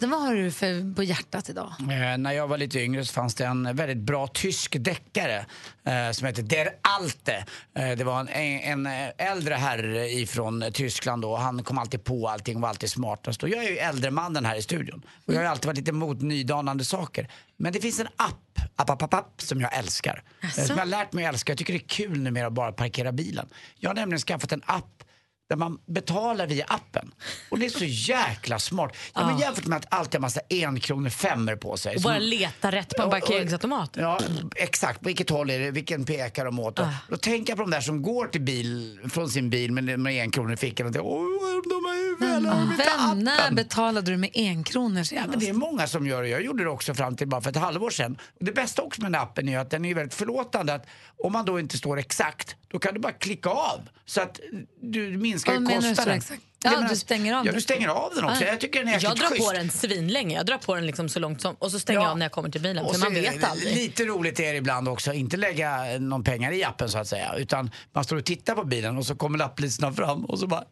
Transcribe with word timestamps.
Vad 0.00 0.20
har 0.20 0.34
du 0.34 0.50
för 0.50 0.94
på 0.94 1.02
hjärtat 1.02 1.48
idag? 1.48 1.72
Eh, 1.80 2.18
när 2.18 2.32
jag 2.32 2.48
var 2.48 2.58
lite 2.58 2.80
yngre 2.80 3.04
så 3.04 3.12
fanns 3.12 3.34
det 3.34 3.44
en 3.44 3.76
väldigt 3.76 3.98
bra 3.98 4.26
tysk 4.26 4.76
deckare 4.80 5.46
eh, 5.84 6.10
som 6.12 6.26
hette 6.26 6.42
Der 6.42 6.68
Alte. 7.00 7.44
Eh, 7.74 7.90
det 7.90 8.04
var 8.04 8.20
en, 8.20 8.28
en, 8.28 8.86
en 8.86 9.12
äldre 9.18 9.54
herre 9.54 10.08
ifrån 10.10 10.64
Tyskland 10.72 11.22
då. 11.22 11.36
Han 11.36 11.64
kom 11.64 11.78
alltid 11.78 12.04
på 12.04 12.28
allting 12.28 12.56
och 12.56 12.62
var 12.62 12.68
alltid 12.68 12.90
smartast. 12.90 13.42
Och 13.42 13.48
jag 13.48 13.64
är 13.64 13.70
ju 13.70 13.76
äldremannen 13.76 14.44
här 14.44 14.56
i 14.56 14.62
studion. 14.62 15.02
Och 15.26 15.34
jag 15.34 15.38
har 15.40 15.46
alltid 15.46 15.66
varit 15.66 15.76
lite 15.78 15.90
emot 15.90 16.20
nydanande 16.22 16.84
saker. 16.84 17.28
Men 17.56 17.72
det 17.72 17.80
finns 17.80 18.00
en 18.00 18.08
app, 18.16 18.58
app, 18.76 18.90
app, 18.90 19.02
app, 19.02 19.14
app 19.14 19.32
som 19.42 19.60
jag 19.60 19.78
älskar. 19.78 20.22
Eh, 20.42 20.48
Som 20.50 20.64
jag 20.68 20.76
har 20.76 20.86
lärt 20.86 21.12
mig 21.12 21.24
att 21.26 21.34
älska. 21.34 21.50
Jag 21.52 21.58
tycker 21.58 21.72
det 21.72 21.78
är 21.78 21.88
kul 21.88 22.20
numera 22.22 22.46
att 22.46 22.52
bara 22.52 22.72
parkera 22.72 23.12
bilen. 23.12 23.46
Jag 23.78 23.90
har 23.90 23.94
nämligen 23.94 24.20
skaffat 24.20 24.52
en 24.52 24.62
app 24.66 25.03
där 25.48 25.56
man 25.56 25.78
betalar 25.86 26.46
via 26.46 26.64
appen. 26.68 27.14
Och 27.48 27.58
det 27.58 27.66
är 27.66 27.70
så 27.70 27.84
jäkla 27.84 28.58
smart. 28.58 28.96
Ja, 29.14 29.26
men 29.26 29.38
jämfört 29.38 29.66
med 29.66 29.76
att 29.78 29.86
alltid 29.94 30.14
ha 30.14 30.20
massa 30.20 30.40
en 30.48 30.80
kronor 30.80 31.08
femmer 31.10 31.56
på 31.56 31.76
sig. 31.76 31.96
Och 31.96 32.02
bara 32.02 32.18
leta 32.18 32.72
rätt 32.72 32.96
på 32.96 33.02
en 33.02 33.10
parkeringsautomat. 33.10 33.90
Ja, 33.96 34.20
exakt. 34.56 35.00
På 35.00 35.06
vilket 35.06 35.30
håll 35.30 35.50
är 35.50 35.58
det? 35.58 35.70
Vilken 35.70 36.04
pekar 36.04 36.44
de 36.44 36.58
åt? 36.58 36.78
Ah. 36.78 36.88
Då 37.08 37.16
tänker 37.16 37.50
jag 37.50 37.56
på 37.58 37.62
de 37.62 37.70
där 37.70 37.80
som 37.80 38.02
går 38.02 38.26
till 38.26 38.40
bil, 38.40 39.00
från 39.10 39.28
sin 39.28 39.50
bil 39.50 39.72
med, 39.72 40.00
med 40.00 40.14
en 40.22 40.30
krona 40.30 40.52
i 40.52 40.56
fickan 40.56 40.86
och 40.86 40.92
tänker 40.92 41.08
åh, 41.08 41.62
de 41.64 41.90
är 41.90 41.94
ju 41.96 42.16
väl 42.16 42.42
Vem, 42.76 43.18
när 43.24 43.38
appen?" 43.40 43.54
betalade 43.54 44.10
du 44.10 44.16
med 44.16 44.30
en 44.34 44.64
kronor 44.64 44.98
Ja, 44.98 45.04
senast? 45.04 45.28
men 45.30 45.38
det 45.38 45.48
är 45.48 45.52
många 45.52 45.86
som 45.86 46.06
gör 46.06 46.22
det. 46.22 46.28
Jag 46.28 46.44
gjorde 46.44 46.64
det 46.64 46.70
också 46.70 46.94
fram 46.94 47.16
till 47.16 47.28
bara 47.28 47.40
för 47.40 47.50
ett 47.50 47.56
halvår 47.56 47.90
sedan. 47.90 48.18
Det 48.40 48.52
bästa 48.52 48.82
också 48.82 49.02
med 49.02 49.12
den 49.12 49.20
appen 49.20 49.48
är 49.48 49.58
att 49.58 49.70
den 49.70 49.84
är 49.84 49.94
väldigt 49.94 50.14
förlåtande. 50.14 50.74
Att 50.74 50.86
om 51.24 51.32
man 51.32 51.44
då 51.44 51.60
inte 51.60 51.78
står 51.78 51.98
exakt, 51.98 52.56
då 52.68 52.78
kan 52.78 52.94
du 52.94 53.00
bara 53.00 53.12
klicka 53.12 53.48
av. 53.50 53.80
Så 54.06 54.20
att 54.20 54.40
du 54.80 55.16
minskar 55.16 55.43
Vad 55.46 55.82
ju 55.84 55.90
exakt? 55.90 56.30
Jag 56.62 56.72
Ja, 56.72 56.76
menar- 56.76 56.88
du 56.88 56.96
stänger 56.96 57.32
av 57.34 57.38
Ja, 57.38 57.44
den. 57.44 57.54
du 57.54 57.60
stänger 57.60 57.88
av 57.88 58.14
den 58.14 58.24
också. 58.24 58.44
Ah. 58.44 58.46
Jag 58.46 58.60
tycker 58.60 58.78
den 58.84 58.88
är 58.94 59.02
Jag 59.02 59.16
drar 59.16 59.26
schysst. 59.26 59.46
på 59.46 59.52
den 59.52 59.70
svinlänge. 59.70 60.36
Jag 60.36 60.46
drar 60.46 60.58
på 60.58 60.74
den 60.74 60.86
liksom 60.86 61.08
så 61.08 61.18
långt 61.20 61.40
som... 61.40 61.54
Och 61.58 61.70
så 61.70 61.80
stänger 61.80 62.00
jag 62.00 62.10
av 62.10 62.18
när 62.18 62.24
jag 62.24 62.32
kommer 62.32 62.48
till 62.48 62.60
bilen. 62.60 62.84
Och 62.84 62.92
För 62.92 63.00
man 63.00 63.16
är 63.16 63.20
vet 63.20 63.44
aldrig. 63.44 63.74
Lite 63.76 64.04
roligt 64.04 64.40
är 64.40 64.52
det 64.52 64.58
ibland 64.58 64.88
också, 64.88 65.12
inte 65.12 65.36
lägga 65.36 65.84
någon 66.00 66.24
pengar 66.24 66.52
i 66.52 66.64
appen 66.64 66.88
så 66.88 66.98
att 66.98 67.08
säga. 67.08 67.34
Utan 67.36 67.70
man 67.92 68.04
står 68.04 68.16
och 68.16 68.24
tittar 68.24 68.54
på 68.54 68.64
bilen 68.64 68.98
och 68.98 69.06
så 69.06 69.14
kommer 69.16 69.38
lapplisorna 69.38 69.92
fram 69.92 70.24
och 70.24 70.38
så 70.38 70.46
bara 70.46 70.64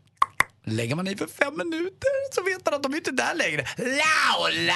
Lägger 0.64 0.94
man 0.94 1.08
i 1.08 1.16
för 1.16 1.26
fem 1.26 1.58
minuter 1.58 2.34
så 2.34 2.42
vet 2.42 2.64
man 2.66 2.74
att 2.74 2.82
de 2.82 2.92
är 2.92 2.96
inte 2.96 3.10
där 3.10 3.34
längre. 3.34 3.66
Laula! 3.76 4.74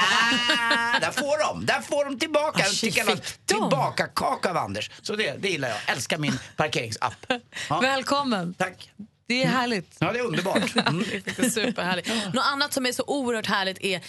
Där 1.00 1.10
får 1.10 1.46
de, 1.54 1.66
där 1.66 1.80
får 1.80 2.04
de 2.04 2.18
tillbaka. 2.18 2.64
De? 2.82 3.16
tillbaka 3.46 4.06
kaka 4.06 4.50
av 4.50 4.56
Anders. 4.56 4.90
Så 5.02 5.16
det, 5.16 5.34
det 5.38 5.48
gillar 5.48 5.68
jag. 5.68 5.78
Älskar 5.86 6.18
min 6.18 6.38
parkeringsapp. 6.56 7.26
Ja, 7.68 7.80
Välkommen. 7.82 8.54
tack. 8.58 8.90
Det 9.28 9.42
är 9.42 9.46
härligt. 9.46 9.96
Ja, 9.98 10.12
det 10.12 10.18
är 10.18 10.22
underbart. 10.24 10.74
Mm. 10.86 11.04
Det 11.24 11.38
är 11.38 11.50
superhärligt. 11.50 12.08
Något 12.34 12.44
annat 12.44 12.72
som 12.72 12.86
är 12.86 12.92
så 12.92 13.04
oerhört 13.06 13.46
härligt 13.46 13.78
är, 13.84 13.96
äh, 13.96 14.00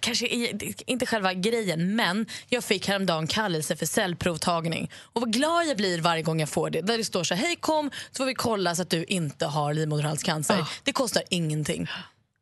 kanske 0.00 0.26
i- 0.26 0.74
inte 0.86 1.06
själva 1.06 1.34
grejen, 1.34 1.96
men 1.96 2.26
jag 2.48 2.64
fick 2.64 2.88
häromdagen 2.88 3.26
kallelse 3.26 3.76
för 3.76 3.86
cellprovtagning. 3.86 4.90
Och 4.96 5.20
vad 5.20 5.32
glad 5.32 5.66
jag 5.66 5.76
blir 5.76 6.00
varje 6.00 6.22
gång 6.22 6.40
jag 6.40 6.48
får 6.48 6.70
det. 6.70 6.80
Där 6.80 6.98
det 6.98 7.04
står 7.04 7.24
så 7.24 7.34
här, 7.34 7.42
hej 7.46 7.56
kom 7.56 7.90
så 8.10 8.16
får 8.16 8.24
vi 8.26 8.34
kolla 8.34 8.74
så 8.74 8.82
att 8.82 8.90
du 8.90 9.04
inte 9.04 9.46
har 9.46 9.74
livmoderhalscancer. 9.74 10.64
Det 10.84 10.92
kostar 10.92 11.22
ingenting. 11.30 11.86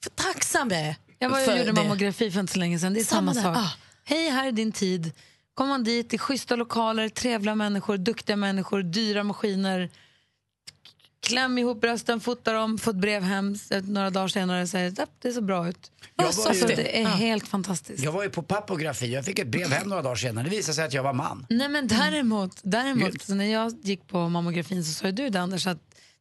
För 0.05 0.11
tacksam 0.11 0.71
jag 0.71 0.81
är 0.81 0.97
Jag 1.19 1.31
var 1.31 1.41
och 1.41 1.47
gjorde 1.59 1.65
det. 1.65 1.73
mammografi 1.73 2.31
för 2.31 2.41
inte 2.41 2.53
så 2.53 2.59
länge 2.59 2.79
sedan. 2.79 2.95
Det 2.95 3.01
är 3.01 3.05
samma, 3.05 3.35
Samma 3.35 3.55
sak. 3.55 3.65
Ah. 3.65 3.71
Hej, 4.05 4.29
här 4.31 4.47
är 4.49 4.53
din 4.53 4.73
tid. 4.73 5.13
Kommer 5.55 5.69
man 5.71 5.85
dit, 5.85 6.15
är 6.15 6.19
schyssta 6.19 6.57
lokaler, 6.57 7.09
trevliga 7.09 7.55
människor, 7.55 7.97
duktiga 7.97 8.37
människor, 8.37 8.83
dyra 8.83 9.23
maskiner. 9.25 9.91
Kläm 11.25 11.59
ihop 11.59 11.81
brösten, 11.81 12.21
fota 12.21 12.53
dem, 12.53 12.79
få 12.79 12.91
ett 12.91 12.97
brev 12.97 13.23
hem 13.23 13.57
eh, 13.71 13.83
några 13.83 14.11
dagar 14.11 14.29
senare 14.29 14.63
och 14.63 14.69
säger 14.69 15.01
att 15.03 15.11
det 15.23 15.33
ser 15.33 15.41
bra 15.41 15.69
ut. 15.69 15.91
Jag 16.17 16.33
var 16.33 16.55
ju- 16.55 16.67
det 16.77 17.03
är 17.03 17.07
helt 17.07 17.49
fantastiskt. 17.49 18.05
Jag 18.05 18.13
var 18.13 18.23
ju 18.23 18.31
på 18.31 18.43
pappografi 18.43 19.13
jag 19.13 19.25
fick 19.25 19.39
ett 19.39 19.49
brev 19.49 19.69
hem 19.69 19.89
några 19.89 20.03
dagar 20.03 20.17
senare. 20.17 20.45
Det 20.45 20.51
visade 20.51 20.75
sig 20.75 20.85
att 20.85 20.93
jag 20.93 21.03
var 21.03 21.13
man. 21.13 21.47
Nej 21.51 21.69
men 21.69 21.89
däremot, 21.89 22.61
däremot 22.63 23.11
Gud. 23.13 23.23
så 23.23 23.35
när 23.35 23.45
jag 23.53 23.73
gick 23.83 24.07
på 24.09 24.29
mammografin 24.29 24.85
så 24.85 24.93
sa 24.93 25.11
du 25.11 25.29
det 25.29 25.41
Anders 25.41 25.67
att 25.67 25.79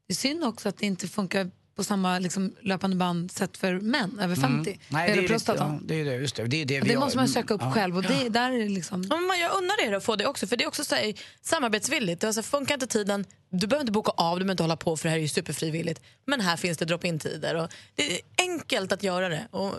det 0.07 0.13
är 0.13 0.15
synd 0.15 0.43
också 0.43 0.69
att 0.69 0.77
det 0.77 0.85
inte 0.85 1.07
funkar 1.07 1.51
på 1.75 1.83
samma 1.83 2.19
liksom, 2.19 2.55
löpande 2.61 2.95
band 2.95 3.31
sätt 3.31 3.57
för 3.57 3.79
män 3.79 4.19
över 4.19 4.35
50. 4.35 4.47
Mm. 4.47 4.81
Nej, 4.87 5.09
vad 5.09 5.17
det, 5.17 5.23
är 5.23 5.27
prostatan. 5.27 5.73
ja, 5.73 5.79
det 5.87 6.01
är 6.01 6.05
det, 6.05 6.15
just 6.15 6.35
det. 6.35 6.47
Det, 6.47 6.61
är 6.61 6.65
det, 6.65 6.79
det 6.79 6.93
har- 6.93 6.99
måste 6.99 7.17
man 7.17 7.27
söka 7.27 7.53
upp 7.53 7.61
ja. 7.63 7.71
själv 7.71 7.97
och 7.97 8.03
det, 8.03 8.29
där 8.29 8.51
är 8.51 8.59
det 8.59 8.69
liksom... 8.69 9.03
Ja, 9.09 9.17
men 9.17 9.39
jag 9.39 9.57
undrar 9.57 9.81
er 9.87 9.93
att 9.93 10.03
få 10.03 10.15
det 10.15 10.25
också, 10.25 10.47
för 10.47 10.57
det 10.57 10.63
är 10.63 10.67
också 10.67 10.83
så 10.83 10.95
här, 10.95 11.13
samarbetsvilligt. 11.41 12.21
Det 12.21 12.27
är 12.27 12.31
så, 12.31 12.43
funkar 12.43 12.73
inte 12.73 12.87
tiden, 12.87 13.25
du 13.49 13.67
behöver 13.67 13.81
inte 13.81 13.91
boka 13.91 14.11
av, 14.11 14.39
du 14.39 14.45
behöver 14.45 14.51
inte 14.53 14.63
hålla 14.63 14.77
på 14.77 14.97
för 14.97 15.03
det 15.03 15.09
här 15.09 15.17
är 15.17 15.21
ju 15.21 15.27
superfrivilligt. 15.27 16.01
Men 16.25 16.41
här 16.41 16.57
finns 16.57 16.77
det 16.77 16.85
drop-in-tider 16.85 17.55
och 17.55 17.69
det 17.95 18.13
är 18.13 18.19
enkelt 18.37 18.91
att 18.91 19.03
göra 19.03 19.29
det. 19.29 19.47
Och 19.51 19.73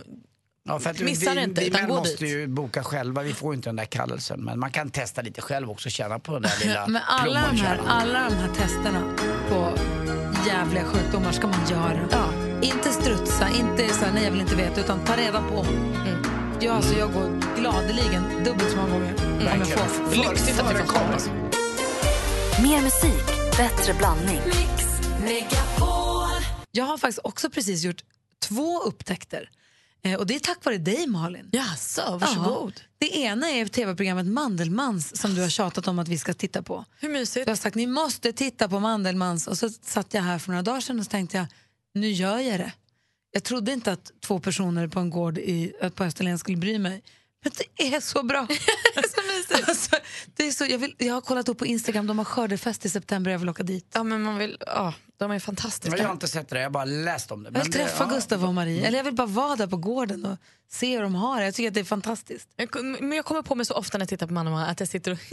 Ja, 0.69 0.79
för 0.81 0.91
att 0.91 1.01
vi, 1.01 1.11
inte, 1.11 1.61
vi 1.61 1.71
män 1.71 1.89
måste 1.89 2.25
dit. 2.25 2.31
ju 2.31 2.47
boka 2.47 2.83
själva, 2.85 3.23
vi 3.23 3.33
får 3.33 3.53
ju 3.53 3.57
inte 3.57 3.69
den 3.69 3.77
där 3.77 3.85
kallelsen. 3.85 4.45
Men 4.45 4.59
man 4.59 4.71
kan 4.71 4.91
testa 4.91 5.23
lite 5.23 5.41
själv 5.41 5.71
också, 5.71 5.91
känna 5.91 6.19
på 6.19 6.33
den 6.33 6.43
där 6.43 6.53
lilla 6.67 6.87
Men 6.87 7.03
alla 7.07 7.49
de, 7.51 7.57
här, 7.57 7.81
alla 7.87 8.29
de 8.31 8.35
här 8.35 8.55
testerna 8.55 9.15
på 9.49 9.79
jävliga 10.47 10.85
sjukdomar 10.85 11.33
ska 11.33 11.47
man 11.47 11.69
göra. 11.71 12.25
Inte 12.63 12.89
strutsa, 12.91 13.49
inte 13.49 13.95
så 13.95 14.05
här, 14.05 14.13
nej 14.13 14.25
jag 14.25 14.31
vill 14.31 14.41
inte 14.41 14.57
veta, 14.57 14.81
utan 14.81 15.05
ta 15.05 15.17
reda 15.17 15.43
på. 15.43 15.61
Mm. 15.61 16.23
Ja, 16.61 16.73
alltså, 16.73 16.99
jag 16.99 17.13
går 17.13 17.41
gladeligen 17.61 18.45
dubbelt 18.45 18.71
så 18.71 18.77
många 18.77 18.91
gånger. 18.93 19.15
om 19.19 19.41
jag 19.41 19.59
Verkligen. 19.59 19.89
får. 19.89 20.31
lyxigt 20.31 20.61
att 20.61 20.71
vi 20.75 20.79
får 20.79 20.87
komma. 20.87 21.19
Mer 22.63 22.83
musik, 22.83 23.27
bättre 23.57 23.95
blandning. 23.95 24.41
Jag 26.73 26.85
har 26.85 26.99
faktiskt 26.99 27.21
också 27.25 27.51
precis 27.51 27.85
gjort 27.85 28.03
två 28.49 28.81
upptäckter. 28.81 29.49
Eh, 30.05 30.19
och 30.19 30.27
det 30.27 30.35
är 30.35 30.41
tack 30.41 30.65
vare 30.65 30.79
dig 30.79 31.07
Malin. 31.07 31.49
Jaså, 31.53 32.19
varsågod. 32.21 32.73
Ja. 32.77 32.83
Det 32.99 33.17
ena 33.17 33.51
är 33.51 33.67
tv-programmet 33.67 34.27
Mandelmans 34.27 35.21
som 35.21 35.35
du 35.35 35.43
har 35.43 35.49
tjatat 35.49 35.89
om 35.89 35.99
att 35.99 36.09
vi 36.09 36.19
ska 36.19 36.35
titta 36.35 36.63
på. 36.63 36.85
Hur 37.01 37.09
mysigt? 37.09 37.47
Du 37.47 37.51
har 37.51 37.57
sagt 37.57 37.77
ni 37.77 37.87
måste 37.87 38.33
titta 38.33 38.69
på 38.69 38.81
Mandelmans 38.81 39.47
och 39.47 39.59
så 39.59 39.69
satt 39.69 40.15
jag 40.15 40.23
här 40.23 40.39
för 40.39 40.51
några 40.51 40.63
dagar 40.63 40.81
sedan 40.81 41.01
och 41.01 41.11
tänkte 41.11 41.37
jag 41.37 41.47
nu 41.95 42.11
gör 42.11 42.39
jag 42.39 42.61
det. 42.61 42.73
Jag 43.31 43.45
trodde 43.45 43.73
inte 43.73 43.93
att 43.93 44.13
två 44.21 44.41
personer 44.41 44.89
på 44.89 45.01
en 45.01 45.11
gård 45.11 45.39
i, 45.39 45.73
på 45.95 46.05
Österlen 46.05 46.39
skulle 46.39 46.57
bry 46.57 46.79
mig. 46.79 47.03
Men 47.43 47.53
det 47.57 47.95
är 47.95 48.01
så 48.01 48.23
bra. 48.23 48.47
så 48.95 49.21
mysigt. 49.27 49.69
Alltså, 49.69 49.97
det 50.37 50.47
är 50.47 50.51
så, 50.51 50.65
jag, 50.65 50.79
vill, 50.79 50.95
jag 50.99 51.15
har 51.15 51.21
kollat 51.21 51.49
upp 51.49 51.59
på 51.59 51.67
Instagram, 51.67 52.07
de 52.07 52.19
har 52.19 52.25
skördefest 52.25 52.85
i 52.85 52.89
september 52.89 53.31
jag 53.31 53.39
vill 53.39 53.49
åka 53.49 53.63
dit. 53.63 53.87
Ja, 53.95 54.03
men 54.03 54.23
man 54.23 54.39
vill, 54.39 54.57
ja, 54.67 54.95
de 55.17 55.25
är 55.25 55.29
Men 55.29 55.41
fantastiska. 55.41 55.99
jag 55.99 56.05
har 56.07 56.13
inte 56.13 56.29
sett 56.29 56.49
det, 56.49 56.59
jag 56.59 56.65
har 56.65 56.71
bara 56.71 56.85
läst 56.85 57.31
om 57.31 57.43
det. 57.43 57.47
Jag 57.49 57.53
vill 57.53 57.63
Men 57.63 57.71
det- 57.71 57.79
träffa 57.79 57.97
ja. 57.99 58.05
Mm. 58.05 58.15
Gustav 58.17 58.45
och 58.45 58.55
Marie, 58.55 58.87
eller 58.87 58.99
jag 58.99 59.05
vill 59.05 59.15
bara 59.15 59.27
vara 59.27 59.57
där 59.57 59.67
på 59.67 59.77
gården 59.77 60.25
och 60.27 60.39
se 60.71 60.95
hur 60.97 61.03
de 61.03 61.15
har 61.15 61.39
det. 61.41 61.45
Jag 61.45 61.55
tycker 61.55 61.69
att 61.69 61.75
det 61.75 61.81
är 61.81 61.85
fantastiskt. 61.85 62.49
Jag, 62.57 62.85
men 62.85 63.13
jag 63.13 63.25
kommer 63.25 63.43
på 63.43 63.55
mig 63.55 63.67
så 63.67 63.75
ofta 63.75 63.99
när 63.99 64.03
jag 64.03 64.09
tittar 64.09 64.27
på 64.27 64.33
Manna 64.33 64.67
att 64.67 64.81
jag 64.81 64.89
sitter 64.89 65.13
och... 65.13 65.19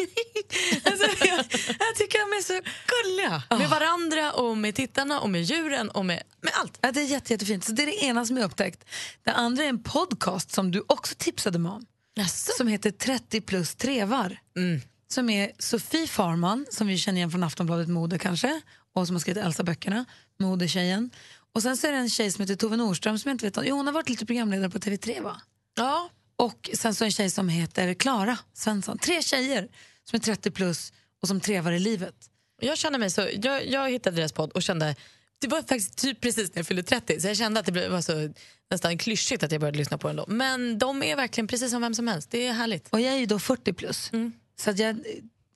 alltså, 0.86 1.26
jag, 1.26 1.38
jag 1.80 1.96
tycker 1.96 2.20
de 2.32 2.38
är 2.38 2.42
så 2.44 2.54
gulliga. 2.88 3.44
Med 3.60 3.70
varandra 3.70 4.32
och 4.34 4.58
med 4.58 4.76
tittarna 4.76 5.20
och 5.20 5.30
med 5.30 5.42
djuren 5.44 5.90
och 5.90 6.06
med, 6.06 6.24
med 6.42 6.54
allt. 6.62 6.78
Ja, 6.82 6.92
det 6.92 7.00
är 7.02 7.06
jätte, 7.06 7.34
jättefint. 7.34 7.66
Så 7.66 7.72
det 7.72 7.84
är 7.84 7.88
det 7.88 8.04
ena 8.04 8.26
som 8.26 8.38
jag 8.38 8.46
upptäckt. 8.46 8.84
Det 9.24 9.32
andra 9.32 9.64
är 9.64 9.70
en 9.70 9.84
podcast 9.84 10.52
som 10.52 10.72
du 10.72 10.84
också 10.88 11.16
tipsade 11.18 11.60
mig 11.60 11.72
om. 11.72 11.86
Som 12.58 12.68
heter 12.68 12.92
30 12.92 13.42
plus 13.42 13.76
trevar. 13.76 14.38
Som 15.08 15.30
är 15.30 15.52
Sofie 15.60 16.08
Farman, 16.08 16.66
som 16.72 16.88
vi 16.88 16.98
känner 16.98 17.18
igen 17.18 17.32
från 17.32 17.44
Aftonbladet 17.44 17.88
Mode 17.90 18.20
kanske, 18.20 18.62
och 18.94 19.08
som 19.08 19.16
har 19.16 19.20
skrivit 19.22 19.44
Elsa-böckerna, 19.44 20.06
modetjejen. 20.40 21.10
Och 21.54 21.62
sen 21.62 21.78
så 21.78 21.88
är 21.88 21.92
det 21.92 21.98
en 21.98 22.10
tjej 22.10 22.32
som 22.32 22.42
heter 22.42 22.56
Tove 22.56 22.78
Nordström 22.78 23.20
som 23.20 23.30
jag 23.30 23.34
inte 23.36 23.46
vet 23.46 23.58
om. 23.58 23.64
Jo, 23.68 23.76
hon 23.76 23.86
har 23.86 23.94
varit 23.94 24.10
lite 24.10 24.26
programledare 24.26 24.70
på 24.70 24.80
TV3 24.80 25.22
va? 25.24 25.42
Ja. 25.78 26.10
Och 26.36 26.70
sen 26.74 26.96
så 26.96 27.06
en 27.06 27.12
tjej 27.12 27.30
som 27.30 27.50
heter 27.50 27.94
Klara 27.94 28.38
Svensson. 28.54 28.98
Tre 28.98 29.22
tjejer 29.22 29.68
som 30.04 30.16
är 30.18 30.20
30 30.22 30.52
plus 30.52 30.94
och 31.22 31.28
som 31.28 31.40
trevar 31.42 31.72
i 31.72 31.80
livet. 31.80 32.16
Jag 32.62 32.78
känner 32.78 33.00
mig 33.00 33.10
så, 33.12 33.30
jag, 33.42 33.68
jag 33.68 33.90
hittade 33.92 34.16
deras 34.16 34.32
podd 34.32 34.52
och 34.52 34.64
kände 34.64 34.96
det 35.40 35.48
var 35.48 35.58
faktiskt 35.58 35.98
typ 35.98 36.22
precis 36.22 36.50
när 36.56 36.60
jag 36.60 36.68
fyllde 36.68 36.84
30 36.84 37.20
så 37.22 37.28
jag 37.28 37.38
kände 37.38 37.60
att 37.60 37.66
det 37.66 37.90
var 37.90 38.02
så 38.02 38.34
nästan 38.72 38.98
klyschigt 38.98 39.44
att 39.44 39.52
jag 39.52 39.62
började 39.62 39.78
lyssna 39.78 39.98
på 39.98 40.08
den 40.08 40.16
då. 40.16 40.26
Men 40.28 40.78
de 40.80 41.04
är 41.04 41.16
verkligen 41.16 41.48
precis 41.48 41.72
som 41.72 41.82
vem 41.82 41.96
som 41.96 42.08
helst. 42.08 42.32
Det 42.32 42.48
är 42.48 42.54
härligt. 42.54 42.88
Och 42.90 43.02
jag 43.02 43.14
är 43.14 43.18
ju 43.18 43.26
då 43.26 43.40
40 43.40 43.74
plus. 43.74 44.12
Så 44.60 44.70
att 44.70 44.80
jag 44.80 44.90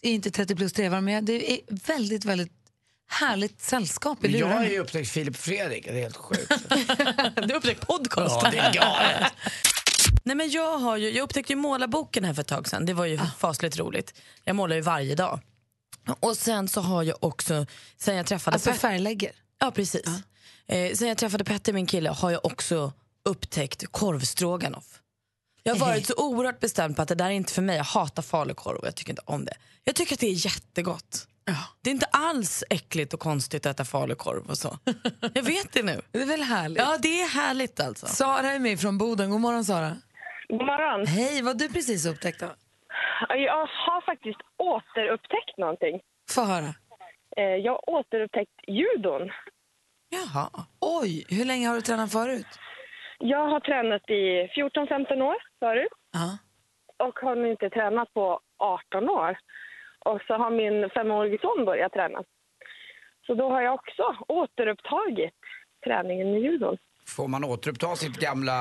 är 0.02 0.12
inte 0.12 0.32
30 0.32 0.56
plus 0.56 0.74
trevar 0.74 1.02
men 1.02 1.14
jag- 1.14 1.24
det 1.26 1.52
är 1.54 1.60
väldigt, 1.70 2.26
väldigt 2.26 2.52
härligt 3.08 3.62
sällskap 3.62 4.26
i 4.26 4.40
Jag 4.40 4.48
har 4.48 4.64
ju 4.66 4.80
upptäckt 4.80 5.10
Filip 5.10 5.36
Fredrik, 5.38 5.84
det 5.86 5.90
är 5.92 6.02
helt 6.02 6.18
sjukt. 6.18 6.52
Du 7.36 7.42
har 7.42 7.56
upptäckt 7.56 7.88
podcast. 7.88 8.36
Ja, 8.44 8.52
det 8.52 8.58
är 8.58 8.74
galet. 8.74 9.34
Nej, 10.24 10.36
men 10.36 10.50
jag, 10.50 10.78
har 10.78 10.98
ju, 10.98 11.10
jag 11.10 11.24
upptäckte 11.24 11.54
ju 11.54 11.58
målarboken 11.58 12.24
här 12.26 12.34
för 12.34 12.42
ett 12.42 12.48
tag 12.48 12.68
sedan. 12.68 12.86
Det 12.86 12.94
var 12.94 13.06
ju 13.06 13.20
fasligt 13.38 13.78
roligt. 13.78 14.14
Jag 14.44 14.56
målar 14.56 14.76
ju 14.76 14.82
varje 14.82 15.16
dag. 15.16 15.40
Och 16.20 16.38
sen 16.38 16.68
så 16.68 16.82
har 16.82 17.04
jag 17.04 17.18
också, 17.24 17.66
sen 17.98 18.16
jag 18.16 18.26
träffade 18.26 18.54
Alltså 18.56 18.70
Pet- 18.70 18.80
färglägger. 18.80 19.32
Ja, 19.60 19.72
precis. 19.72 20.06
Eh, 20.68 20.94
sen 20.94 21.08
jag 21.08 21.18
träffade 21.18 21.44
Petter, 21.44 21.74
min 21.74 21.86
kille, 21.86 22.10
har 22.10 22.32
jag 22.32 22.46
också 22.46 22.94
upptäckt 23.26 23.84
korvstroganoff. 23.92 25.00
Jag 25.64 25.76
har 25.76 25.80
varit 25.88 26.08
så 26.08 26.14
oerhört 26.18 26.60
bestämd 26.60 26.96
på 26.96 27.02
att 27.02 27.08
det 27.08 27.16
där 27.16 27.26
är 27.26 27.30
inte 27.30 27.54
för 27.54 27.62
mig. 27.62 27.78
Jag 27.78 27.84
hatar 27.84 28.24
falukorv 28.24 28.78
och 28.78 28.88
jag 28.88 28.96
tycker 28.96 29.12
inte 29.12 29.22
om 29.26 29.46
det. 29.46 29.54
Jag 29.84 29.96
tycker 29.96 30.14
att 30.14 30.20
det 30.20 30.28
är 30.28 30.46
jättegott. 30.46 31.28
Det 31.82 31.90
är 31.90 31.92
inte 31.92 32.06
alls 32.12 32.64
äckligt 32.70 33.14
och 33.14 33.20
konstigt 33.20 33.66
att 33.66 33.76
äta 33.76 33.86
falukorv 33.86 34.50
och 34.50 34.58
så. 34.58 34.78
Jag 35.34 35.44
vet 35.44 35.74
det 35.74 35.84
nu. 35.84 36.02
Det 36.12 36.22
är 36.22 36.26
väl 36.26 36.42
härligt? 36.42 36.78
Ja, 36.80 36.98
det 37.02 37.22
är 37.22 37.28
härligt 37.28 37.80
alltså. 37.80 38.06
Sara 38.08 38.48
är 38.52 38.60
med 38.60 38.80
från 38.80 38.98
Boden. 38.98 39.30
God 39.32 39.42
morgon 39.42 39.64
Sara. 39.66 39.92
God 40.50 40.62
morgon. 40.66 41.06
Hej, 41.08 41.42
vad 41.42 41.54
har 41.62 41.68
du 41.68 41.74
precis 41.74 42.06
upptäckt 42.06 42.40
då? 42.40 42.50
Jag 43.30 43.68
har 43.68 44.02
faktiskt 44.06 44.40
återupptäckt 44.58 45.58
någonting. 45.58 46.00
Få 46.30 46.42
höra. 46.44 46.74
Eh, 47.38 47.44
Jag 47.44 47.72
har 47.72 47.90
återupptäckt 47.90 48.52
judon. 48.68 49.32
Jaha. 50.10 50.50
Oj, 50.80 51.26
hur 51.30 51.46
länge 51.46 51.68
har 51.68 51.76
du 51.76 51.82
tränat 51.82 52.12
förut? 52.12 52.48
Jag 53.20 53.48
har 53.50 53.60
tränat 53.60 54.10
i 54.10 54.48
14-15 54.56 55.22
år 55.22 55.36
förut 55.60 55.88
Ja. 56.14 56.38
och 57.06 57.20
har 57.20 57.36
nu 57.36 57.52
inte 57.52 57.70
tränat 57.70 58.14
på 58.14 58.40
18 58.58 59.10
år. 59.10 59.38
Och 60.10 60.22
så 60.28 60.34
har 60.34 60.52
min 60.52 60.90
femårige 60.90 61.38
son 61.42 61.66
börjat 61.66 61.94
träna. 61.94 62.24
Så 63.26 63.34
då 63.34 63.50
har 63.50 63.62
jag 63.62 63.74
också 63.74 64.04
återupptagit 64.28 65.40
träningen 65.86 66.32
med 66.32 66.42
judon. 66.42 66.78
Får 67.16 67.28
man 67.28 67.44
återuppta 67.44 67.96
sitt 67.96 68.20
gamla 68.20 68.54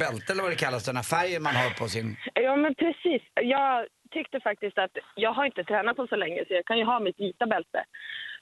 bälte 0.00 0.32
eller 0.32 0.42
vad 0.42 0.52
det 0.52 0.64
kallas, 0.66 0.84
den 0.84 0.96
här 0.96 1.02
färgen 1.16 1.42
man 1.42 1.54
har 1.54 1.70
på 1.70 1.88
sin... 1.88 2.16
Ja, 2.34 2.56
men 2.56 2.74
precis. 2.74 3.22
Jag 3.34 3.86
tyckte 4.10 4.40
faktiskt 4.40 4.78
att 4.78 4.94
jag 5.14 5.32
har 5.32 5.44
inte 5.44 5.64
tränat 5.64 5.96
på 5.96 6.06
så 6.06 6.16
länge 6.16 6.44
så 6.46 6.54
jag 6.54 6.66
kan 6.66 6.78
ju 6.78 6.84
ha 6.84 7.00
mitt 7.00 7.20
vita 7.20 7.46
bälte. 7.46 7.84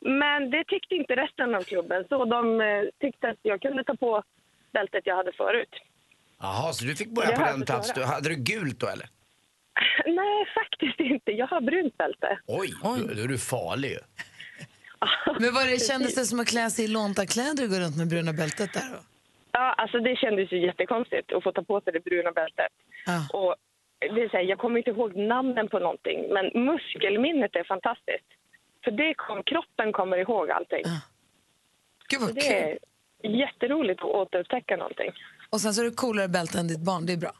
Men 0.01 0.51
det 0.51 0.65
tyckte 0.65 0.95
inte 0.95 1.17
resten 1.17 1.55
av 1.55 1.63
klubben 1.63 2.05
så 2.09 2.25
de 2.25 2.61
eh, 2.61 2.83
tyckte 3.01 3.29
att 3.29 3.39
jag 3.43 3.63
kunde 3.63 3.85
ta 3.85 3.97
på 3.97 4.23
bältet 4.73 5.03
jag 5.07 5.17
hade 5.17 5.33
förut. 5.33 5.75
Jaha, 6.41 6.73
så 6.73 6.85
du 6.85 6.95
fick 6.95 7.11
börja 7.11 7.31
Jag 7.31 7.39
på 7.39 7.45
den 7.45 7.63
plats. 7.63 7.93
Du, 7.95 8.05
hade 8.05 8.29
du 8.29 8.35
gult 8.35 8.81
då 8.81 8.87
eller? 8.87 9.07
Nej, 10.07 10.47
faktiskt 10.55 11.01
inte. 11.01 11.33
Jag 11.33 11.47
har 11.47 11.61
brunt 11.61 11.99
bälte. 11.99 12.39
Oj, 12.47 12.69
Då, 12.83 12.97
då 13.15 13.23
är 13.23 13.29
du 13.29 13.39
farlig. 13.39 13.99
Men 15.41 15.55
vad 15.55 15.67
det, 15.67 15.79
kändes 15.87 16.15
det 16.15 16.25
som 16.25 16.41
att 16.41 16.49
klä 16.49 16.71
sig 16.71 16.85
i 16.85 16.89
lånta 16.89 17.27
kläder 17.27 17.65
och 17.65 17.71
gå 17.71 17.77
runt 17.77 17.97
med 17.97 18.09
bruna 18.09 18.33
bältet 18.33 18.73
där 18.73 18.91
då? 18.93 18.99
Ja, 19.53 19.73
alltså 19.73 19.99
det 20.01 20.17
kändes 20.17 20.53
ju 20.53 20.67
jättekonstigt 20.67 21.33
att 21.33 21.43
få 21.43 21.53
ta 21.53 21.63
på 21.63 21.81
sig 21.81 21.93
det 21.93 22.01
bruna 22.05 22.33
bältet. 22.33 22.73
Ja. 23.07 23.39
Och 23.39 23.55
det 24.01 24.21
är 24.23 24.29
så 24.29 24.37
här, 24.37 24.45
jag 24.45 24.59
kommer 24.59 24.79
inte 24.79 24.91
ihåg 24.91 25.17
namnen 25.17 25.69
på 25.69 25.79
någonting, 25.79 26.19
men 26.35 26.65
muskelminnet 26.67 27.57
är 27.57 27.65
fantastiskt. 27.65 28.29
För 28.85 28.91
det 28.91 29.15
kom, 29.15 29.43
kroppen 29.43 29.93
kommer 29.93 30.17
ihåg 30.17 30.51
allting. 30.51 30.83
Gud 32.09 32.21
Så 32.21 32.27
vad 32.27 32.35
det 32.35 32.41
kul. 32.41 32.79
är 33.33 33.37
jätteroligt 33.41 34.01
att 34.01 34.07
återupptäcka 34.07 34.77
någonting. 34.77 35.11
Och 35.51 35.61
sen 35.61 35.75
så 35.75 35.81
är 35.81 35.85
du 35.85 35.91
coolare 35.91 36.29
bälte 36.29 36.59
än 36.59 36.69
ditt 36.69 36.81
barn, 36.85 37.07
det 37.07 37.13
är 37.13 37.17
bra. 37.17 37.33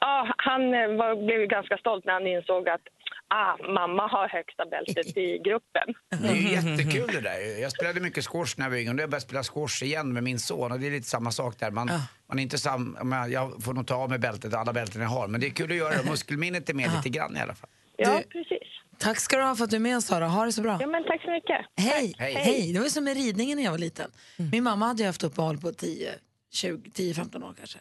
Ja, 0.00 0.34
han 0.38 0.62
eh, 0.74 0.88
var, 1.00 1.26
blev 1.26 1.48
ganska 1.48 1.76
stolt 1.78 2.04
när 2.04 2.12
han 2.12 2.26
insåg 2.26 2.68
att 2.68 2.80
ah, 3.28 3.56
mamma 3.72 4.06
har 4.06 4.28
högsta 4.28 4.64
bältet 4.66 5.16
i 5.16 5.38
gruppen. 5.38 5.88
Det 6.22 6.28
är 6.28 6.34
ju 6.34 6.48
jättekul 6.48 7.08
det 7.12 7.20
där. 7.20 7.60
Jag 7.62 7.72
spelade 7.72 8.00
mycket 8.00 8.24
squash 8.28 8.54
när 8.56 8.64
jag 8.64 8.70
var 8.70 8.76
yngre 8.76 8.90
och 8.90 8.96
nu 8.96 9.02
har 9.02 9.04
jag 9.04 9.10
börjat 9.10 9.22
spela 9.22 9.42
squash 9.42 9.82
igen 9.82 10.12
med 10.12 10.22
min 10.22 10.38
son 10.38 10.72
och 10.72 10.80
det 10.80 10.86
är 10.86 10.90
lite 10.90 11.08
samma 11.08 11.30
sak 11.30 11.58
där. 11.58 11.70
Man, 11.70 11.90
man 12.26 12.38
är 12.38 12.42
inte 12.42 12.58
sam, 12.58 12.96
jag 13.30 13.62
får 13.64 13.72
nog 13.74 13.86
ta 13.86 13.94
av 13.94 14.10
mig 14.10 14.18
bältet, 14.18 14.54
alla 14.54 14.72
bälten 14.72 15.02
jag 15.02 15.08
har, 15.08 15.28
men 15.28 15.40
det 15.40 15.46
är 15.46 15.50
kul 15.50 15.70
att 15.70 15.76
göra 15.76 15.94
det. 16.02 16.04
Muskelminnet 16.10 16.70
är 16.70 16.74
med 16.74 16.90
lite 16.96 17.08
grann 17.08 17.36
i 17.36 17.40
alla 17.40 17.54
fall. 17.54 17.70
Ja, 17.96 18.16
Du- 18.18 18.28
precis. 18.28 18.68
Tack 18.98 19.18
ska 19.20 19.36
du 19.36 19.42
ha 19.42 19.54
för 19.56 19.64
att 19.64 19.70
du 19.70 19.76
är 19.76 19.80
med 19.80 19.96
oss 19.96 20.04
Sara. 20.06 20.26
Ha 20.26 20.44
det 20.44 20.52
så 20.52 20.62
bra. 20.62 20.78
Ja, 20.80 20.86
men 20.86 21.04
tack 21.04 21.22
så 21.22 21.30
mycket. 21.30 21.66
Hej. 21.76 22.14
Hej. 22.18 22.34
Hej! 22.34 22.72
Det 22.72 22.78
var 22.80 22.86
som 22.86 23.04
med 23.04 23.16
ridningen 23.16 23.56
när 23.58 23.64
jag 23.64 23.70
var 23.70 23.78
liten. 23.78 24.10
Min 24.52 24.64
mamma 24.64 24.86
hade 24.86 25.02
ju 25.02 25.06
haft 25.06 25.24
uppehåll 25.24 25.58
på 25.58 25.72
10, 25.72 26.10
20, 26.52 26.90
10, 26.90 27.14
15 27.14 27.42
år 27.42 27.54
kanske. 27.58 27.78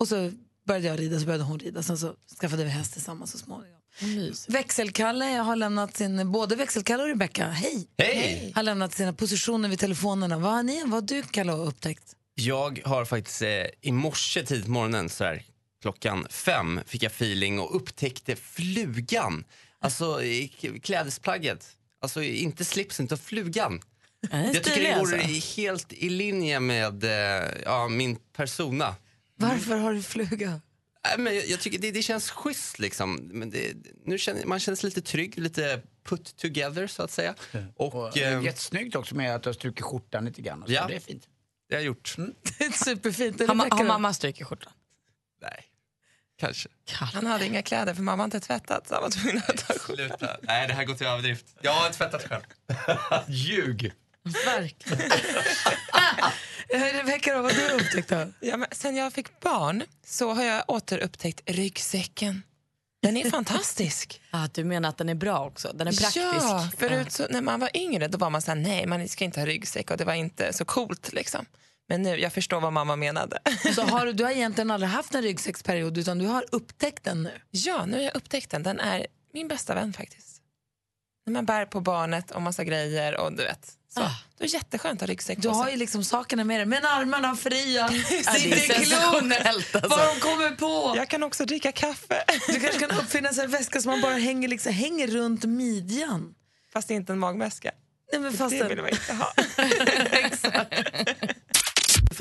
Och 0.00 0.08
så 0.08 0.30
började 0.64 0.86
jag 0.86 0.98
rida, 1.00 1.20
så 1.20 1.26
började 1.26 1.44
hon 1.44 1.58
rida. 1.58 1.82
Sen 1.82 1.98
så 1.98 2.14
skaffade 2.40 2.64
vi 2.64 2.70
häst 2.70 2.92
tillsammans 2.92 3.30
så 3.32 3.38
småningom. 3.38 3.80
Växelkalle 4.48 5.24
har 5.24 5.56
lämnat 5.56 5.96
sin, 5.96 6.32
både 6.32 6.56
Växelkalle 6.56 7.02
och 7.02 7.08
Rebecca, 7.08 7.46
hej, 7.46 7.86
Hej! 7.98 8.52
har 8.54 8.62
lämnat 8.62 8.94
sina 8.94 9.12
positioner 9.12 9.68
vid 9.68 9.78
telefonerna. 9.78 10.38
Vad 10.38 10.52
har 10.52 10.62
ni, 10.62 10.80
vad 10.82 10.90
har 10.92 11.00
du 11.00 11.22
Kalle 11.22 11.52
upptäckt? 11.52 12.02
Jag 12.34 12.80
har 12.84 13.04
faktiskt 13.04 13.42
eh, 13.42 13.48
i 13.80 13.92
morse 13.92 14.42
tidigt 14.46 14.64
på 14.64 14.70
morgonen, 14.70 15.08
så 15.08 15.24
här, 15.24 15.42
klockan 15.82 16.26
fem, 16.30 16.80
fick 16.86 17.02
jag 17.02 17.10
feeling 17.12 17.60
och 17.60 17.76
upptäckte 17.76 18.36
flugan. 18.36 19.44
Alltså 19.80 20.22
i 20.22 20.48
k- 20.60 20.68
klädesplagget. 20.82 21.66
Alltså 22.00 22.22
inte 22.22 22.64
slipsen, 22.64 23.06
utan 23.06 23.18
flugan. 23.18 23.80
Jag 24.30 24.54
tycker 24.64 24.82
det 24.82 24.98
vore 25.00 25.16
helt 25.56 25.92
i 25.92 26.08
linje 26.10 26.60
med 26.60 27.04
eh, 27.04 27.50
ja, 27.64 27.88
min 27.88 28.16
persona. 28.36 28.94
Varför 29.36 29.76
har 29.76 29.92
du 29.92 30.02
fluga? 30.02 30.60
Nej, 31.06 31.18
men 31.18 31.34
jag, 31.34 31.46
jag 31.46 31.60
tycker 31.60 31.78
det, 31.78 31.90
det 31.90 32.02
känns 32.02 32.30
schysst 32.30 32.78
liksom. 32.78 33.14
Men 33.14 33.50
det, 33.50 33.74
nu 34.04 34.18
känner, 34.18 34.44
man 34.44 34.60
känns 34.60 34.82
lite 34.82 35.00
trygg, 35.02 35.38
lite 35.38 35.82
put 36.04 36.36
together 36.36 36.86
så 36.86 37.02
att 37.02 37.10
säga. 37.10 37.34
Och, 37.76 37.94
Och, 37.94 38.18
eh, 38.18 38.34
eh, 38.38 38.44
jättesnyggt 38.44 38.96
också 38.96 39.14
med 39.14 39.34
att 39.34 39.42
du 39.42 39.48
har 39.48 39.54
strukit 39.54 39.84
skjortan 39.84 40.24
lite 40.24 40.42
grann. 40.42 40.62
och 40.62 40.68
Så 40.68 40.74
Ja. 40.74 40.86
Det 40.88 40.94
är 40.96 41.00
fint. 41.00 41.28
det 41.68 41.74
har 41.74 41.80
jag 41.80 41.86
gjort. 41.86 42.14
Det 42.58 42.64
är 42.64 42.70
superfint. 42.84 43.40
Har, 43.40 43.54
ma- 43.54 43.74
har 43.74 43.84
mamma 43.84 44.12
stryker 44.14 44.44
skjortan? 44.44 44.72
Nej, 45.42 45.64
kanske. 46.38 46.68
Han 46.90 47.26
hade 47.26 47.46
inga 47.46 47.62
kläder 47.62 47.94
för 47.94 48.02
mamma 48.02 48.24
inte 48.24 48.40
tvättat 48.40 48.88
så 48.88 48.94
han 48.94 49.02
var 49.02 49.10
tvungen 49.10 49.42
att 49.48 49.56
ta 49.68 49.74
Sluta. 49.74 50.36
Nej, 50.42 50.68
det 50.68 50.74
här 50.74 50.84
går 50.84 50.94
till 50.94 51.06
överdrift. 51.06 51.46
Jag 51.60 51.72
har 51.72 51.90
tvättat 51.90 52.22
själv. 52.28 52.42
Ljug. 53.28 53.92
Verkligen. 54.24 55.10
Rebecca, 56.94 57.34
då, 57.34 57.42
vad 57.42 57.52
har 57.52 57.68
du 57.68 57.74
upptäckt 57.74 58.08
då? 58.08 58.26
Ja, 58.40 58.56
men 58.56 58.68
sen 58.72 58.96
jag 58.96 59.12
fick 59.12 59.40
barn 59.40 59.82
så 60.06 60.32
har 60.32 60.44
jag 60.44 60.64
återupptäckt 60.68 61.40
ryggsäcken. 61.46 62.42
Den 63.02 63.16
är 63.16 63.30
fantastisk. 63.30 64.20
Ah, 64.30 64.48
du 64.54 64.64
menar 64.64 64.88
att 64.88 64.98
den 64.98 65.08
är 65.08 65.14
bra 65.14 65.46
också? 65.46 65.72
Den 65.74 65.88
är 65.88 65.92
praktisk? 65.92 66.16
Ja, 66.16 66.68
förut 66.78 67.12
så, 67.12 67.26
när 67.30 67.40
man 67.40 67.60
var 67.60 67.76
yngre 67.76 68.08
då 68.08 68.18
var 68.18 68.30
man 68.30 68.42
så 68.42 68.50
här, 68.50 68.58
nej 68.58 68.86
man 68.86 69.08
ska 69.08 69.24
inte 69.24 69.40
ha 69.40 69.46
ryggsäck 69.46 69.90
och 69.90 69.96
det 69.96 70.04
var 70.04 70.14
inte 70.14 70.52
så 70.52 70.64
coolt 70.64 71.12
liksom. 71.12 71.46
Men 71.88 72.02
nu, 72.02 72.16
jag 72.16 72.32
förstår 72.32 72.60
vad 72.60 72.72
mamma 72.72 72.96
menade. 72.96 73.38
Så 73.74 73.82
har 73.82 74.06
du, 74.06 74.12
du 74.12 74.24
har 74.24 74.30
egentligen 74.30 74.70
aldrig 74.70 74.90
haft 74.90 75.14
en 75.14 75.22
ryggsäcksperiod 75.22 75.98
utan 75.98 76.18
du 76.18 76.26
har 76.26 76.44
upptäckt 76.52 77.04
den 77.04 77.22
nu? 77.22 77.30
Ja, 77.50 77.86
nu 77.86 77.96
har 77.96 78.02
jag 78.02 78.16
upptäckt 78.16 78.50
den. 78.50 78.62
Den 78.62 78.80
är 78.80 79.06
min 79.32 79.48
bästa 79.48 79.74
vän 79.74 79.92
faktiskt. 79.92 80.42
När 81.26 81.32
man 81.32 81.46
bär 81.46 81.66
på 81.66 81.80
barnet 81.80 82.30
och 82.30 82.42
massa 82.42 82.64
grejer 82.64 83.16
och 83.16 83.32
du 83.32 83.44
vet. 83.44 83.72
Så. 83.94 84.00
Ah. 84.00 84.10
Då 84.38 84.44
är 84.44 84.48
det 84.48 84.54
jätteskönt 84.54 85.02
att 85.02 85.08
ha 85.08 85.12
ryggsäck 85.12 85.38
Du 85.42 85.48
har 85.48 85.70
ju 85.70 85.76
liksom 85.76 86.04
sakerna 86.04 86.44
med 86.44 86.58
dig, 86.58 86.66
men 86.66 86.84
armarna 86.84 87.36
fria. 87.36 87.88
det 87.88 88.18
är 88.18 88.56
sensationellt, 88.56 89.74
alltså. 89.74 89.88
vad 89.90 90.14
de 90.14 90.20
kommer 90.20 90.50
på. 90.50 90.96
Jag 90.96 91.08
kan 91.08 91.22
också 91.22 91.44
dricka 91.44 91.72
kaffe. 91.72 92.24
Du 92.46 92.60
kanske 92.60 92.78
kan 92.86 92.90
uppfinna 92.90 93.28
en 93.28 93.50
väska 93.50 93.80
som 93.80 93.90
man 93.90 94.00
bara 94.00 94.14
hänger, 94.14 94.48
liksom, 94.48 94.72
hänger 94.72 95.06
runt 95.06 95.44
midjan. 95.44 96.34
Fast 96.72 96.90
inte 96.90 97.12
en 97.12 97.18
magväska. 97.18 97.70
Nej, 98.12 98.20
men 98.20 98.32
fast 98.32 98.58
Det 98.58 98.68
vill 98.68 98.82
man 98.82 98.90
inte 98.90 99.12
ha. 99.12 99.32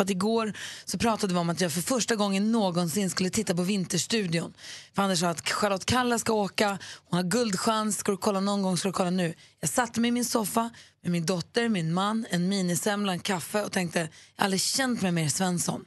För 0.04 0.06
att 0.06 0.10
igår 0.10 0.54
så 0.86 0.98
pratade 0.98 1.34
vi 1.34 1.40
om 1.40 1.50
att 1.50 1.62
jag 1.62 1.72
för 1.74 1.82
första 1.82 2.16
gången 2.16 2.52
någonsin 2.52 3.10
skulle 3.10 3.30
titta 3.30 3.56
på 3.56 3.62
Vinterstudion. 3.62 4.54
För 4.96 5.04
Anders 5.04 5.20
sa 5.20 5.28
att 5.30 5.50
Charlotte 5.50 5.86
Kalla 5.86 6.20
ska 6.20 6.34
åka, 6.34 6.78
hon 7.10 7.18
har 7.18 7.24
guldchans, 7.24 7.98
ska 7.98 8.12
du 8.12 8.18
kolla 8.18 8.40
någon 8.40 8.62
gång 8.62 8.78
ska 8.78 8.88
du 8.90 8.94
kolla 8.94 9.10
nu. 9.10 9.34
Jag 9.60 9.70
satte 9.70 10.00
mig 10.02 10.08
i 10.08 10.12
min 10.12 10.26
soffa 10.26 10.70
med 11.04 11.12
min 11.12 11.26
dotter, 11.26 11.70
min 11.70 11.94
man, 11.94 12.26
en 12.30 12.50
minisemla, 12.50 13.12
en 13.12 13.20
kaffe 13.20 13.64
och 13.64 13.72
tänkte, 13.72 14.00
jag 14.00 14.08
har 14.38 14.46
aldrig 14.46 14.62
känt 14.62 15.02
mig 15.02 15.12
mer 15.12 15.30
Svensson. 15.30 15.86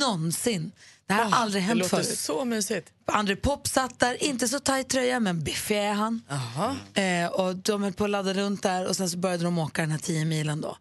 Någonsin. 0.00 0.72
Det 1.06 1.12
här 1.14 1.24
har 1.24 1.38
aldrig 1.42 1.62
Det 1.62 1.66
hänt 1.66 1.78
låter 1.78 1.96
förut. 2.02 2.18
så 2.18 2.44
mysigt. 2.44 2.88
André 3.06 3.36
Pop 3.36 3.68
satt 3.68 3.98
där, 3.98 4.24
inte 4.24 4.48
så 4.48 4.60
tajt 4.60 4.88
tröja 4.88 5.20
men 5.20 5.44
biffig 5.44 5.76
är 5.78 5.92
han. 5.92 6.22
Eh, 6.94 7.26
och 7.30 7.56
de 7.56 7.82
höll 7.82 7.92
på 7.92 8.04
att 8.04 8.10
ladda 8.10 8.34
runt 8.34 8.62
där 8.62 8.86
och 8.86 8.96
sen 8.96 9.10
så 9.10 9.18
började 9.18 9.44
de 9.44 9.58
åka 9.58 9.82
den 9.82 9.90
här 9.90 9.98
10 9.98 10.24
milen 10.24 10.60
då. 10.60 10.76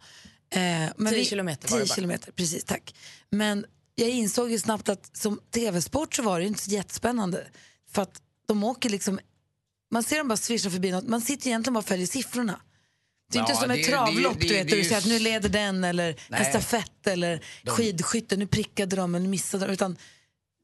Eh, 0.54 0.90
men 0.98 1.14
10 1.14 1.20
vi- 1.20 1.26
kilometer 1.26 1.70
var 1.70 1.78
det 1.80 1.84
10 1.86 1.90
bara. 1.90 1.96
kilometer, 1.96 2.32
precis 2.32 2.64
tack. 2.64 2.96
Men 3.30 3.66
jag 3.96 4.10
insåg 4.10 4.52
ju 4.52 4.60
snabbt 4.60 4.90
att 4.90 5.18
som 5.18 5.40
tv-sport 5.52 6.16
så 6.16 6.24
var 6.24 6.40
det 6.40 6.44
ju 6.44 6.48
inte 6.48 6.64
så 6.64 6.72
jättespännande. 6.72 7.48
För 7.92 8.02
att 8.02 8.22
de 8.48 8.64
åker 8.64 8.90
liksom, 8.90 9.20
man 9.92 10.04
ser 10.04 10.18
dem 10.18 10.28
bara 10.28 10.38
svischa 10.38 10.70
förbi 10.70 10.92
något, 10.92 11.08
man 11.08 11.22
sitter 11.22 11.48
egentligen 11.48 11.74
bara 11.74 11.80
och 11.80 11.86
följer 11.86 12.08
siffrorna. 12.08 12.60
Det 13.32 13.38
är 13.38 13.42
Ja, 13.42 13.46
inte 13.48 13.60
som 13.60 13.70
det 13.70 13.76
ett 13.76 13.86
det 13.86 13.92
travlopp 13.92 14.40
det 14.40 14.46
är- 14.46 14.50
du 14.50 14.54
vet, 14.56 14.68
det 14.68 14.74
är 14.74 14.76
där 14.78 14.84
du 14.84 14.90
ser 14.90 14.98
att 14.98 15.06
nu 15.06 15.20
leder 15.20 15.50
den 15.50 15.84
eller 15.84 16.20
en 16.30 16.46
stafett 16.46 17.08
eller 17.08 17.44
skidskytte, 17.66 18.38
nu 18.38 18.48
prickade 18.48 18.96
de 18.96 19.16
eller 19.16 19.28
missade 19.28 19.66
de. 19.68 19.74
Utan 19.74 19.98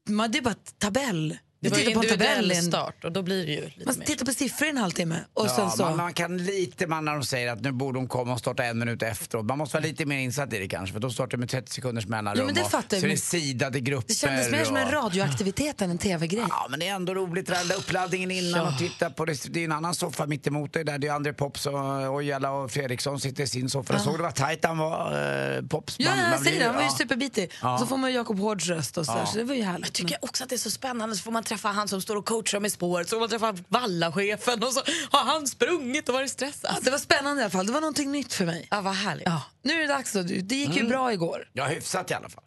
man, 0.08 0.30
det 0.30 0.38
är 0.38 0.42
bara 0.42 0.54
tabell 0.78 1.38
Det 1.62 1.68
var 1.68 1.78
ju 1.78 1.84
tittar 1.84 2.00
på 2.00 2.06
en 2.06 2.12
individuell 2.12 2.62
start 2.62 3.04
och 3.04 3.12
då 3.12 3.22
blir 3.22 3.46
det 3.46 3.52
ju 3.52 3.60
lite 3.64 3.82
Man 3.86 3.98
mer. 3.98 4.06
tittar 4.06 4.26
på 4.26 4.32
siffror 4.32 4.66
i 4.66 4.70
en 4.70 4.76
halvtimme 4.76 5.16
och 5.34 5.46
Ja, 5.46 5.56
sen 5.56 5.70
så... 5.70 5.82
man, 5.82 5.96
man 5.96 6.12
kan 6.12 6.38
lite, 6.44 6.86
man 6.86 7.04
när 7.04 7.12
de 7.14 7.24
säger 7.24 7.52
att 7.52 7.60
nu 7.60 7.72
borde 7.72 7.98
hon 7.98 8.08
komma 8.08 8.32
och 8.32 8.38
starta 8.38 8.64
en 8.64 8.78
minut 8.78 9.02
efteråt. 9.02 9.44
Man 9.46 9.58
måste 9.58 9.76
vara 9.76 9.86
lite 9.86 10.04
mer 10.06 10.18
insatt 10.18 10.52
i 10.52 10.58
det 10.58 10.68
kanske, 10.68 10.92
för 10.92 11.00
då 11.00 11.10
startar 11.10 11.38
med 11.38 11.48
30 11.48 11.72
sekunders 11.72 12.06
mellanrum. 12.06 12.38
Jo, 12.40 12.46
men 12.46 12.54
det 12.54 12.62
och 12.62 12.70
fattar 12.70 12.96
jag, 12.96 13.00
så 13.00 13.06
är 13.06 13.10
det 13.10 13.16
sidade 13.16 13.80
grupper. 13.80 14.08
Det 14.08 14.14
kändes 14.14 14.50
mer 14.50 14.64
som 14.64 14.76
en 14.76 14.86
och- 14.86 14.92
radioaktivitet 14.92 15.82
än 15.82 15.90
en 15.90 15.98
tv-grej. 15.98 16.44
Ja, 16.48 16.66
men 16.70 16.80
det 16.80 16.88
är 16.88 16.94
ändå 16.94 17.14
roligt 17.14 17.46
där 17.46 17.76
uppladdningen 17.78 18.30
innan 18.30 18.66
och 18.66 18.78
titta 18.78 19.10
på 19.10 19.24
det. 19.24 19.52
Det 19.54 19.60
är 19.60 19.64
en 19.64 19.72
annan 19.72 19.94
soffa 19.94 20.26
mitt 20.26 20.46
emot 20.46 20.72
dig 20.72 20.84
där. 20.84 20.98
Det 20.98 21.06
är 21.08 21.12
André 21.12 21.32
Pops 21.32 21.66
och 21.66 21.74
Ojala 22.14 22.50
och 22.50 22.70
Fredriksson 22.70 23.20
sitter 23.20 23.42
i 23.44 23.46
sin 23.46 23.70
soffa. 23.70 23.92
Jag 23.94 24.02
såg 24.02 24.16
det 24.18 24.22
var 24.22 24.30
tajt 24.30 24.64
han 24.64 24.78
var, 24.78 25.56
eh, 25.56 25.62
Pops. 25.62 25.96
Ja, 25.98 26.10
Man- 26.10 26.18
jag 26.18 26.30
man 26.30 26.38
säger 26.38 26.50
blir- 26.50 26.60
det. 26.60 26.66
Han 26.66 26.74
var 26.74 26.82
ju 26.82 26.88
ja. 26.88 26.94
superbitig. 26.98 27.52
Ja. 27.62 27.74
Och 27.74 27.80
så 27.80 27.86
får 27.86 27.96
man 27.96 28.10
ju 28.10 28.16
Jakob 28.16 28.38
Hårds 28.38 28.66
röst 28.66 28.98
och 28.98 29.06
så, 29.06 29.12
Ja. 29.12 29.26
så 29.26 29.38
det 29.38 29.44
var 29.44 29.54
ju 29.54 29.62
härligt. 29.62 29.86
Jag 29.86 29.92
tycker 29.92 30.24
också 30.24 30.44
att 30.44 30.50
det 30.50 30.56
är 30.56 30.58
så 30.58 30.70
spännande. 30.70 31.16
Så 31.16 31.22
får 31.22 31.30
man 31.30 31.42
träffa 31.50 31.68
han 31.68 31.88
som 31.88 32.02
står 32.02 32.16
och 32.16 32.24
coachar 32.26 32.60
med 32.60 32.72
spåret, 32.72 33.08
så 33.08 33.16
får 33.16 33.20
man 33.20 33.28
träffa 33.28 33.54
vallachefen 33.68 34.62
och 34.62 34.72
så 34.72 34.80
har 35.10 35.24
han 35.24 35.46
sprungit 35.46 36.08
och 36.08 36.14
varit 36.14 36.30
stressad. 36.30 36.70
Ja, 36.74 36.80
det 36.82 36.90
var 36.90 36.98
spännande 36.98 37.42
i 37.42 37.44
alla 37.44 37.50
fall. 37.50 37.66
Det 37.66 37.72
var 37.72 37.80
någonting 37.80 38.12
nytt 38.12 38.32
för 38.32 38.46
mig. 38.46 38.68
Ja, 38.70 38.80
vad 38.80 38.94
härligt. 38.94 39.26
Ja. 39.26 39.42
Nu 39.62 39.72
är 39.72 39.78
det 39.78 39.86
dags 39.86 40.12
då. 40.12 40.22
Det 40.22 40.54
gick 40.54 40.76
ju 40.76 40.88
bra 40.88 41.12
igår. 41.12 41.48
Ja, 41.52 41.64
hyfsat 41.64 42.10
i 42.10 42.14
alla 42.14 42.28
fall. 42.28 42.44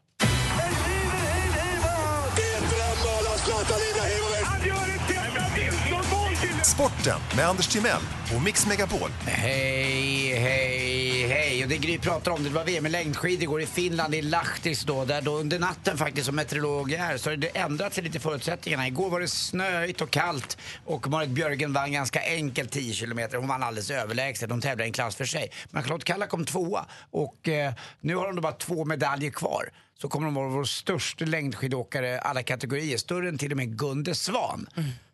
Sporten 6.74 7.20
med 7.36 7.48
Anders 7.48 7.68
Timell 7.68 8.02
och 8.36 8.42
Mix 8.42 8.68
Megapol. 8.68 9.10
Hej, 9.26 10.36
hej, 10.36 11.28
hej. 11.28 11.64
Och 11.64 11.70
det 11.70 11.78
Gry 11.78 11.98
pratar 11.98 12.32
om, 12.32 12.44
det 12.44 12.50
var 12.50 12.66
VM 12.66 12.86
i 12.86 12.90
längdskidor 12.90 13.44
igår 13.44 13.62
i 13.62 13.66
Finland, 13.66 14.16
i 14.16 14.22
Lahtis 14.22 14.84
då, 14.84 15.06
där 15.06 15.22
då 15.22 15.38
under 15.38 15.60
natten 15.60 15.98
faktiskt 15.98 16.26
som 16.26 16.36
meteorolog 16.36 16.92
är, 16.92 17.18
så 17.18 17.30
har 17.30 17.38
det 17.38 17.58
ändrat 17.58 17.94
sig 17.94 18.04
lite 18.04 18.20
förutsättningarna. 18.20 18.88
Igår 18.88 19.10
var 19.10 19.20
det 19.20 19.28
snöigt 19.28 20.02
och 20.02 20.10
kallt 20.10 20.58
och 20.86 21.08
Marit 21.08 21.30
Björgen 21.30 21.74
vann 21.74 21.92
ganska 21.92 22.22
enkelt 22.22 22.72
10 22.72 22.94
kilometer. 22.94 23.38
Hon 23.38 23.48
vann 23.48 23.64
alldeles 23.64 23.92
överlägset, 23.92 24.50
de 24.50 24.62
tävlar 24.62 24.86
i 24.86 24.88
en 24.88 24.94
klass 24.94 25.16
för 25.16 25.26
sig. 25.26 25.52
Men 25.70 25.84
Charlotte 25.84 26.04
Kalla 26.04 26.28
kom 26.28 26.46
tvåa 26.46 26.86
och 27.12 27.50
eh, 27.50 27.74
nu 28.02 28.16
har 28.16 28.26
hon 28.26 28.36
då 28.36 28.42
bara 28.42 28.54
två 28.54 28.86
medaljer 28.86 29.32
kvar. 29.32 29.70
Så 30.02 30.10
kommer 30.10 30.26
hon 30.26 30.36
vara 30.36 30.48
vår 30.50 30.64
största 30.64 31.26
längdskidåkare 31.26 32.20
alla 32.20 32.44
kategorier, 32.44 32.98
större 32.98 33.30
än 33.30 33.38
till 33.38 33.52
och 33.52 33.58
med 33.58 33.78
Gunde 33.78 34.16
Svan. 34.16 34.68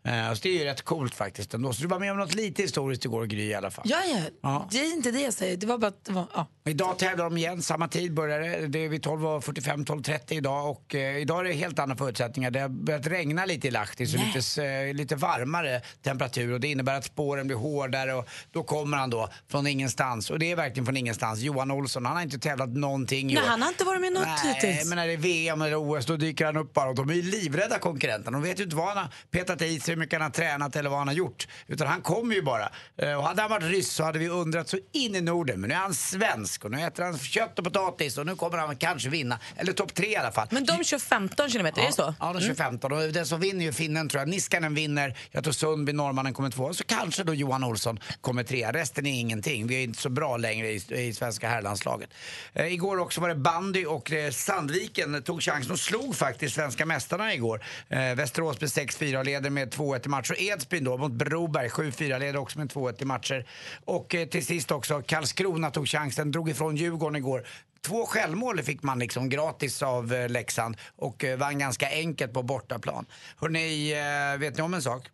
Eh, 0.03 0.33
så 0.33 0.39
det 0.41 0.49
är 0.49 0.53
ju 0.59 0.63
rätt 0.63 0.81
coolt 0.81 1.15
faktiskt 1.15 1.53
ändå. 1.53 1.73
Så 1.73 1.81
du 1.81 1.87
var 1.87 1.99
med 1.99 2.11
om 2.11 2.17
något 2.17 2.35
lite 2.35 2.61
historiskt 2.61 3.05
igår 3.05 3.25
Gry 3.25 3.43
i 3.43 3.53
alla 3.53 3.71
fall. 3.71 3.85
Ja, 3.87 3.97
ja. 4.05 4.19
Ja. 4.41 4.67
Det 4.71 4.79
är 4.79 4.93
inte 4.93 5.11
det 5.11 5.21
jag 5.21 5.33
säger. 5.33 5.57
Det 5.57 5.67
var 5.67 5.77
bara 5.77 5.87
att 5.87 6.05
det 6.05 6.11
var, 6.11 6.25
ja. 6.33 6.47
Idag 6.65 6.99
tävlar 6.99 7.23
de 7.25 7.37
igen, 7.37 7.61
samma 7.61 7.87
tid 7.87 8.13
börjar 8.13 8.39
det. 8.39 8.67
Det 8.67 8.79
är 8.79 8.89
vid 8.89 9.05
12.45, 9.05 9.85
12.30 9.85 10.33
idag 10.33 10.71
och 10.71 10.95
eh, 10.95 11.17
idag 11.17 11.39
är 11.39 11.43
det 11.43 11.53
helt 11.53 11.79
andra 11.79 11.95
förutsättningar. 11.95 12.51
Det 12.51 12.59
har 12.59 12.69
börjat 12.69 13.07
regna 13.07 13.45
lite 13.45 13.67
i 13.67 13.71
Lahtis 13.71 14.13
och 14.15 14.19
lite, 14.19 14.63
eh, 14.63 14.93
lite 14.93 15.15
varmare 15.15 15.81
temperatur 16.03 16.53
och 16.53 16.59
det 16.59 16.67
innebär 16.67 16.93
att 16.97 17.05
spåren 17.05 17.47
blir 17.47 17.57
hårdare 17.57 18.13
och 18.13 18.29
då 18.51 18.63
kommer 18.63 18.97
han 18.97 19.09
då 19.09 19.29
från 19.47 19.67
ingenstans 19.67 20.29
och 20.29 20.39
det 20.39 20.51
är 20.51 20.55
verkligen 20.55 20.85
från 20.85 20.97
ingenstans. 20.97 21.39
Johan 21.39 21.71
Olsson, 21.71 22.05
han 22.05 22.15
har 22.15 22.23
inte 22.23 22.39
tävlat 22.39 22.69
någonting 22.69 23.27
Nej, 23.27 23.43
han 23.45 23.61
har 23.61 23.69
inte 23.69 23.83
varit 23.83 24.01
med 24.01 24.13
något 24.13 24.27
Nej, 24.43 24.53
hittills. 24.53 24.89
men 24.89 24.95
när 24.95 25.07
det 25.07 25.13
är 25.13 25.17
VM 25.17 25.61
eller 25.61 25.75
OS 25.75 26.05
då 26.05 26.15
dyker 26.15 26.45
han 26.45 26.57
upp 26.57 26.73
bara 26.73 26.89
och 26.89 26.95
de 26.95 27.09
är 27.09 27.13
ju 27.13 27.21
livrädda 27.21 27.79
konkurrenterna. 27.79 28.37
De 28.37 28.43
vet 28.47 28.59
ju 28.59 28.63
inte 28.63 28.75
vad 28.75 28.87
han 28.87 28.97
har 28.97 29.13
petat 29.31 29.61
i 29.61 29.79
sig, 29.79 29.88
hur 29.89 29.95
mycket 29.95 30.13
han 30.19 30.21
har 30.21 30.29
tränat 30.29 30.75
eller 30.75 30.89
vad 30.89 30.99
han 30.99 31.07
har 31.07 31.15
gjort. 31.15 31.47
Utan 31.67 31.87
han 31.87 32.01
kommer 32.01 32.35
ju 32.35 32.41
bara. 32.41 32.69
Eh, 32.97 33.13
Och 33.13 33.23
hade 33.23 33.41
han 33.41 33.51
varit 33.51 33.63
ryss 33.63 33.91
så 33.91 34.03
hade 34.03 34.19
vi 34.19 34.27
undrat 34.29 34.69
så 34.69 34.77
in 34.91 35.15
i 35.15 35.21
Norden. 35.21 35.61
Men 35.61 35.67
nu 35.67 35.73
är 35.75 35.79
han 35.79 35.93
svensk 35.93 36.65
och 36.65 36.71
nu 36.71 36.81
äter 36.81 37.03
han 37.03 37.17
kött 37.17 37.59
och 37.59 37.65
potatis 37.65 38.17
och 38.17 38.25
nu 38.25 38.35
kommer 38.35 38.57
han 38.57 38.75
kanske 38.75 39.09
vinna. 39.09 39.39
Eller 39.57 39.73
topp 39.73 39.93
tre 39.93 40.07
i 40.07 40.15
alla 40.15 40.31
fall. 40.31 40.47
Men 40.51 40.65
de 40.65 40.83
kör 40.83 40.99
15 40.99 41.49
kilometer, 41.49 41.81
är 41.81 41.85
det 41.85 41.93
så? 41.93 42.03
Mm. 42.03 42.15
Ja, 42.19 42.33
de 42.33 42.41
kör 42.41 42.53
15 42.53 42.91
och 42.91 42.99
den 43.13 43.25
som 43.25 43.39
vinner 43.39 43.65
ju 43.65 43.73
finnen 43.73 44.09
tror 44.09 44.21
jag. 44.21 44.29
Niskanen 44.29 44.73
vinner, 44.75 45.17
jag 45.31 45.43
tror 45.43 45.53
Sundby, 45.53 45.93
norrmannen 45.93 46.33
kommer 46.33 46.49
två. 46.49 46.73
Så 46.73 46.83
kanske 46.83 47.23
då 47.23 47.33
Johan 47.33 47.63
Olsson 47.63 47.99
kommer 48.21 48.43
trea. 48.43 48.71
Resten 48.73 49.05
är 49.05 49.19
ingenting. 49.19 49.67
Vi 49.67 49.75
är 49.75 49.83
inte 49.83 50.01
så 50.01 50.09
bra 50.09 50.37
längre 50.37 50.67
i, 50.71 50.83
i 50.89 51.13
svenska 51.13 51.49
herrlandslaget. 51.49 52.09
Eh, 52.53 52.73
igår 52.73 52.99
också 52.99 53.21
var 53.21 53.29
det 53.29 53.35
bandy 53.35 53.85
och 53.85 54.11
eh, 54.11 54.31
Sandviken 54.31 55.23
tog 55.23 55.41
chansen 55.43 55.71
och 55.71 55.79
slog 55.79 56.15
faktiskt 56.15 56.55
svenska 56.55 56.85
mästarna 56.85 57.33
igår. 57.33 57.63
Eh, 57.89 57.99
Västerås 58.15 58.61
med 58.61 58.69
6-4 58.69 59.17
och 59.17 59.25
leder 59.25 59.49
med 59.49 59.71
2-1 59.79 60.05
i 60.05 60.09
matcher. 60.09 60.35
Edsbyn 60.41 60.83
då 60.83 60.97
mot 60.97 61.11
Broberg 61.11 61.67
7-4 61.67 62.19
leder 62.19 62.37
också 62.37 62.59
med 62.59 62.71
2-1 62.71 63.01
i 63.01 63.05
matcher. 63.05 63.45
Och 63.85 64.15
eh, 64.15 64.27
till 64.27 64.45
sist 64.45 64.71
också 64.71 65.01
Karlskrona 65.01 65.71
tog 65.71 65.87
chansen, 65.87 66.31
drog 66.31 66.49
ifrån 66.49 66.75
Djurgården 66.75 67.15
igår. 67.15 67.47
Två 67.81 68.05
självmål 68.05 68.63
fick 68.63 68.83
man 68.83 68.99
liksom 68.99 69.29
gratis 69.29 69.83
av 69.83 70.13
eh, 70.13 70.29
Leksand 70.29 70.77
och 70.95 71.23
eh, 71.23 71.37
vann 71.37 71.59
ganska 71.59 71.89
enkelt 71.89 72.33
på 72.33 72.43
bortaplan. 72.43 73.05
Hörrni, 73.37 73.91
eh, 73.91 74.39
vet 74.39 74.57
ni 74.57 74.63
om 74.63 74.73
en 74.73 74.81
sak? 74.81 75.07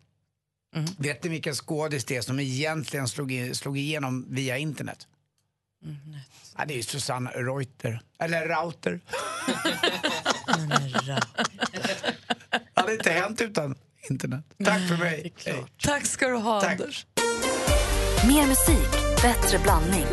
Vet 0.98 1.24
ni 1.24 1.30
vilken 1.30 1.54
skådis 1.54 2.04
det 2.04 2.16
är 2.16 2.20
som 2.20 2.40
egentligen 2.40 3.08
slog, 3.08 3.32
i, 3.32 3.54
slog 3.54 3.78
igenom 3.78 4.26
via 4.28 4.58
internet? 4.58 5.06
Ja, 6.56 6.64
det 6.64 6.78
är 6.78 6.82
Susanne 6.82 7.30
Reuter. 7.30 8.00
Eller 8.18 8.48
Rauter. 8.48 9.00
Det 12.74 12.80
hade 12.80 12.92
inte 12.92 13.10
hänt 13.10 13.40
utan 13.40 13.74
internet. 14.10 14.44
Tack 14.64 14.88
för 14.88 14.96
mig. 14.96 15.32
Hej. 15.46 15.64
Tack 15.82 16.06
ska 16.06 16.28
du 16.28 16.36
ha, 16.36 16.60
Tack. 16.60 16.80
Anders. 16.80 17.06
Mer 18.28 18.46
musik, 18.46 18.90
bättre 19.22 19.58
blandning. 19.58 20.04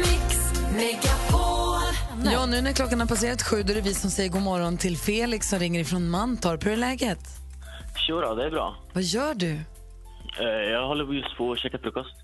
Ja, 2.33 2.45
nu 2.45 2.61
när 2.61 2.73
klockan 2.73 2.99
har 2.99 3.07
passerat 3.07 3.41
sju 3.43 3.63
då 3.63 3.71
är 3.71 3.75
det 3.75 3.81
vi 3.81 3.93
som 3.93 4.09
säger 4.09 4.29
god 4.29 4.41
morgon 4.41 4.77
till 4.77 4.97
Felix 4.97 5.49
som 5.49 5.59
ringer 5.59 5.79
ifrån 5.79 6.09
Mantorp. 6.09 6.65
Hur 6.65 6.71
är 6.71 6.77
läget? 6.77 7.19
Tjora, 8.07 8.35
det 8.35 8.45
är 8.45 8.49
bra. 8.49 8.75
Vad 8.93 9.03
gör 9.03 9.33
du? 9.33 9.51
Eh, 10.39 10.45
Jag 10.71 10.87
håller 10.87 11.13
just 11.13 11.37
på 11.37 11.51
att 11.51 11.59
käka 11.59 11.77
frukost. 11.77 12.15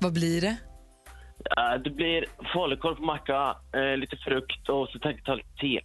Vad 0.00 0.12
blir 0.12 0.40
det? 0.40 0.56
Eh, 1.56 1.82
Det 1.84 1.90
blir 1.90 2.24
falukorv 2.54 2.94
på 2.94 3.02
macka, 3.02 3.56
eh, 3.76 3.96
lite 3.96 4.16
frukt 4.16 4.68
och 4.68 4.88
så 4.88 4.98
tänkte 4.98 5.20
jag 5.20 5.24
ta 5.26 5.34
lite 5.34 5.56
te. 5.60 5.80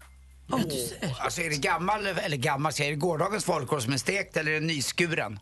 Alltså 1.20 1.42
är 1.42 1.50
det 1.50 1.62
gammal, 1.62 2.06
eller 2.06 2.38
gammal, 2.38 2.72
är 2.82 2.90
det 2.90 2.96
gårdagens 2.96 3.46
falukorv 3.46 3.80
som 3.80 3.94
är 3.94 3.98
stekt 3.98 4.38
eller 4.38 4.52
är 4.52 4.60
det 4.60 4.66
nyskuren? 4.66 5.40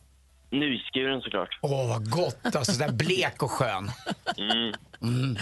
Nyskuren 0.52 1.22
såklart. 1.22 1.60
Åh, 1.62 1.90
vad 1.90 2.10
gott! 2.10 2.56
Alltså 2.56 2.72
sådär 2.72 2.92
blek 2.92 3.44
och 3.44 3.52
skön. 3.52 3.90
Mm. 4.38 4.74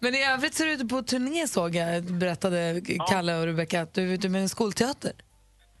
Men 0.00 0.14
i 0.14 0.24
övrigt 0.34 0.54
så 0.54 0.62
är 0.62 0.66
du 0.66 0.72
ute 0.72 0.86
på 0.86 1.02
turné 1.02 1.46
såg 1.46 1.74
jag, 1.74 2.04
berättade 2.04 2.80
Kalle 3.10 3.38
och 3.38 3.44
Rebecca 3.44 3.80
att 3.80 3.94
du 3.94 4.08
är 4.08 4.14
ute 4.14 4.28
med 4.28 4.42
en 4.42 4.48
skolteater. 4.48 5.12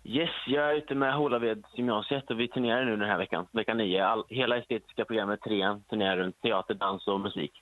Yes, 0.04 0.30
jag 0.46 0.70
är 0.70 0.74
ute 0.74 0.94
med 0.94 1.14
Holaveds 1.14 1.74
gymnasiet 1.76 2.30
och 2.30 2.40
vi 2.40 2.48
turnerar 2.48 2.84
nu 2.84 2.96
den 2.96 3.08
här 3.08 3.18
veckan. 3.18 3.46
Vecka 3.52 3.74
nio. 3.74 4.04
All, 4.04 4.24
hela 4.28 4.58
estetiska 4.58 5.04
programmet, 5.04 5.40
trean, 5.40 5.82
turnerar 5.90 6.16
runt 6.16 6.42
teater, 6.42 6.74
dans 6.74 7.06
och 7.06 7.20
musik. 7.20 7.52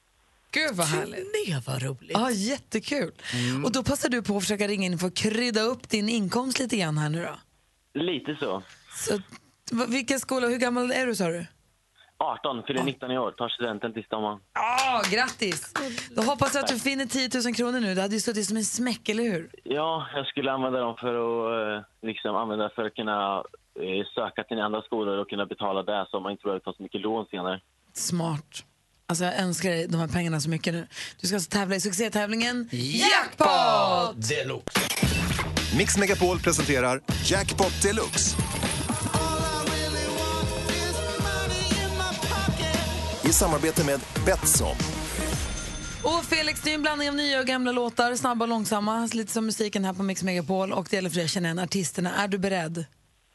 Gud 0.56 0.76
vad 0.76 0.86
härligt. 0.86 1.32
Turné, 1.32 1.60
vad 1.66 1.82
roligt. 1.82 2.10
Ja, 2.14 2.30
jättekul. 2.30 3.12
Och 3.64 3.72
då 3.72 3.82
passar 3.82 4.08
du 4.08 4.22
på 4.22 4.36
att 4.36 4.42
försöka 4.42 4.68
ringa 4.68 4.86
in 4.86 4.98
för 4.98 5.06
att 5.06 5.14
krydda 5.14 5.60
upp 5.60 5.88
din 5.88 6.08
inkomst 6.08 6.58
lite 6.58 6.76
grann 6.76 6.98
här 6.98 7.08
nu 7.08 7.22
då. 7.22 7.34
Lite 8.00 8.36
så. 8.40 8.62
Så, 8.96 9.18
vilken 9.88 10.20
skola, 10.20 10.46
hur 10.46 10.58
gammal 10.58 10.90
är 10.90 11.06
du 11.06 11.14
sa 11.14 11.28
du? 11.28 11.46
18, 12.18 12.62
fyller 12.66 12.84
19 12.84 13.10
i 13.10 13.18
år, 13.18 13.30
tar 13.30 13.48
studenten 13.48 13.92
till 13.92 14.04
sommaren. 14.10 14.38
Ja, 14.54 15.02
grattis! 15.10 15.75
Då 16.16 16.22
hoppas 16.22 16.54
jag 16.54 16.64
att 16.64 16.70
du 16.70 16.78
finner 16.78 17.06
10 17.06 17.30
000 17.44 17.54
kronor 17.54 17.80
nu. 17.80 17.94
Det 17.94 18.02
hade 18.02 18.14
ju 18.14 18.20
suttit 18.20 18.46
som 18.46 18.56
en 18.56 18.64
smäck, 18.64 19.08
eller 19.08 19.22
hur? 19.22 19.50
Ja, 19.64 20.06
jag 20.14 20.26
skulle 20.26 20.52
använda 20.52 20.80
dem 20.80 20.96
för 21.00 21.14
att, 21.14 21.82
eh, 21.82 22.08
liksom, 22.08 22.36
använda 22.36 22.70
för 22.75 22.84
att 22.84 22.94
kunna 22.94 23.44
eh, 23.80 24.06
söka 24.14 24.44
till 24.44 24.60
andra 24.60 24.82
skolor 24.82 25.18
och 25.18 25.30
kunna 25.30 25.46
betala 25.46 25.82
det 25.82 26.06
så 26.10 26.20
man 26.20 26.32
inte 26.32 26.42
behöver 26.42 26.60
ta 26.60 26.72
så 26.72 26.82
mycket 26.82 27.00
lån 27.00 27.26
senare. 27.30 27.60
Smart. 27.92 28.64
Alltså 29.08 29.25
jag 29.25 29.38
önskar 29.38 29.70
dig 29.70 29.86
de 29.88 30.00
här 30.00 30.08
pengarna 30.08 30.40
så 30.40 30.48
mycket 30.48 30.75
nu. 30.75 30.86
Du 31.20 31.26
ska 31.26 31.36
alltså 31.36 31.50
tävla 31.50 31.76
i 31.76 31.80
succétävlingen 31.80 32.68
Jackpot! 32.72 34.28
Deluxe. 34.28 34.80
Mix 35.76 35.98
Megapol 35.98 36.40
presenterar 36.40 37.00
Jackpot 37.25 37.82
Deluxe. 37.82 38.36
I 43.25 43.32
samarbete 43.32 43.84
med 43.84 44.00
Betsson. 44.26 44.76
Och 46.02 46.25
Felix, 46.25 46.60
det 46.64 46.70
är 46.70 46.75
en 46.75 46.82
blandning 46.82 47.08
av 47.08 47.14
nya 47.14 47.40
och 47.40 47.46
gamla 47.46 47.72
låtar, 47.72 48.14
snabba 48.14 48.44
och 48.44 48.48
långsamma, 48.48 49.08
lite 49.12 49.32
som 49.32 49.46
musiken 49.46 49.84
här 49.84 49.92
på 49.92 50.02
Mix 50.02 50.22
Megapol. 50.22 50.72
Och 50.72 50.86
det 50.90 50.96
gäller 50.96 51.10
för 51.10 51.16
dig 51.16 51.25
att 51.25 51.30
känna 51.30 51.48
igen 51.48 51.58
artisterna. 51.58 52.14
Är 52.25 52.28
du 52.28 52.38
beredd? 52.38 52.84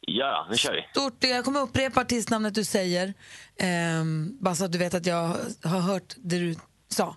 Ja, 0.06 0.46
nu 0.50 0.56
kör 0.56 0.72
vi. 0.72 0.86
Stort, 0.90 1.24
jag 1.24 1.44
kommer 1.44 1.60
upprepa 1.60 2.00
artistnamnet 2.00 2.54
du 2.54 2.64
säger, 2.64 3.14
ehm, 3.56 4.36
bara 4.40 4.54
så 4.54 4.64
att 4.64 4.72
du 4.72 4.78
vet 4.78 4.94
att 4.94 5.06
jag 5.06 5.36
har 5.62 5.80
hört 5.80 6.14
det 6.16 6.38
du 6.38 6.56
sa. 6.88 7.16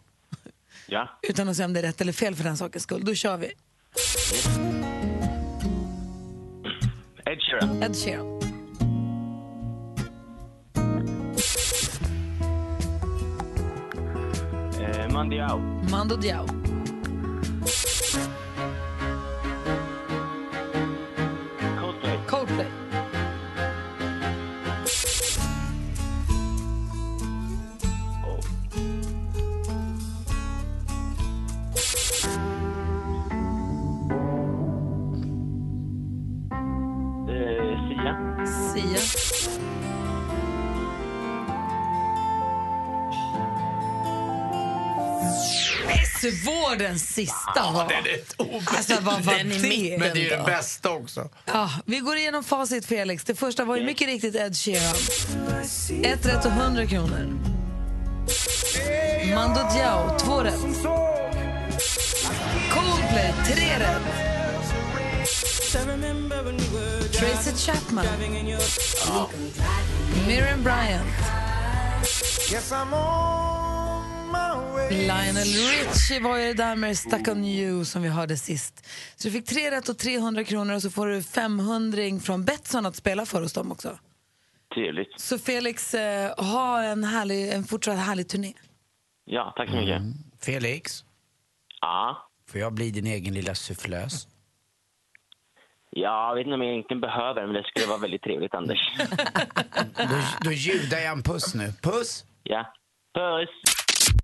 Ja. 0.88 1.20
Utan 1.30 1.50
att 1.50 1.56
säga 1.56 1.65
om 1.65 1.74
det 1.74 1.80
är 1.80 1.84
rätt 1.84 2.01
eller 2.01 2.13
fel 2.13 2.36
för 2.36 2.44
den 2.44 2.58
sakens 2.58 2.84
skull. 2.84 3.06
Då 3.06 3.15
kör 3.15 3.38
vi. 3.38 3.51
Ed 7.25 7.42
Sheeran. 7.42 7.84
Ed 7.84 7.96
Sheeran. 7.96 8.36
Eh, 14.82 15.13
Mandy 15.13 15.39
Au. 15.39 15.60
Mando 15.92 16.15
Diao. 16.15 16.64
Svår 46.32 46.75
den 46.75 47.00
sista 47.00 47.72
var. 47.74 47.89
Den 47.89 48.05
är. 48.05 48.75
Alltså, 48.77 48.94
vad 49.01 49.22
var 49.22 49.34
Den 49.34 49.51
är 49.51 49.60
det? 49.60 49.70
mitt, 49.70 50.00
Men 50.00 50.13
det 50.13 50.20
är 50.20 50.24
ju 50.24 50.29
den 50.29 50.46
bästa 50.46 50.91
också. 50.91 51.29
Ja, 51.46 51.70
vi 51.86 52.00
går 52.00 52.17
igenom 52.17 52.44
facit, 52.44 52.86
Felix. 52.86 53.24
Det 53.24 53.36
första 53.36 53.65
var 53.65 53.77
ju 53.77 53.86
mycket 53.86 54.08
riktigt 54.08 54.36
Ed 54.36 54.58
Sheeran. 54.58 54.96
Ett 56.03 56.25
rätt 56.25 56.46
och 56.46 56.51
100 56.51 56.86
kronor. 56.86 57.39
Mando 59.36 59.62
Diao, 59.74 60.20
två 60.20 60.39
rätt. 60.41 60.60
Coldplay, 62.74 63.34
tre 63.46 63.79
rätt. 63.79 64.01
Tracy 67.13 67.51
Chapman. 67.72 68.05
Miriam 70.27 70.63
Bryant. 70.63 71.05
Lionel 74.89 75.44
Richie 75.44 76.20
var 76.20 76.38
ju 76.38 76.48
det 76.48 76.54
där 76.54 76.75
med 76.75 76.98
Stuck 76.98 77.27
on 77.27 77.46
you 77.46 77.86
som 77.86 78.01
vi 78.01 78.10
hörde 78.10 78.38
sist. 78.38 78.88
Så 79.15 79.27
du 79.27 79.32
fick 79.32 79.46
tre 79.46 79.72
rätt 79.72 79.89
och 79.89 79.98
300 79.98 80.44
kronor 80.44 80.75
och 80.75 80.82
så 80.82 80.89
får 80.89 81.08
du 81.08 81.24
500 81.24 82.01
från 82.24 82.46
Betsson 82.46 82.86
att 82.86 82.96
spela 82.96 83.25
för 83.25 83.42
hos 83.42 83.54
dem 83.54 83.72
också. 83.72 84.00
Trevligt. 84.74 85.20
Så 85.20 85.39
Felix, 85.39 85.94
eh, 85.94 86.36
ha 86.38 86.84
en, 86.84 87.04
härlig, 87.04 87.54
en 87.54 87.63
fortsatt 87.63 87.98
härlig 88.00 88.27
turné. 88.27 88.54
Ja, 89.25 89.54
tack 89.58 89.70
så 89.70 89.75
mycket. 89.75 90.01
Felix, 90.42 91.04
Ja. 91.82 92.30
får 92.51 92.60
jag 92.62 92.74
bli 92.74 92.92
din 92.92 93.08
egen 93.08 93.34
lilla 93.34 93.56
sufflös? 93.56 94.27
Ja, 95.89 96.30
jag 96.30 96.36
vet 96.36 96.46
inte 96.46 96.54
om 96.56 96.62
jag 96.62 96.72
egentligen 96.72 97.01
behöver 97.01 97.46
men 97.46 97.54
det 97.56 97.63
skulle 97.63 97.86
vara 97.86 97.98
väldigt 97.98 98.22
trevligt, 98.22 98.54
Anders. 98.54 98.80
Då, 99.98 100.22
då 100.42 100.51
ljudar 100.51 100.98
jag 100.98 101.12
en 101.12 101.24
puss 101.24 101.54
nu. 101.56 101.74
Puss! 101.82 102.25
Ja. 102.44 102.74
Puss! 103.13 103.75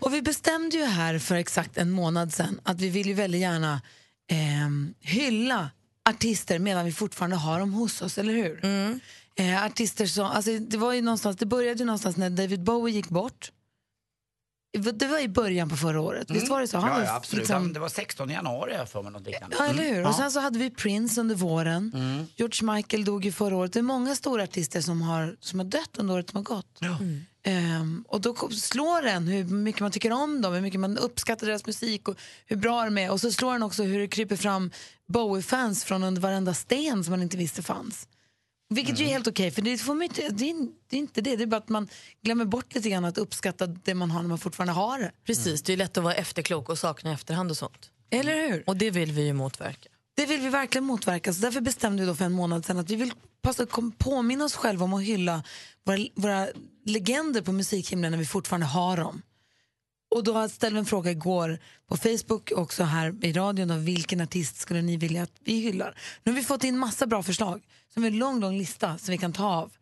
Och 0.02 0.14
vi 0.14 0.22
bestämde 0.22 0.76
ju 0.76 0.84
här 0.84 1.18
för 1.18 1.34
exakt 1.34 1.78
en 1.78 1.90
månad 1.90 2.32
sedan 2.32 2.60
att 2.62 2.80
vi 2.80 2.88
vill 2.88 3.06
ju 3.06 3.14
väldigt 3.14 3.40
gärna 3.40 3.80
ehm, 4.30 4.94
hylla 5.00 5.70
artister 6.10 6.58
medan 6.58 6.84
vi 6.84 6.92
fortfarande 6.92 7.36
har 7.36 7.60
dem 7.60 7.72
hos 7.72 8.02
oss, 8.02 8.18
eller 8.18 8.32
hur? 8.34 8.64
Eh, 9.36 9.64
artister 9.64 10.06
som, 10.06 10.26
alltså 10.26 10.58
det 10.58 10.76
var 10.76 10.92
ju 10.92 11.02
någonstans, 11.02 11.36
det 11.36 11.46
började 11.46 11.78
ju 11.78 11.84
någonstans 11.84 12.16
när 12.16 12.30
David 12.30 12.62
Bowie 12.62 12.94
gick 12.94 13.08
bort. 13.08 13.52
Det 14.94 15.06
var 15.06 15.18
i 15.18 15.28
början 15.28 15.68
på 15.68 15.76
förra 15.76 16.00
året, 16.00 16.30
visst 16.30 16.48
var 16.48 16.60
det 16.60 16.68
så? 16.68 16.78
Han 16.78 16.88
Mm. 16.90 17.00
Ja, 17.02 17.06
ja, 17.06 17.16
absolut. 17.16 17.42
liksom- 17.42 17.72
Det 17.72 17.80
var 17.80 17.88
16 17.88 18.30
januari 18.30 18.74
jag 18.74 18.88
för 18.88 19.02
mig. 19.02 19.12
Något 19.12 19.26
liknande. 19.26 19.56
Ja, 19.58 19.64
eller 19.66 19.82
hur? 19.82 19.96
Mm. 19.96 20.06
Och 20.06 20.14
sen 20.14 20.30
så 20.30 20.40
hade 20.40 20.58
vi 20.58 20.70
Prince 20.70 21.20
under 21.20 21.34
våren. 21.34 21.92
Mm. 21.94 22.26
George 22.36 22.72
Michael 22.74 23.04
dog 23.04 23.24
ju 23.24 23.32
förra 23.32 23.56
året. 23.56 23.72
Det 23.72 23.78
är 23.78 23.82
många 23.82 24.14
stora 24.14 24.42
artister 24.42 24.80
som 24.80 25.02
har, 25.02 25.36
som 25.40 25.58
har 25.58 25.66
dött 25.66 25.90
under 25.98 26.14
året 26.14 26.30
som 26.30 26.36
har 26.36 26.44
gått. 26.44 26.78
Ehm, 27.44 28.04
och 28.08 28.20
då 28.20 28.34
slår 28.50 29.02
den 29.02 29.28
hur 29.28 29.44
mycket 29.44 29.80
man 29.80 29.90
tycker 29.90 30.12
om 30.12 30.42
dem, 30.42 30.54
hur 30.54 30.60
mycket 30.60 30.80
man 30.80 30.98
uppskattar 30.98 31.46
deras 31.46 31.66
musik 31.66 32.08
och 32.08 32.16
hur 32.46 32.56
bra 32.56 32.84
de 32.84 32.98
är. 32.98 33.10
Och 33.10 33.20
så 33.20 33.32
slår 33.32 33.52
den 33.52 33.62
också 33.62 33.82
hur 33.82 33.98
det 33.98 34.08
kryper 34.08 34.36
fram 34.36 34.70
Bowie-fans 35.08 35.84
från 35.84 36.02
under 36.02 36.22
varenda 36.22 36.54
sten 36.54 37.04
som 37.04 37.10
man 37.10 37.22
inte 37.22 37.36
visste 37.36 37.62
fanns. 37.62 38.08
Vilket 38.68 39.00
ju 39.00 39.04
är 39.04 39.08
helt 39.08 39.26
okej, 39.26 39.50
för 39.50 39.62
det, 39.62 39.78
får 39.78 39.94
man 39.94 40.02
inte, 40.02 40.28
det, 40.28 40.50
är, 40.50 40.68
det 40.90 40.96
är 40.96 41.00
inte 41.00 41.20
det. 41.20 41.36
Det 41.36 41.42
är 41.42 41.46
bara 41.46 41.56
att 41.56 41.68
man 41.68 41.88
glömmer 42.22 42.44
bort 42.44 42.74
lite 42.74 42.90
grann 42.90 43.04
att 43.04 43.18
uppskatta 43.18 43.66
det 43.66 43.94
man 43.94 44.10
har 44.10 44.22
när 44.22 44.28
man 44.28 44.38
fortfarande 44.38 44.72
har 44.72 44.98
det. 44.98 45.12
Precis, 45.26 45.62
det 45.62 45.72
är 45.72 45.76
lätt 45.76 45.96
att 45.96 46.04
vara 46.04 46.14
efterklok 46.14 46.68
och 46.68 46.78
sakna 46.78 47.12
efterhand 47.12 47.50
och 47.50 47.56
sånt. 47.56 47.90
Eller 48.10 48.48
hur? 48.48 48.64
Och 48.66 48.76
det 48.76 48.90
vill 48.90 49.12
vi 49.12 49.26
ju 49.26 49.32
motverka. 49.32 49.88
Det 50.14 50.26
vill 50.26 50.40
vi 50.40 50.48
verkligen 50.48 50.84
motverka. 50.84 51.32
Så 51.32 51.40
därför 51.40 51.60
bestämde 51.60 52.02
vi 52.02 52.08
då 52.08 52.14
för 52.14 52.24
en 52.24 52.32
månad 52.32 52.64
sedan 52.64 52.78
att 52.78 52.90
vi 52.90 52.96
vill 52.96 53.12
passa, 53.42 53.66
kom, 53.66 53.92
påminna 53.92 54.44
oss 54.44 54.54
själva 54.54 54.84
om 54.84 54.94
att 54.94 55.02
hylla 55.02 55.44
våra, 55.84 55.98
våra 56.14 56.48
legender 56.84 57.42
på 57.42 57.52
musikhimlen 57.52 58.10
när 58.10 58.18
vi 58.18 58.26
fortfarande 58.26 58.66
har 58.66 58.96
dem. 58.96 59.22
Och 60.14 60.24
då 60.24 60.48
ställde 60.48 60.74
vi 60.74 60.78
en 60.78 60.86
fråga 60.86 61.10
igår 61.10 61.58
på 61.88 61.96
Facebook 61.96 62.50
och 62.50 62.62
också 62.62 62.84
här 62.84 63.24
i 63.24 63.32
radion. 63.32 63.68
Då, 63.68 63.74
vilken 63.74 64.20
artist 64.20 64.56
skulle 64.56 64.82
ni 64.82 64.96
vilja 64.96 65.22
att 65.22 65.36
vi 65.44 65.60
hyllar? 65.60 65.98
Nu 66.22 66.32
har 66.32 66.36
vi 66.36 66.44
fått 66.44 66.64
in 66.64 66.78
massa 66.78 67.06
bra 67.06 67.22
förslag. 67.22 67.62
Har 67.94 68.06
en 68.06 68.18
lång, 68.18 68.40
lång 68.40 68.58
lista 68.58 68.98
som 68.98 69.12
vi 69.12 69.18
kan 69.18 69.32
ta 69.32 69.44
av. 69.44 69.72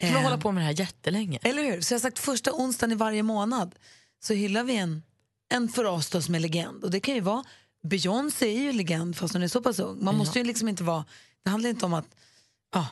Kan 0.00 0.10
vi 0.10 0.16
Eh, 0.16 0.22
hålla 0.22 0.38
på 0.38 0.52
med 0.52 0.62
det 0.62 0.66
här 0.66 0.80
jättelänge? 0.80 1.38
Eller 1.42 1.62
hur? 1.62 1.80
Så 1.80 1.94
jag 1.94 1.98
har 1.98 2.00
sagt 2.00 2.18
första 2.18 2.52
onsdagen 2.52 2.92
i 2.92 2.94
varje 2.94 3.22
månad 3.22 3.74
så 4.20 4.34
hyllar 4.34 4.64
vi 4.64 4.76
en, 4.76 5.02
en 5.52 5.68
för 5.68 5.84
oss 5.84 6.10
då 6.10 6.22
som 6.22 6.34
är 6.34 6.40
legend. 6.40 6.84
Och 6.84 6.90
det 6.90 7.00
kan 7.00 7.14
ju 7.14 7.20
vara, 7.20 7.44
Beyoncé 7.82 8.46
är 8.46 8.62
ju 8.62 8.72
legend 8.72 9.16
fast 9.16 9.34
hon 9.34 9.42
är 9.42 9.48
så 9.48 9.62
pass 9.62 9.78
ung. 9.78 10.04
Man 10.04 10.16
måste 10.16 10.38
ju 10.38 10.44
liksom 10.44 10.68
inte 10.68 10.84
vara, 10.84 11.04
det 11.44 11.50
handlar 11.50 11.70
inte 11.70 11.86
om 11.86 11.94
att, 11.94 12.06
ja, 12.74 12.88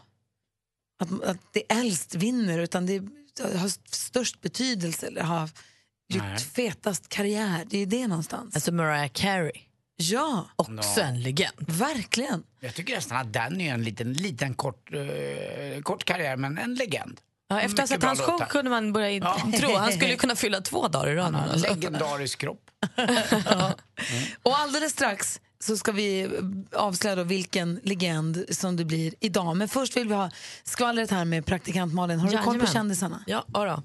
att, 0.99 1.22
att 1.22 1.38
det 1.53 1.72
äldst 1.72 2.14
vinner 2.14 2.59
utan 2.59 2.87
det 2.87 3.03
har 3.42 3.94
störst 3.94 4.40
betydelse 4.40 5.07
eller 5.07 5.22
har 5.22 5.51
gjort 6.09 6.22
Nej. 6.22 6.38
fetast 6.38 7.09
karriär. 7.09 7.64
Det 7.66 7.77
är 7.77 7.81
ju 7.81 7.87
det 7.87 8.07
någonstans. 8.07 8.55
Alltså 8.55 8.72
Mariah 8.72 9.09
Carey. 9.12 9.62
Ja. 9.96 10.51
Också 10.57 11.01
en 11.01 11.22
legend. 11.22 11.55
Verkligen. 11.59 12.42
Jag 12.61 12.75
tycker 12.75 12.94
nästan 12.94 13.16
att 13.16 13.33
Danny 13.33 13.68
är 13.68 13.75
en 13.75 13.83
liten, 13.83 14.12
liten 14.12 14.55
kort, 14.55 14.92
eh, 14.92 15.83
kort 15.83 16.05
karriär, 16.05 16.37
men 16.37 16.59
en 16.59 16.75
legend. 16.75 17.20
Ja, 17.48 17.61
efter 17.61 17.82
att 17.82 17.88
ha 17.90 17.96
sett 17.96 18.04
hans 18.04 18.20
show 18.20 18.38
kunde 18.48 18.70
man 18.70 18.92
börja 18.92 19.11
Ja. 19.11 19.40
tro 19.59 19.76
han 19.76 19.92
skulle 19.92 20.16
kunna 20.16 20.37
fylla 20.37 20.61
två 20.61 20.88
dagar 20.88 21.09
i 21.09 21.14
rad. 21.14 21.37
Alltså. 21.37 21.74
legendarisk 21.74 22.38
kropp. 22.38 22.61
Och 24.42 24.59
alldeles 24.59 24.92
strax 24.92 25.40
så 25.59 25.76
ska 25.76 25.92
vi 25.92 26.30
avslöja 26.72 27.16
då 27.16 27.22
vilken 27.22 27.80
legend 27.82 28.44
som 28.50 28.76
det 28.76 28.85
blir 28.85 29.14
idag. 29.20 29.56
Men 29.56 29.68
först 29.68 29.96
vill 29.96 30.09
vi 30.09 30.14
ha 30.14 30.30
skvallret 30.64 31.11
här 31.11 31.24
med 31.24 31.46
praktikant 31.46 31.94
Malin. 31.94 32.20
Har 32.20 32.30
du 32.30 32.38
koll 32.38 32.61
på 32.61 32.66
kändisarna? 32.66 33.22
Ja, 33.26 33.44
då. 33.52 33.82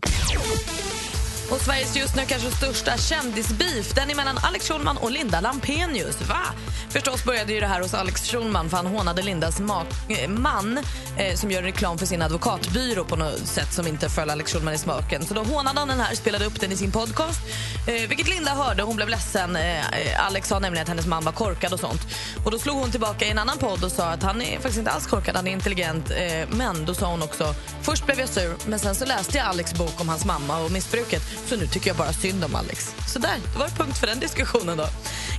Och 1.52 1.62
Sveriges 1.62 1.96
just 1.96 2.16
nu 2.16 2.26
kanske 2.26 2.52
största 2.52 2.98
kändisbeef, 2.98 3.94
den 3.96 4.10
är 4.12 4.16
mellan 4.16 4.38
Alex 4.38 4.68
Schulman 4.68 4.98
och 4.98 5.12
Linda 5.12 5.42
Lampenius. 5.42 6.22
Va? 6.22 6.42
Förstås 6.90 7.24
började 7.24 7.54
ju 7.54 7.60
det 7.60 7.68
här 7.68 7.82
hos 7.82 7.94
Alex 7.94 8.22
Schulman 8.32 8.70
för 8.70 8.78
han 8.78 8.86
hånade 8.86 9.22
Lindas 9.22 9.60
ma- 9.62 9.86
eh, 10.10 10.30
man 10.30 10.80
eh, 11.18 11.36
som 11.36 11.52
gör 11.52 11.62
reklam 11.62 11.98
för 11.98 12.06
sin 12.06 12.22
advokatbyrå 12.22 13.04
på 13.04 13.16
något 13.16 13.48
sätt 13.48 13.74
som 13.74 13.88
inte 13.88 14.10
föll 14.10 14.30
Alex 14.30 14.54
Schulman 14.54 14.74
i 14.74 14.78
smaken. 14.78 15.26
Så 15.26 15.34
då 15.34 15.44
hånade 15.44 15.80
han 15.80 15.88
den 15.88 16.00
här, 16.00 16.16
spelade 16.16 16.46
upp 16.46 16.60
den 16.60 16.72
i 16.72 16.76
sin 16.76 16.92
podcast. 16.92 17.40
Eh, 17.88 18.08
vilket 18.10 18.28
Linda 18.28 18.52
hörde, 18.52 18.84
hon 18.84 18.96
blev 18.96 19.10
ledsen. 19.10 19.56
Eh, 19.56 19.80
eh, 19.80 20.26
Alex 20.26 20.48
sa 20.48 20.60
nämligen 20.60 20.84
att 20.84 20.90
hennes 20.90 21.06
man 21.08 21.24
var 21.26 21.32
korkad 21.32 21.74
och 21.74 21.80
sånt. 21.80 22.02
Och 22.46 22.52
då 22.52 22.60
slog 22.60 22.78
hon 22.78 22.92
tillbaka 22.92 23.26
i 23.26 23.30
en 23.30 23.40
annan 23.40 23.58
podd 23.58 23.84
och 23.84 23.92
sa 23.92 24.04
att 24.06 24.24
han 24.24 24.42
är 24.42 24.54
faktiskt 24.56 24.78
inte 24.78 24.92
alls 24.92 25.08
korkad, 25.08 25.36
han 25.36 25.48
är 25.48 25.52
intelligent. 25.52 26.12
Eh, 26.12 26.48
men 26.52 26.86
då 26.86 26.94
sa 26.94 27.08
hon 27.12 27.22
också, 27.22 27.56
först 27.82 28.06
blev 28.06 28.20
jag 28.20 28.30
sur 28.30 28.56
men 28.66 28.80
sen 28.80 28.96
så 28.96 29.06
läste 29.06 29.38
jag 29.38 29.48
Alex 29.48 29.74
bok 29.74 30.02
om 30.02 30.10
hans 30.10 30.26
mamma 30.26 30.58
och 30.58 30.72
missbruket. 30.72 31.22
Så 31.46 31.58
nu 31.58 31.68
tycker 31.68 31.88
jag 31.90 31.98
bara 31.98 32.14
synd 32.14 32.44
om 32.44 32.56
Alex. 32.56 32.96
Så 33.08 33.20
där, 33.20 33.36
det 33.54 33.60
var 33.60 33.68
punkt 33.68 33.98
för 33.98 34.08
den 34.08 34.20
diskussionen 34.20 34.78
då. 34.78 34.88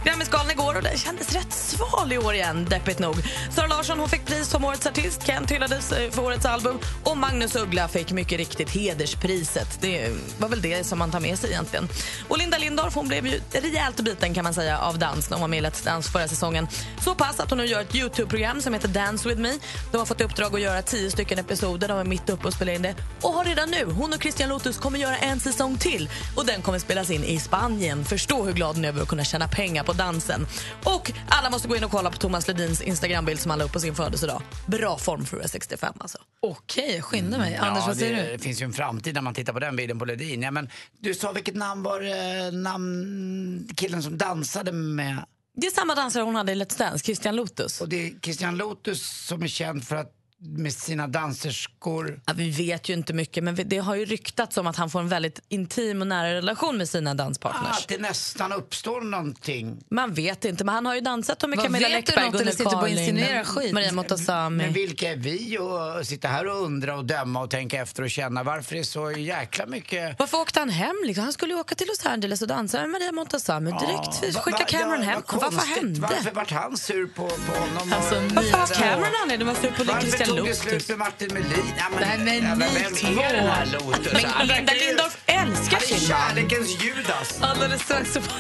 Grammisgalan 0.05 0.51
igår 0.51 0.77
och 0.77 0.83
den 0.83 0.99
kändes 0.99 1.33
rätt 1.33 1.53
sval 1.53 2.13
i 2.13 2.19
år 2.19 2.35
igen, 2.35 2.67
deppigt 2.71 2.99
nog. 2.99 3.15
Sara 3.51 3.67
Larsson 3.67 3.99
hon 3.99 4.09
fick 4.09 4.27
pris 4.27 4.49
som 4.49 4.65
årets 4.65 4.87
artist, 4.87 5.27
Kent 5.27 5.51
hyllades 5.51 5.93
eh, 5.93 6.11
för 6.11 6.23
årets 6.23 6.47
album 6.47 6.79
och 7.05 7.17
Magnus 7.17 7.57
Uggla 7.57 7.89
fick 7.89 8.13
mycket 8.13 8.39
riktigt 8.39 8.71
hederspriset. 8.71 9.79
Det 9.81 10.09
var 10.39 10.49
väl 10.49 10.63
det 10.63 10.87
som 10.87 10.99
man 10.99 11.11
tar 11.11 11.21
med 11.21 11.39
sig 11.39 11.51
egentligen. 11.51 11.89
Och 12.29 12.39
Linda 12.39 12.59
Lindorff 12.59 12.95
hon 12.95 13.09
blev 13.09 13.27
ju 13.27 13.41
rejält 13.53 14.01
biten 14.01 14.35
kan 14.35 14.45
man 14.45 14.55
säga 14.55 14.79
av 14.79 14.99
dans 14.99 15.31
när 15.31 15.37
hon 15.37 15.41
var 15.41 15.49
med 15.49 15.59
i 15.59 15.67
Let's 15.67 15.85
Dance 15.85 16.11
förra 16.11 16.29
säsongen. 16.29 16.69
Så 17.05 17.15
pass 17.15 17.41
att 17.41 17.51
hon 17.51 17.59
nu 17.59 17.67
gör 17.67 17.81
ett 17.81 17.95
Youtube-program 17.95 18.63
som 18.63 18.75
heter 18.75 18.89
Dance 18.89 19.29
with 19.29 19.41
me. 19.41 19.53
De 19.93 19.99
har 19.99 20.05
fått 20.05 20.21
i 20.21 20.25
uppdrag 20.25 20.55
att 20.55 20.61
göra 20.61 20.83
tio 20.83 21.11
stycken 21.11 21.39
episoder, 21.39 21.89
de 21.89 21.99
är 21.99 22.05
mitt 22.05 22.31
uppe 22.31 22.47
och 22.47 22.55
spelar 22.55 22.73
in 22.73 22.83
det. 22.83 22.95
Och 23.21 23.33
har 23.33 23.45
redan 23.45 23.71
nu, 23.71 23.85
hon 23.85 24.13
och 24.13 24.23
Christian 24.23 24.49
Lotus 24.49 24.79
kommer 24.79 24.99
göra 24.99 25.17
en 25.17 25.41
säsong 25.41 25.79
till. 25.79 26.11
Och 26.37 26.47
den 26.47 26.63
kommer 26.63 26.79
spelas 26.79 27.11
in 27.11 27.25
i 27.25 27.41
Spanien. 27.41 28.05
Förstå 28.05 28.45
hur 28.45 28.53
glad 28.53 28.77
hon 28.77 28.85
är 28.85 28.89
över 28.89 29.03
att 29.03 29.09
kunna 29.09 29.25
tjäna 29.25 29.49
pengar 29.49 29.85
på 29.85 29.92
dansen. 29.93 30.47
Och 30.85 31.13
alla 31.29 31.51
måste 31.51 31.69
gå 31.69 31.77
in 31.77 31.85
och 31.85 31.91
kolla 31.91 32.11
på 32.11 32.17
Thomas 32.17 32.49
Ledins 32.49 32.83
Instagrambild 32.83 33.41
som 33.41 33.51
han 33.51 33.59
la 33.59 33.65
upp 33.65 33.73
på 33.73 33.81
sin 33.81 33.95
födelsedag. 33.95 34.43
Bra 34.67 34.99
form 34.99 35.25
för 35.25 35.37
att 35.37 35.41
vara 35.41 35.49
65 35.49 35.95
alltså. 35.99 36.19
Okej, 36.41 36.95
jag 36.95 37.05
skyndar 37.05 37.39
mig. 37.39 37.57
Anders, 37.57 37.83
ja, 37.83 37.87
vad 37.87 37.97
säger 37.97 38.17
det, 38.17 38.23
du? 38.23 38.33
Det 38.33 38.39
finns 38.39 38.63
ju 38.63 38.65
en 38.65 38.73
framtid 38.73 39.15
när 39.15 39.23
man 39.23 39.35
tittar 39.35 39.53
på 39.53 39.61
den 39.61 39.77
bilden 39.77 39.99
på 39.99 40.05
Ledin. 40.05 40.43
Ja, 40.43 40.51
men 40.51 40.69
du 41.01 41.15
sa 41.15 41.33
vilket 41.33 41.55
namn 41.55 41.83
var 41.83 42.01
eh, 42.01 42.53
namn, 42.53 43.69
killen 43.77 44.03
som 44.03 44.19
dansade 44.19 44.73
med? 44.73 45.25
Det 45.57 45.67
är 45.67 45.71
samma 45.71 45.95
dansare 45.95 46.23
hon 46.23 46.35
hade 46.35 46.53
i 46.53 46.55
Let's 46.55 46.79
Dance, 46.79 47.05
Christian 47.05 47.37
Lotus. 47.37 47.81
Och 47.81 47.89
det 47.89 48.07
är 48.07 48.21
Christian 48.23 48.57
Lotus 48.57 49.27
som 49.27 49.43
är 49.43 49.49
känd 49.49 49.85
för 49.85 49.97
att 49.97 50.13
med 50.45 50.73
sina 50.73 51.07
danserskor. 51.07 52.21
Ja, 52.27 52.33
vi 52.37 52.51
vet 52.51 52.89
ju 52.89 52.95
inte 52.95 53.13
mycket, 53.13 53.45
men 53.45 53.59
det 53.65 53.79
har 53.79 53.95
ju 53.95 54.05
ryktats 54.05 54.57
om 54.57 54.67
att 54.67 54.77
han 54.77 54.91
får 54.91 55.01
en 55.01 55.09
väldigt 55.09 55.41
intim 55.49 56.01
och 56.01 56.07
nära 56.07 56.35
relation 56.35 56.77
med 56.79 56.89
sina 56.89 57.15
danspartners. 57.15 57.79
Att 57.79 57.89
det 57.89 57.99
nästan 57.99 58.53
uppstår 58.53 59.01
någonting. 59.01 59.85
Man 59.91 60.15
vet 60.15 60.45
inte, 60.45 60.65
men 60.65 60.75
han 60.75 60.87
har 60.87 60.95
ju 60.95 61.01
dansat 61.01 61.43
med 61.49 61.57
Vad 61.57 61.67
Camilla 61.67 61.89
Läckberg, 61.89 62.91
insinuerar 62.93 63.45
skit? 63.45 63.73
Maria 63.73 63.93
Montazami. 63.93 64.65
Men 64.65 64.73
vilka 64.73 65.13
är 65.13 65.17
vi 65.17 65.59
att 65.59 66.07
sitta 66.07 66.29
här 66.29 66.47
och 66.47 66.63
undra 66.63 66.97
och 66.97 67.05
döma 67.05 67.41
och 67.43 67.51
tänka 67.51 67.83
efter 67.83 68.03
och 68.03 68.11
känna 68.11 68.43
varför 68.43 68.75
det 68.75 68.81
är 68.81 68.85
så 68.85 69.11
jäkla 69.11 69.67
mycket... 69.67 70.19
Varför 70.19 70.39
åkte 70.41 70.59
han 70.61 70.69
hem? 70.71 70.97
Liksom? 71.07 71.25
Han 71.25 71.33
skulle 71.33 71.55
ju 71.55 71.61
åka 71.61 71.75
till 71.75 71.87
Los 71.87 72.07
Angeles 72.07 72.43
och 72.43 72.49
dansa 72.49 72.81
med 72.81 72.91
Maria 72.91 73.13
Montazami. 73.13 73.71
Direkt 73.71 74.35
Va- 74.37 74.41
skicka 74.41 74.59
va- 74.59 74.65
Cameron 74.69 75.03
ja, 75.03 75.11
hem. 75.11 75.23
vad 75.33 75.41
Varför 75.55 75.67
hände? 75.81 76.01
Varför 76.01 76.31
vart 76.31 76.51
han 76.51 76.77
sur 76.77 77.07
på, 77.07 77.29
på 77.29 77.53
honom? 77.61 77.93
Alltså, 77.93 78.17
Och- 78.17 78.33
varför 78.33 78.59
var 78.59 78.67
Cameron 78.91 79.13
anledning 79.23 79.49
att 79.49 79.63
vara 79.65 79.75
sur 79.77 79.85
på 79.85 80.01
Christian 80.01 80.32
tog 80.37 80.47
det 80.47 80.55
slut 80.55 80.89
med 80.89 80.99
Martin 80.99 81.35
Melin. 81.35 81.73
Ja, 81.79 81.85
men, 81.91 82.25
Nej, 82.25 82.41
men 82.41 82.61
ja, 82.61 82.69
ni 82.69 82.83
vem 82.83 82.95
två. 82.95 83.23
är 83.23 83.33
den 83.33 83.47
här 83.47 83.67
Lotus? 83.67 84.13
Men 84.13 84.25
Han 84.25 84.47
Linda 84.47 84.73
Lindorff 84.73 85.17
älskar 85.27 85.71
Han 85.77 85.83
är 85.83 85.87
sin 85.87 86.09
man. 86.09 86.21
kärlekens 86.29 86.83
Judas. 86.85 87.39
Alldeles 87.43 87.83
strax 87.83 88.13
så 88.13 88.21
får. 88.21 88.33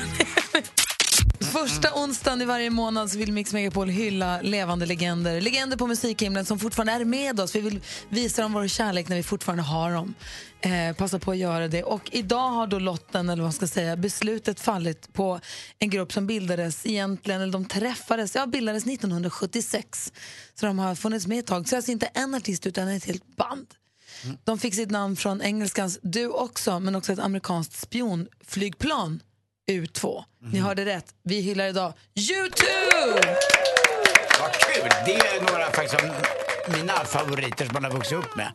Första 1.52 1.94
onsdagen 1.94 2.42
i 2.42 2.44
varje 2.44 2.70
månad 2.70 3.10
så 3.10 3.18
vill 3.18 3.32
Mix 3.32 3.52
Megapol 3.52 3.88
hylla 3.88 4.40
levande 4.42 4.86
legender. 4.86 5.40
Legender 5.40 5.76
på 5.76 5.86
musikhimlen 5.86 6.44
som 6.44 6.58
fortfarande 6.58 6.92
är 6.92 7.04
med 7.04 7.40
oss. 7.40 7.54
Vi 7.54 7.60
vill 7.60 7.80
visa 8.08 8.42
dem 8.42 8.52
vår 8.52 8.68
kärlek 8.68 9.08
när 9.08 9.16
vi 9.16 9.22
fortfarande 9.22 9.62
har 9.62 9.92
dem. 9.92 10.14
Eh, 10.60 10.96
passa 10.96 11.18
på 11.18 11.30
att 11.30 11.36
göra 11.36 11.68
det. 11.68 11.82
Och 11.82 12.08
idag 12.12 12.48
har 12.48 12.66
då 12.66 12.78
lotten, 12.78 13.30
eller 13.30 13.42
vad 13.42 13.54
ska 13.54 13.66
säga, 13.66 13.96
beslutet 13.96 14.60
fallit 14.60 15.12
på 15.12 15.40
en 15.78 15.90
grupp 15.90 16.12
som 16.12 16.26
bildades 16.26 16.86
egentligen, 16.86 17.40
eller 17.40 17.52
de 17.52 17.64
träffades, 17.64 18.34
ja 18.34 18.46
bildades 18.46 18.86
1976. 18.86 20.12
Så 20.54 20.66
de 20.66 20.78
har 20.78 20.94
funnits 20.94 21.26
med 21.26 21.38
ett 21.38 21.46
tag. 21.46 21.68
Så 21.68 21.70
det 21.70 21.74
är 21.74 21.78
alltså 21.78 21.92
inte 21.92 22.06
en 22.06 22.34
artist 22.34 22.66
utan 22.66 22.88
ett 22.88 23.04
helt 23.04 23.36
band. 23.36 23.66
De 24.44 24.58
fick 24.58 24.74
sitt 24.74 24.90
namn 24.90 25.16
från 25.16 25.42
engelskans 25.42 25.98
du 26.02 26.26
också, 26.28 26.80
men 26.80 26.94
också 26.94 27.12
ett 27.12 27.18
amerikanskt 27.18 27.80
spionflygplan, 27.80 29.20
U2. 29.72 30.24
Ni 30.52 30.58
hörde 30.58 30.84
rätt, 30.84 31.14
vi 31.22 31.40
hyllar 31.40 31.66
idag 31.68 31.92
YouTube! 32.14 33.36
Vad 34.40 34.52
kul! 34.52 34.88
Det 35.06 35.14
är 35.14 35.40
några 35.52 35.70
faktiskt 35.70 35.94
av 35.94 36.10
mina 36.76 36.92
favoriter 37.04 37.64
som 37.64 37.72
man 37.72 37.84
har 37.84 37.90
vuxit 37.90 38.18
upp 38.18 38.36
med. 38.36 38.52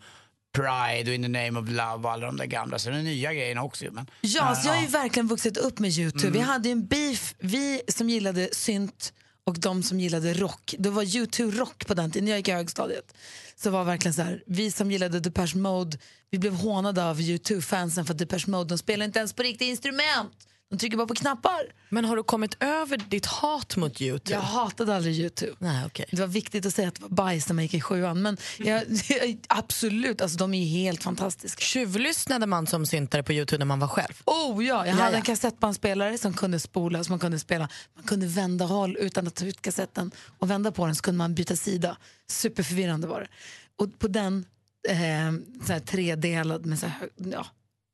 Pride 0.55 1.11
och 1.11 1.15
In 1.15 1.21
the 1.21 1.27
name 1.45 1.59
of 1.59 1.69
love 1.69 2.03
och 2.07 2.11
alla 2.11 2.25
de 2.25 2.37
där 2.37 2.45
gamla. 2.45 2.79
Så 2.79 2.89
de 2.89 2.97
nya 3.01 3.33
grejerna 3.33 3.63
också. 3.63 3.85
Men, 3.91 4.07
Ja, 4.21 4.55
så 4.55 4.67
jag 4.67 4.73
har 4.73 4.81
ju 4.81 4.87
verkligen 4.87 5.27
vuxit 5.27 5.57
upp 5.57 5.79
med 5.79 5.91
YouTube. 5.91 6.29
Vi 6.29 6.39
hade 6.39 6.69
ju 6.69 6.71
en 6.71 6.87
beef, 6.87 7.35
vi 7.39 7.81
som 7.87 8.09
gillade 8.09 8.49
synt 8.51 9.13
och 9.45 9.59
de 9.59 9.83
som 9.83 9.99
gillade 9.99 10.33
rock. 10.33 10.75
Det 10.79 10.89
var 10.89 11.03
YouTube 11.15 11.57
rock 11.57 11.87
på 11.87 11.93
den 11.93 12.11
tiden, 12.11 12.25
när 12.25 12.31
jag 12.31 12.39
gick 12.39 12.47
i 12.47 12.51
högstadiet. 12.51 13.13
Så 13.55 13.69
var 13.69 13.83
verkligen 13.83 14.13
så 14.13 14.21
här, 14.21 14.43
vi 14.47 14.71
som 14.71 14.91
gillade 14.91 15.19
Depeche 15.19 15.55
Mode, 15.57 15.97
vi 16.29 16.39
blev 16.39 16.53
hånade 16.53 17.05
av 17.05 17.21
YouTube-fansen 17.21 18.05
för 18.05 18.13
att 18.13 18.17
Depeche 18.19 18.47
Mode, 18.47 18.69
de 18.69 18.77
spelar 18.77 19.05
inte 19.05 19.19
ens 19.19 19.33
på 19.33 19.43
riktiga 19.43 19.67
instrument. 19.69 20.33
De 20.69 20.77
trycker 20.77 20.97
bara 20.97 21.07
på 21.07 21.13
knappar. 21.15 21.73
Men 21.89 22.05
har 22.05 22.15
du 22.15 22.23
kommit 22.23 22.63
över 22.63 22.97
ditt 22.97 23.25
hat 23.25 23.77
mot 23.77 24.01
Youtube? 24.01 24.33
Jag 24.33 24.41
hatade 24.41 24.95
aldrig 24.95 25.15
Youtube. 25.15 25.53
Nej, 25.59 25.85
okay. 25.85 26.05
Det 26.11 26.19
var 26.19 26.27
viktigt 26.27 26.65
att 26.65 26.73
säga 26.73 26.87
att 26.87 26.95
det 26.95 27.01
var 27.01 27.09
bajs 27.09 27.47
när 27.47 27.53
man 27.53 27.63
gick 27.63 27.73
i 27.73 27.81
sjuan. 27.81 28.21
Men 28.21 28.37
jag, 28.57 28.83
absolut, 29.47 30.21
alltså, 30.21 30.37
de 30.37 30.53
är 30.53 30.63
ju 30.63 30.65
helt 30.65 31.03
fantastiska. 31.03 31.61
Tjuvlyssnade 31.61 32.45
man 32.45 32.67
som 32.67 32.85
syntare 32.85 33.23
på 33.23 33.33
Youtube 33.33 33.59
när 33.59 33.65
man 33.65 33.79
var 33.79 33.87
själv? 33.87 34.13
Oh 34.25 34.65
ja, 34.65 34.85
jag 34.85 34.95
Ja, 34.95 35.01
hade 35.01 35.15
en 35.15 35.21
kassettbandspelare 35.21 36.17
som 36.17 36.33
kunde 36.33 36.59
spola, 36.59 37.03
som 37.03 37.11
man 37.11 37.19
kunde 37.19 37.39
spela. 37.39 37.69
Man 37.95 38.03
kunde 38.03 38.27
vända 38.27 38.65
håll 38.65 38.97
utan 38.99 39.27
att 39.27 39.35
ta 39.35 39.45
ut 39.45 39.61
kassetten 39.61 40.11
och 40.39 40.49
vända 40.49 40.71
på 40.71 40.85
den 40.85 40.95
så 40.95 41.01
kunde 41.01 41.17
man 41.17 41.35
byta 41.35 41.55
sida. 41.55 41.97
Superförvirrande 42.27 43.07
var 43.07 43.19
det. 43.19 43.27
Och 43.75 43.99
på 43.99 44.07
den, 44.07 44.45
eh, 44.89 45.65
så 45.65 45.73
här 45.73 45.79
tredelad 45.79 46.65
med 46.65 46.79
så 46.79 46.85
här, 46.85 47.09
ja, 47.15 47.45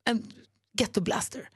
en 0.05 0.23
ghetto 0.77 1.01
blaster 1.01 1.49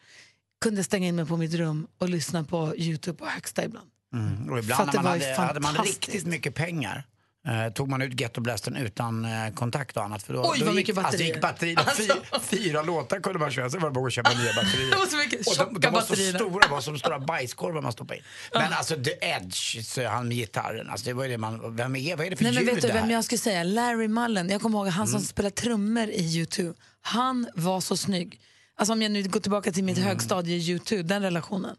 kunde 0.61 0.83
stänga 0.83 1.07
in 1.07 1.15
mig 1.15 1.25
på 1.25 1.37
mitt 1.37 1.53
rum 1.53 1.87
och 1.97 2.09
lyssna 2.09 2.43
på 2.43 2.73
Youtube 2.77 3.17
på 3.17 3.25
högsta 3.25 3.65
ibland. 3.65 3.87
Mm. 4.13 4.49
Och 4.49 4.59
ibland 4.59 4.87
när 4.93 5.03
man 5.03 5.05
hade, 5.05 5.33
hade 5.35 5.59
man 5.59 5.75
riktigt 5.75 6.25
mycket 6.25 6.55
pengar 6.55 7.03
eh, 7.47 7.73
tog 7.73 7.89
man 7.89 8.01
ut 8.01 8.19
Gettoblastern 8.21 8.75
utan 8.75 9.25
eh, 9.25 9.53
kontakt 9.53 9.97
och 9.97 10.03
annat. 10.03 10.23
För 10.23 10.33
då, 10.33 10.39
Oj, 10.51 10.59
då 10.59 10.65
vad 10.65 10.75
gick, 10.75 10.87
mycket 10.87 10.97
Alltså, 10.97 11.11
batterier. 11.11 11.33
gick 11.33 11.41
batterier 11.41 11.79
fy, 11.95 12.09
fyra 12.57 12.81
låtar 12.81 13.19
kunde 13.19 13.39
man 13.39 13.51
köra, 13.51 13.69
sen 13.69 13.81
var 13.81 13.89
det 13.89 13.93
bara 13.93 14.07
att 14.07 14.13
köpa 14.13 14.29
nya 14.29 14.53
batterier. 14.53 14.89
Det 14.91 14.97
var 14.97 15.05
så 15.05 15.17
mycket 15.17 15.47
och 15.47 15.73
de, 15.73 15.79
de 15.79 15.93
var 15.93 16.01
så 16.01 16.07
batterier. 16.09 16.33
stora, 16.35 16.67
var 16.67 16.81
som 16.81 16.99
stora 16.99 17.19
bajskorvar 17.19 17.81
man 17.81 17.91
stoppade 17.91 18.17
in. 18.17 18.23
Men 18.53 18.73
alltså 18.73 18.95
The 19.03 19.11
Edge, 19.21 19.85
så 19.85 20.07
han 20.07 20.27
med 20.27 20.37
gitarren, 20.37 20.89
alltså, 20.89 21.05
det 21.05 21.13
var 21.13 21.23
ju 21.23 21.29
det 21.31 21.37
man, 21.37 21.75
vem 21.75 21.95
är, 21.95 22.15
vad 22.15 22.25
är 22.25 22.29
det 22.29 22.35
för 22.35 22.43
Nej, 22.43 22.53
men 22.53 22.63
ljud 22.63 22.73
vet 22.73 22.81
du 22.81 22.87
vem 22.91 23.09
jag 23.11 23.23
skulle 23.25 23.39
säga? 23.39 23.63
Larry 23.63 24.07
Mullen. 24.07 24.49
Jag 24.49 24.61
kommer 24.61 24.77
ihåg 24.79 24.87
han 24.87 25.07
som 25.07 25.15
Mm. 25.15 25.25
spelar 25.25 25.49
trummor 25.49 26.09
i 26.09 26.45
U2. 26.45 26.73
Han 27.01 27.47
var 27.55 27.81
så 27.81 27.97
snygg. 27.97 28.41
Alltså 28.77 28.93
om 28.93 29.01
jag 29.01 29.11
nu 29.11 29.23
går 29.23 29.39
tillbaka 29.39 29.71
till 29.71 29.83
Mm. 29.83 29.95
mitt 29.95 30.03
högstadie 30.05 30.59
U2, 30.77 31.03
den 31.03 31.21
relationen. 31.21 31.75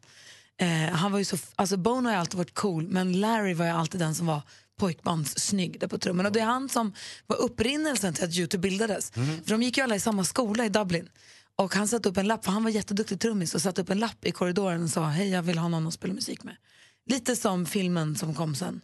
Eh, 0.61 0.69
han 0.93 1.13
var 1.13 1.19
ju 1.19 1.25
så, 1.25 1.37
alltså 1.57 1.77
Bono 1.77 2.05
har 2.09 2.13
ju 2.15 2.19
alltid 2.21 2.39
varit 2.39 2.55
cool, 2.55 2.89
men 2.89 3.21
Larry 3.21 3.55
var 3.55 3.65
ju 3.65 3.71
alltid 3.71 4.01
den 4.01 4.15
som 4.15 4.27
var 4.27 4.43
pojkbandssnygg 4.81 5.81
där 5.81 5.89
på 5.89 5.99
trummorna. 5.99 6.29
Och 6.29 6.33
det 6.33 6.41
är 6.41 6.45
han 6.45 6.69
som 6.69 6.93
var 7.27 7.37
upprinnelsen 7.37 8.15
till 8.15 8.25
att 8.25 8.31
U2 8.31 8.57
bildades. 8.57 9.17
Mm. 9.17 9.43
För 9.45 9.51
de 9.51 9.63
gick 9.63 9.77
ju 9.77 9.83
alla 9.85 9.97
i 9.97 10.01
samma 10.01 10.25
skola 10.25 10.65
i 10.65 10.69
Dublin. 10.69 11.09
Och 11.57 11.75
han 11.75 11.89
satte 11.89 12.09
upp 12.09 12.17
en 12.17 12.27
lapp, 12.27 12.45
för 12.45 12.53
han 12.53 12.65
var 12.65 12.71
jätteduktig 12.71 13.21
trummis 13.21 13.55
och 13.55 13.63
satte 13.63 13.81
upp 13.83 13.91
en 13.91 13.99
lapp 13.99 14.25
i 14.25 14.31
korridoren 14.33 14.83
och 14.85 14.91
sa 14.91 15.05
hej 15.07 15.29
jag 15.31 15.43
vill 15.43 15.59
ha 15.59 15.69
någon 15.69 15.87
att 15.87 15.95
spela 15.95 16.15
musik 16.15 16.43
med. 16.45 16.57
Lite 17.07 17.37
som 17.37 17.67
filmen 17.67 18.17
som 18.17 18.35
kom 18.35 18.55
sen. 18.55 18.81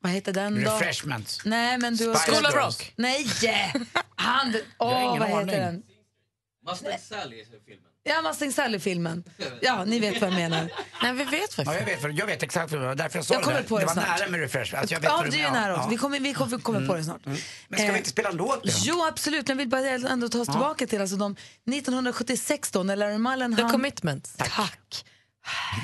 Vad 0.00 0.12
heter 0.12 0.32
den 0.32 0.54
då? 0.64 0.70
Refreshments. 0.70 1.40
Nej 1.44 1.78
men 1.78 1.96
du 1.96 2.04
School 2.14 2.46
of. 2.46 2.54
Rock. 2.54 2.92
Nej! 2.96 3.26
Han, 4.16 4.52
Jag 4.78 4.86
har 4.86 4.94
åh 4.94 5.02
ingen 5.02 5.18
vad 5.20 5.28
heter 5.28 5.40
aning. 5.42 5.54
den? 5.56 5.82
Mustang 6.66 6.98
Sally 7.08 7.40
är 7.40 7.44
filmen. 7.66 7.90
Ja, 8.04 8.22
Mustang 8.22 8.52
Sally-filmen. 8.52 9.24
Ja, 9.62 9.84
ni 9.84 10.00
vet 10.00 10.20
vad 10.20 10.30
jag 10.30 10.34
menar. 10.36 10.70
Nej, 11.02 11.12
vi 11.12 11.24
vet 11.24 11.58
Ja, 11.58 11.74
jag, 11.74 11.84
vet, 11.84 12.00
för 12.00 12.08
jag 12.08 12.26
vet 12.26 12.42
exakt 12.42 12.72
vad 12.72 12.80
det 12.80 12.86
var, 12.86 12.94
därför 12.94 13.18
jag 13.18 13.24
sa 13.26 13.34
Jag 13.34 13.42
kommer 13.42 13.56
det. 13.62 13.68
på 13.68 13.78
det 13.78 13.82
det 13.82 13.86
var 13.86 13.92
snart. 13.92 14.18
nära 14.20 14.28
med 14.28 14.40
Refreshments. 14.40 14.74
Alltså, 14.80 14.94
jag 14.94 15.00
vet 15.00 15.10
Ja, 15.10 15.16
vad 15.16 15.30
du 15.32 15.38
är 15.38 15.50
nära 15.50 15.72
också. 15.74 15.84
Ja. 15.84 15.88
Vi 15.90 15.96
kommer, 15.96 16.20
vi 16.20 16.34
kommer, 16.34 16.58
kommer 16.58 16.86
på 16.86 16.94
det 16.94 17.04
snart. 17.04 17.20
Men 17.68 17.78
ska 17.78 17.92
vi 17.92 17.98
inte 17.98 18.10
spela 18.10 18.30
låt 18.30 18.64
nu? 18.64 18.70
Jo, 18.84 19.04
absolut. 19.06 19.48
Men 19.48 19.56
jag 19.56 19.58
vill 19.58 19.68
bara 19.68 19.88
ändå 20.10 20.28
ta 20.28 20.40
oss 20.40 20.48
Ja. 20.48 20.52
tillbaka 20.52 20.86
till 20.86 21.00
alltså 21.00 21.16
de 21.16 21.36
1976 21.70 22.70
då, 22.70 22.82
när 22.82 22.96
Larry 22.96 23.18
Mullen... 23.18 23.56
The 23.56 23.62
han, 23.62 23.70
Commitments. 23.70 24.34
Tack. 24.36 25.04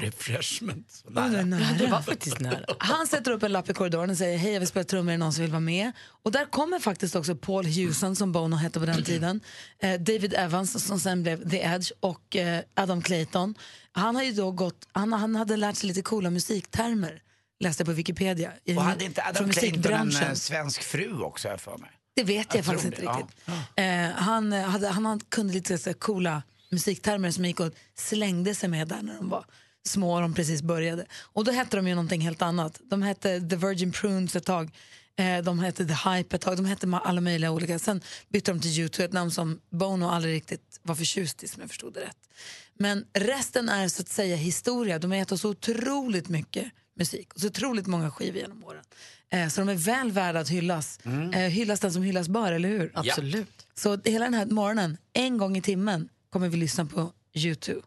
Refreshment. 0.01 1.03
Oh, 1.07 1.13
det 1.15 1.21
är 1.21 1.29
nära. 1.31 1.43
nära. 1.45 1.79
Det 1.79 1.87
var 1.87 2.03
faktiskt 2.13 2.41
nära. 2.41 2.65
Han 2.79 3.07
sätter 3.07 3.31
upp 3.31 3.43
en 3.43 3.53
lapp 3.53 3.71
i 3.71 3.75
korridoren 3.75 4.11
och 4.11 4.17
säger 4.17 4.39
hej 4.39 4.53
jag 4.53 4.61
vill 4.61 4.69
spela 4.69 4.85
trummor, 4.85 5.09
är 5.13 5.15
det 5.15 5.19
någon 5.19 5.33
som 5.33 5.43
vill 5.43 5.51
vara 5.51 5.61
med? 5.61 5.93
Och 6.23 6.33
där 6.33 6.45
kommer 6.45 6.79
faktiskt 6.79 7.17
också 7.17 7.35
Paul 7.37 7.65
Hewson 7.67 8.17
som 8.17 8.33
Bono 8.33 8.57
hette 8.57 8.81
på 8.81 8.87
den 8.87 9.05
tiden, 9.05 9.41
eh, 9.79 10.01
David 10.01 10.35
Evans 10.35 10.87
som 10.87 11.01
sen 11.01 11.23
blev 11.23 11.51
The 11.51 11.59
Edge 11.63 11.93
och 12.01 12.37
eh, 12.37 12.63
Adam 12.75 13.03
Clayton. 13.03 13.55
Han, 13.93 14.17
har 14.17 14.23
ju 14.23 14.33
då 14.33 14.51
gått, 14.51 14.89
han, 14.93 15.13
han 15.13 15.35
hade 15.37 15.57
lärt 15.57 15.77
sig 15.77 15.89
lite 15.89 16.03
coola 16.03 16.31
musiktermer, 16.31 17.23
läste 17.61 17.85
på 17.85 17.93
Wikipedia. 17.93 18.53
I, 18.65 18.77
Och 18.77 18.83
hade 18.83 19.05
inte 19.05 19.21
från 19.23 19.31
Adam 19.37 19.51
Clayton 19.51 19.93
en 19.93 20.07
musikbranschen. 20.07 20.29
eh, 20.29 20.35
svensk 20.35 20.83
fru 20.83 21.21
också, 21.23 21.57
för 21.59 21.79
mig? 21.79 21.91
Det 22.17 22.25
vet 22.25 22.47
jag, 22.55 22.59
Jag 22.59 22.65
faktiskt 22.65 22.85
inte 22.85 23.01
det, 23.03 23.09
riktigt. 23.09 23.37
Eh, 23.77 24.23
han, 24.23 24.53
eh, 24.53 24.63
hade, 24.63 24.89
han 24.89 25.07
hade, 25.07 25.25
kunde 25.29 25.53
lite 25.55 25.79
så 25.79 25.91
här 25.91 25.95
coola 25.95 26.43
musiktermer 26.73 27.31
som 27.31 27.45
gick 27.45 27.61
och 27.61 27.73
slängde 27.95 28.55
sig 28.55 28.69
med 28.69 28.89
där 28.89 29.03
när 29.03 29.17
de 29.17 29.29
var 29.29 29.45
små 29.85 30.15
och 30.15 30.21
de 30.21 30.35
precis 30.35 30.63
började. 30.63 31.07
Och 31.13 31.45
då 31.45 31.53
hette 31.53 31.77
de 31.77 31.89
ju 31.89 31.95
någonting 31.95 32.21
helt 32.21 32.43
annat. 32.43 32.81
De 32.85 33.03
hette 33.03 33.41
The 33.41 33.57
Virgin 33.57 33.93
Prunes 33.93 34.37
ett 34.37 34.45
tag. 34.45 34.71
Eh, 35.17 35.45
de 35.45 35.59
hette 35.59 35.87
The 35.87 36.11
Hype 36.11 36.37
ett 36.37 36.43
tag. 36.43 36.57
De 36.57 36.67
hette 36.67 37.01
alla 37.05 37.21
möjliga 37.21 37.51
olika. 37.51 37.79
Sen 37.79 38.01
bytte 38.29 38.53
de 38.53 38.61
till 38.61 38.71
U2, 38.71 39.05
ett 39.05 39.13
namn 39.13 39.31
som 39.31 39.61
Bono 39.71 40.09
aldrig 40.09 40.35
riktigt 40.35 40.81
var 40.83 40.95
förtjust 40.95 41.43
i 41.43 41.49
som 41.49 41.61
jag 41.61 41.71
förstod 41.71 41.95
det 41.95 42.01
rätt. 42.01 42.29
Men 42.75 43.07
resten 43.13 43.69
är 43.69 43.89
så 43.89 44.03
att 44.03 44.09
säga 44.09 44.37
historia. 44.37 44.99
De 44.99 45.11
har 45.11 45.19
gett 45.19 45.33
oss 45.33 45.45
otroligt 45.45 46.29
mycket 46.29 46.73
musik 46.97 47.35
och 47.35 47.41
så 47.41 47.47
otroligt 47.47 47.87
många 47.87 48.11
skivor 48.11 48.39
genom 48.39 48.65
åren. 48.65 48.85
Eh, 49.31 49.49
så 49.49 49.61
de 49.61 49.69
är 49.69 49.75
väl 49.75 50.13
värda 50.13 50.41
att 50.41 50.49
hyllas. 50.49 50.99
Mm. 51.05 51.33
Eh, 51.33 51.41
hyllas 51.41 51.81
den 51.81 51.93
som 51.93 52.03
hyllas 52.03 52.29
bör, 52.29 52.53
eller 52.53 52.69
hur? 52.69 52.93
Absolut. 52.95 53.67
Så 53.75 53.99
hela 54.05 54.25
den 54.25 54.35
här 54.35 54.47
morgonen, 54.47 54.97
en 55.13 55.39
gång 55.39 55.57
i 55.57 55.63
timmen, 55.63 56.09
kommer 56.33 56.49
vi 56.49 56.57
lyssna 56.57 56.85
på 56.85 57.13
U2. 57.35 57.83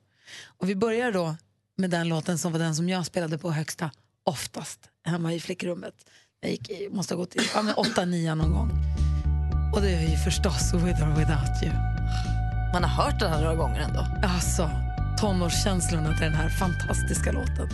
Och 0.45 0.69
vi 0.69 0.75
börjar 0.75 1.11
då 1.11 1.35
med 1.77 1.89
den 1.89 2.07
låten 2.07 2.37
som 2.37 2.51
var 2.51 2.59
den 2.59 2.75
som 2.75 2.89
jag 2.89 3.05
spelade 3.05 3.37
på 3.37 3.51
högsta 3.51 3.91
oftast 4.23 4.79
hemma 5.05 5.33
i 5.33 5.39
flickrummet. 5.39 5.93
Jag 6.41 6.51
gick 6.51 6.69
i, 6.69 6.89
måste 6.91 7.13
ha 7.13 7.19
gått 7.19 7.35
i 7.35 7.39
ja, 7.53 7.61
men 7.61 7.73
åtta, 7.73 8.05
nio 8.05 8.35
någon 8.35 8.53
gång. 8.53 8.71
Och 9.75 9.81
det 9.81 9.89
är 9.89 10.09
ju 10.09 10.17
förstås 10.17 10.73
With 10.73 11.03
or 11.03 11.15
Without 11.15 11.63
You. 11.63 11.73
Man 12.73 12.83
har 12.83 13.03
hört 13.03 13.19
den 13.19 13.31
här 13.31 13.41
några 13.41 13.55
gånger 13.55 13.79
ändå. 13.79 14.07
Alltså, 14.23 14.71
tonårskänslorna 15.19 16.13
till 16.13 16.25
den 16.25 16.35
här 16.35 16.49
fantastiska 16.49 17.31
låten. 17.31 17.69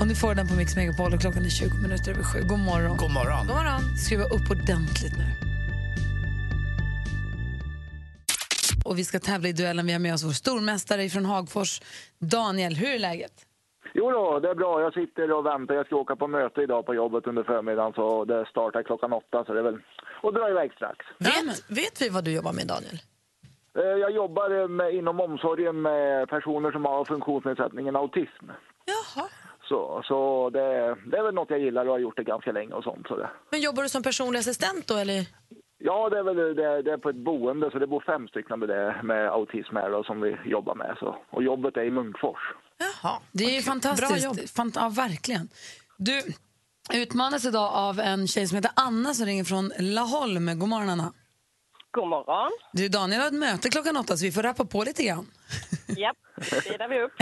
Och 0.00 0.06
nu 0.06 0.14
får 0.14 0.28
du 0.28 0.34
den 0.34 0.48
på 0.48 0.54
Mix 0.54 0.76
Megapol 0.76 1.14
och 1.14 1.20
klockan 1.20 1.44
är 1.44 1.50
20 1.50 1.74
minuter 1.82 2.10
över 2.10 2.22
sju. 2.22 2.42
God 2.42 2.58
morgon. 2.58 2.96
God 2.96 3.10
morgon. 3.10 3.46
God 3.46 3.56
morgon. 3.56 3.96
Skruva 3.96 4.24
upp 4.24 4.50
ordentligt 4.50 5.16
nu. 5.18 5.45
Och 8.86 8.98
vi 8.98 9.04
ska 9.04 9.18
tävla 9.18 9.48
i 9.48 9.52
duellen. 9.52 9.86
Vi 9.86 9.92
har 9.92 10.00
med 10.00 10.14
oss 10.14 10.24
vår 10.24 10.30
stormästare 10.30 11.08
från 11.08 11.24
Hagfors, 11.24 11.80
Daniel. 12.18 12.74
Hur 12.76 12.94
är 12.94 12.98
läget? 12.98 13.32
Jo 13.94 14.10
då, 14.10 14.40
det 14.40 14.50
är 14.50 14.54
bra. 14.54 14.80
Jag 14.80 14.94
sitter 14.94 15.32
och 15.32 15.46
väntar. 15.46 15.74
Jag 15.74 15.86
ska 15.86 15.96
åka 15.96 16.16
på 16.16 16.26
möte 16.26 16.60
idag 16.62 16.86
på 16.86 16.94
jobbet 16.94 17.26
under 17.26 17.42
förmiddagen 17.42 17.92
så 17.92 18.24
det 18.24 18.46
startar 18.50 18.82
klockan 18.82 19.12
åtta 19.12 19.44
så 19.44 19.52
det 19.52 19.58
är 19.58 19.62
väl 19.64 19.78
och 20.22 20.34
dra 20.34 20.50
iväg 20.50 20.72
strax. 20.72 20.98
Vet, 21.18 21.70
vet 21.70 22.02
vi 22.02 22.08
vad 22.08 22.24
du 22.24 22.32
jobbar 22.32 22.52
med, 22.52 22.66
Daniel? 22.66 22.98
Eh, 23.78 23.82
Jag 23.84 24.10
jobbar 24.10 24.68
med, 24.68 24.94
inom 24.94 25.20
omsorgen 25.20 25.82
med 25.82 26.28
personer 26.28 26.72
som 26.72 26.84
har 26.84 27.04
funktionsnedsättningen 27.04 27.96
autism. 27.96 28.46
Jaha. 28.84 29.28
Så, 29.68 30.02
så 30.04 30.50
det, 30.50 30.96
det 31.10 31.16
är 31.18 31.22
väl 31.22 31.34
något 31.34 31.50
jag 31.50 31.60
gillar 31.60 31.86
och 31.86 31.92
har 31.92 31.98
gjort 31.98 32.16
det 32.16 32.24
ganska 32.24 32.52
länge 32.52 32.74
och 32.74 32.84
sånt. 32.84 33.06
Så 33.08 33.16
det. 33.16 33.30
Men 33.50 33.60
jobbar 33.60 33.82
du 33.82 33.88
som 33.88 34.02
personlig 34.02 34.38
assistent 34.40 34.86
då, 34.86 34.94
eller? 34.96 35.26
Ja, 35.78 36.08
det 36.10 36.18
är 36.18 36.22
väl 36.22 36.36
det, 36.36 36.82
det 36.82 36.92
är 36.92 36.98
på 36.98 37.08
ett 37.08 37.16
boende 37.16 37.70
så 37.70 37.78
det 37.78 37.86
bor 37.86 38.00
fem 38.06 38.28
stycken 38.28 38.58
med, 38.58 38.68
det, 38.68 39.00
med 39.02 39.28
autism 39.30 39.76
här 39.76 39.90
då, 39.90 40.04
som 40.04 40.20
vi 40.20 40.36
jobbar 40.44 40.74
med. 40.74 40.96
Så. 40.98 41.16
Och 41.30 41.42
jobbet 41.42 41.76
är 41.76 41.82
i 41.84 41.90
Munkfors. 41.90 42.38
Jaha. 42.78 43.18
Det 43.32 43.44
är 43.44 43.54
ju 43.54 43.62
fantastiskt. 43.62 44.08
Bra 44.10 44.18
jobb. 44.18 44.36
Fant- 44.36 44.72
ja, 44.76 44.88
verkligen. 44.88 45.48
Du, 45.98 46.22
Utmanas 46.94 47.44
idag 47.44 47.74
av 47.74 48.00
en 48.00 48.26
tjej 48.28 48.46
som 48.46 48.56
heter 48.56 48.70
Anna 48.76 49.14
som 49.14 49.26
ringer 49.26 49.44
från 49.44 49.72
Laholm. 49.78 50.58
God 50.58 50.68
morgon, 50.68 50.88
Anna. 50.88 51.12
God 51.96 52.08
morgon. 52.08 52.50
Du, 52.72 52.88
Daniel 52.88 53.20
har 53.20 53.28
ett 53.28 53.34
möte 53.34 53.68
klockan 53.68 53.96
åtta 53.96 54.16
så 54.16 54.24
vi 54.24 54.32
får 54.32 54.42
rappa 54.42 54.64
på 54.64 54.84
lite 54.84 55.04
grann. 55.04 55.26
Japp, 55.86 56.16
speedar 56.42 56.88
vi 56.88 57.00
upp. 57.02 57.12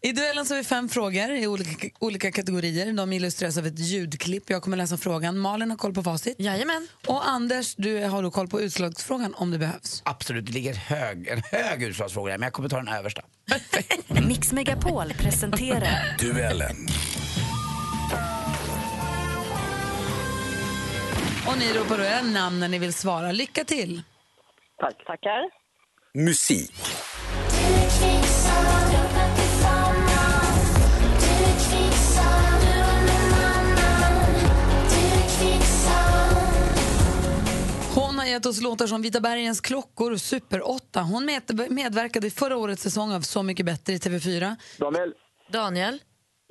I 0.00 0.12
duellen 0.12 0.46
så 0.46 0.54
har 0.54 0.58
vi 0.58 0.64
fem 0.64 0.88
frågor 0.88 1.30
i 1.30 1.46
olika, 1.46 1.88
olika 1.98 2.32
kategorier. 2.32 2.92
De 2.92 3.12
illustreras 3.12 3.58
av 3.58 3.66
ett 3.66 3.78
ljudklipp. 3.78 4.50
Jag 4.50 4.62
kommer 4.62 4.76
läsa 4.76 4.96
frågan. 4.96 5.38
Malin 5.38 5.70
har 5.70 5.76
koll 5.76 5.94
på 5.94 6.02
facit. 6.02 6.36
Jajamän. 6.38 6.88
Och 7.06 7.28
Anders, 7.28 7.74
du 7.74 8.04
har 8.04 8.22
då 8.22 8.30
koll 8.30 8.48
på 8.48 8.60
utslagsfrågan 8.60 9.34
om 9.34 9.50
det 9.50 9.58
behövs. 9.58 10.02
Absolut, 10.04 10.46
det 10.46 10.52
ligger 10.52 10.74
hög, 10.74 11.28
en 11.28 11.42
hög 11.50 11.82
utslagsfråga 11.82 12.32
men 12.32 12.42
jag 12.42 12.52
kommer 12.52 12.68
ta 12.68 12.76
den 12.76 12.88
översta. 12.88 13.22
Mix 14.28 14.52
Megapol 14.52 15.12
presenterar 15.18 16.16
Duellen. 16.18 16.76
Och 21.48 21.58
ni 21.58 21.72
ropar 21.72 21.98
då 21.98 22.04
era 22.04 22.22
namn 22.22 22.60
när 22.60 22.68
ni 22.68 22.78
vill 22.78 22.92
svara. 22.94 23.32
Lycka 23.32 23.64
till! 23.64 24.02
Tack. 24.78 25.04
Tackar. 25.06 25.50
Musik. 26.14 26.72
Hon 37.94 38.18
har 38.18 38.26
gett 38.26 38.46
oss 38.46 38.62
låtar 38.62 38.86
som 38.86 39.02
Vita 39.02 39.20
bergens 39.20 39.60
klockor 39.60 40.12
och 40.12 40.20
Super 40.20 40.70
8. 40.70 41.00
Hon 41.02 41.24
med, 41.24 41.70
medverkade 41.70 42.26
i 42.26 42.30
förra 42.30 42.56
årets 42.56 42.82
säsong 42.82 43.12
av 43.12 43.20
Så 43.20 43.42
mycket 43.42 43.66
bättre 43.66 43.92
i 43.92 43.96
TV4. 43.96 44.56
Daniel, 44.78 45.14
Daniel? 45.52 45.98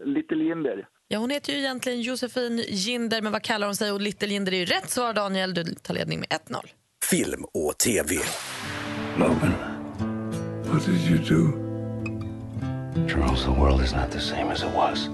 Little 0.05 0.43
Jinder. 0.43 0.87
Ja, 1.11 1.17
hon 1.19 1.29
heter 1.29 1.53
ju 1.53 1.59
egentligen 1.59 2.01
Josefin 2.01 2.65
Ginder, 2.67 3.21
men 3.21 3.31
vad 3.31 3.41
kallar 3.43 3.67
hon 3.67 3.75
sig? 3.75 3.91
Och 3.91 4.01
Little 4.01 4.27
Jinder 4.27 4.53
är 4.53 4.57
ju 4.57 4.65
rätt 4.65 4.89
svar, 4.89 5.13
Daniel. 5.13 5.53
Du 5.53 5.63
tar 5.63 5.93
ledning 5.93 6.19
med 6.19 6.29
1-0. 6.29 6.65
Film 7.05 7.45
och 7.53 7.77
TV. 7.77 8.15
Logan, 9.17 9.53
what 10.65 10.85
did 10.85 11.11
you 11.11 11.17
do? 11.17 11.51
Charles, 13.07 13.43
the 13.43 13.51
world 13.51 13.83
is 13.83 13.93
not 13.93 14.11
the 14.11 14.19
same 14.19 14.51
as 14.53 14.63
it 14.63 14.69
was. 14.75 15.09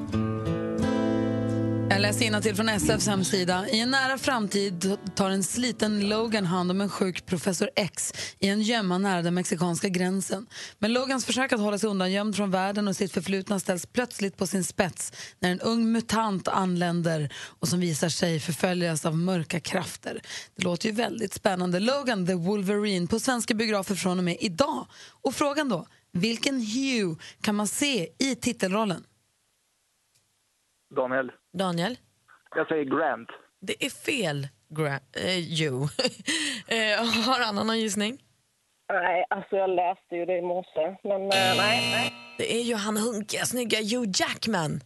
Jag 1.90 2.02
läser 2.02 2.42
till 2.42 2.56
från 2.56 2.70
SFs 2.70 3.08
hemsida. 3.08 3.70
I 3.70 3.80
en 3.80 3.92
nära 3.92 4.18
framtid 4.18 4.98
tar 5.16 5.30
en 5.30 5.44
sliten 5.44 6.10
Logan 6.10 6.46
hand 6.46 6.72
om 6.72 6.82
en 6.82 6.90
sjuk 6.90 7.26
professor 7.26 7.70
X 7.76 8.14
i 8.40 8.48
en 8.48 8.62
gömma 8.62 8.98
nära 8.98 9.22
den 9.22 9.34
mexikanska 9.34 9.90
gränsen. 9.90 10.48
Men 10.80 10.94
Logans 10.94 11.26
försök 11.26 11.54
att 11.54 11.60
hålla 11.60 11.78
sig 11.78 11.90
undangömd 11.90 12.36
från 12.36 12.52
världen 12.52 12.88
och 12.88 12.96
sitt 12.96 13.12
förflutna 13.12 13.60
ställs 13.60 13.86
plötsligt 13.86 14.38
på 14.38 14.48
sin 14.48 14.64
spets 14.64 15.14
när 15.40 15.52
en 15.52 15.60
ung 15.60 15.92
mutant 15.92 16.48
anländer 16.48 17.34
och 17.60 17.68
som 17.68 17.80
visar 17.80 18.10
sig 18.10 18.40
förföljas 18.40 19.06
av 19.06 19.18
mörka 19.18 19.60
krafter. 19.60 20.22
Det 20.56 20.64
låter 20.64 20.90
ju 20.90 20.96
väldigt 20.96 21.34
spännande. 21.34 21.80
Logan 21.80 22.28
the 22.28 22.34
Wolverine 22.34 23.08
på 23.08 23.20
svenska 23.20 23.54
biografer 23.54 23.96
från 23.96 24.18
och 24.18 24.24
med 24.24 24.38
idag. 24.40 24.88
Och 25.22 25.36
frågan 25.36 25.70
då, 25.70 25.88
vilken 26.12 26.56
Hugh 26.56 27.20
kan 27.42 27.56
man 27.56 27.68
se 27.68 28.10
i 28.20 28.36
titelrollen? 28.36 29.04
Daniel. 30.96 31.32
Daniel? 31.58 31.98
Jag 32.56 32.68
säger 32.68 32.84
Grant. 32.84 33.30
Det 33.62 33.86
är 33.86 33.90
fel, 33.90 34.48
Gra- 34.70 35.00
eh, 35.14 35.38
you. 35.38 35.84
eh, 36.68 37.06
har 37.26 37.40
Anna 37.42 37.64
någon 37.64 37.80
gissning? 37.80 38.18
Nej, 38.94 39.26
alltså 39.30 39.56
jag 39.56 39.70
läste 39.70 40.16
ju 40.16 40.26
det 40.26 40.38
i 40.38 40.42
morse, 40.42 40.98
men 41.04 41.22
eh, 41.22 41.28
nej, 41.58 41.90
nej. 41.92 42.14
Det 42.38 42.56
är 42.56 42.62
ju 42.64 42.76
han 42.76 42.98
hunkiga, 42.98 43.46
snygga 43.46 43.78
Hugh 43.78 44.12
Jackman. 44.22 44.82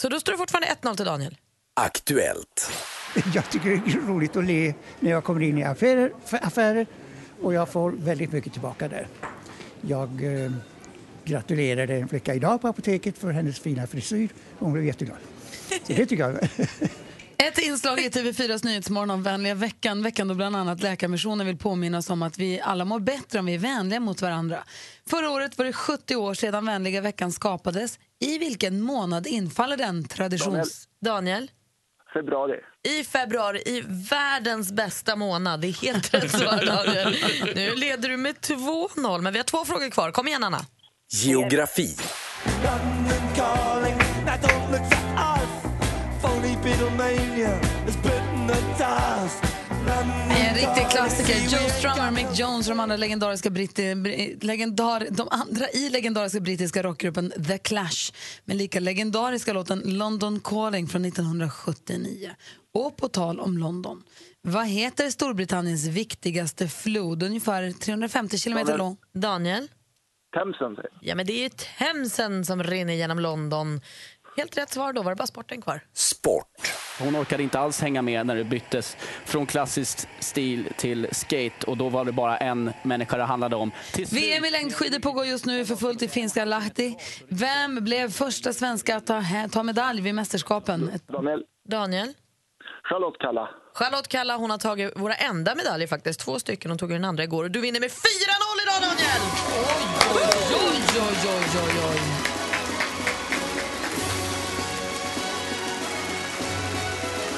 Så 0.00 0.08
då 0.08 0.20
står 0.20 0.32
det 0.32 0.38
fortfarande 0.38 0.68
1-0 0.68 0.96
till 0.96 1.04
Daniel. 1.06 1.36
Aktuellt. 1.80 2.70
Jag 3.34 3.50
tycker 3.50 3.68
det 3.68 3.74
är 3.76 4.06
roligt 4.08 4.36
att 4.36 4.44
le 4.44 4.74
när 5.00 5.10
jag 5.10 5.24
kommer 5.24 5.40
in 5.42 5.58
i 5.58 5.64
affärer, 5.64 6.12
affärer 6.30 6.86
och 7.42 7.54
jag 7.54 7.68
får 7.68 7.90
väldigt 7.90 8.32
mycket 8.32 8.52
tillbaka 8.52 8.88
där. 8.88 9.06
Jag 9.80 10.24
eh, 10.44 10.50
gratulerade 11.30 11.94
en 11.94 12.08
flicka 12.08 12.34
idag 12.34 12.60
på 12.60 12.68
apoteket 12.68 13.18
för 13.18 13.30
hennes 13.30 13.60
fina 13.60 13.86
frisyr 13.86 14.28
hon 14.58 14.72
blev 14.72 14.84
jätteglad. 14.84 15.18
Så 15.68 15.92
det 15.92 16.06
tycker 16.06 16.28
jag. 16.28 16.38
Ett 17.42 17.58
inslag 17.58 18.00
i 18.00 18.08
TV4s 18.08 18.64
Nyhetsmorgon 18.64 19.10
om 19.10 19.22
vänliga 19.22 19.54
veckan. 19.54 20.02
Veckan 20.02 20.28
då 20.28 20.34
bland 20.34 20.56
annat 20.56 20.82
Läkarmissionen 20.82 21.46
vill 21.46 21.56
påminna 21.56 21.98
oss 21.98 22.10
om 22.10 22.22
att 22.22 22.38
vi 22.38 22.60
alla 22.60 22.84
mår 22.84 23.00
bättre 23.00 23.38
om 23.38 23.46
vi 23.46 23.54
är 23.54 23.58
vänliga 23.58 24.00
mot 24.00 24.22
varandra. 24.22 24.58
Förra 25.10 25.30
året 25.30 25.58
var 25.58 25.64
det 25.64 25.72
70 25.72 26.16
år 26.16 26.34
sedan 26.34 26.66
vänliga 26.66 27.00
veckan 27.00 27.32
skapades. 27.32 27.98
I 28.18 28.38
vilken 28.38 28.82
månad 28.82 29.26
infaller 29.26 29.76
den 29.76 30.04
traditions... 30.04 30.88
Daniel? 31.04 31.50
Februari. 32.12 32.60
I 32.82 33.04
februari, 33.04 33.62
i 33.66 33.82
världens 34.10 34.72
bästa 34.72 35.16
månad. 35.16 35.60
Det 35.60 35.66
är 35.66 35.82
helt 35.82 36.14
rätt 36.14 36.30
svar, 36.30 36.66
Daniel. 36.66 37.16
Nu 37.54 37.74
leder 37.74 38.08
du 38.08 38.16
med 38.16 38.36
2-0, 38.36 39.20
men 39.20 39.32
vi 39.32 39.38
har 39.38 39.44
två 39.44 39.64
frågor 39.64 39.90
kvar. 39.90 40.10
Kom 40.10 40.28
igen, 40.28 40.44
Anna. 40.44 40.60
Geografi. 41.12 41.96
En 50.30 50.54
riktig 50.54 50.90
klassiker. 50.90 51.34
Joe 51.34 51.70
Strummer, 51.70 52.10
Mick 52.10 52.26
Jones 52.38 52.68
och 52.68 52.70
de 52.76 52.80
andra 52.80 52.96
legendariska, 52.96 53.50
britti, 53.50 53.82
bri- 53.94 54.44
legendar, 54.44 55.06
de 55.10 55.28
andra 55.30 55.68
i 55.70 55.90
legendariska 55.90 56.40
brittiska 56.40 56.82
rockgruppen 56.82 57.32
The 57.48 57.58
Clash 57.58 58.12
med 58.44 58.56
lika 58.56 58.80
legendariska 58.80 59.52
låten 59.52 59.82
London 59.84 60.40
Calling 60.44 60.88
från 60.88 61.04
1979. 61.04 62.30
Och 62.74 62.96
på 62.96 63.08
tal 63.08 63.40
om 63.40 63.58
London, 63.58 64.02
vad 64.42 64.66
heter 64.66 65.10
Storbritanniens 65.10 65.84
viktigaste 65.86 66.68
flod? 66.68 67.22
Ungefär 67.22 67.72
350 67.72 68.38
kilometer 68.38 68.78
lång. 68.78 68.96
Daniel? 69.14 69.68
Themsen 70.34 70.76
Ja, 71.00 71.14
men 71.14 71.26
det 71.26 71.32
är 71.32 71.42
ju 71.42 71.48
Themsen 71.48 72.44
som 72.44 72.62
rinner 72.62 72.94
genom 72.94 73.18
London. 73.18 73.80
Helt 74.36 74.58
rätt 74.58 74.70
svar, 74.72 74.92
då 74.92 75.02
var 75.02 75.10
det 75.10 75.16
bara 75.16 75.26
sporten 75.26 75.62
kvar. 75.62 75.80
Sport. 75.94 76.46
Hon 77.00 77.16
orkade 77.16 77.42
inte 77.42 77.58
alls 77.58 77.80
hänga 77.80 78.02
med 78.02 78.26
när 78.26 78.36
det 78.36 78.44
byttes 78.44 78.96
från 79.24 79.46
klassisk 79.46 80.08
stil 80.18 80.68
till 80.76 81.08
skate 81.12 81.66
och 81.66 81.76
då 81.76 81.88
var 81.88 82.04
det 82.04 82.12
bara 82.12 82.36
en 82.36 82.72
människa 82.82 83.16
det 83.16 83.24
handlade 83.24 83.56
om. 83.56 83.70
Till 83.92 84.06
slut- 84.08 84.22
VM 84.22 84.44
i 84.44 84.50
längdskidor 84.50 84.98
pågår 84.98 85.26
just 85.26 85.46
nu 85.46 85.64
för 85.64 85.76
fullt 85.76 86.02
i 86.02 86.08
finska 86.08 86.44
Lahti. 86.44 86.96
Vem 87.28 87.84
blev 87.84 88.10
första 88.10 88.52
svenska 88.52 88.96
att 88.96 89.06
ta, 89.06 89.22
ta 89.52 89.62
medalj 89.62 90.00
vid 90.02 90.14
mästerskapen? 90.14 90.90
Daniel. 91.06 91.42
Daniel? 91.68 92.14
Charlotte 92.82 93.18
Kalla. 93.20 93.48
Charlotte 93.74 94.08
Kalla 94.08 94.36
hon 94.36 94.50
har 94.50 94.58
tagit 94.58 94.92
våra 94.96 95.14
enda 95.14 95.54
medaljer 95.54 95.88
faktiskt. 95.88 96.20
Två 96.20 96.38
stycken. 96.38 96.70
Hon 96.70 96.78
tog 96.78 96.90
den 96.90 97.04
andra 97.04 97.24
igår. 97.24 97.44
Och 97.44 97.50
du 97.50 97.60
vinner 97.60 97.80
med 97.80 97.92
4-0 98.80 98.86
idag 98.86 98.96
Daniel! 98.96 99.22
Oj, 100.52 100.80
oj, 100.96 101.16
oj, 101.24 101.60
oj, 101.64 101.80
oj. 101.90 102.00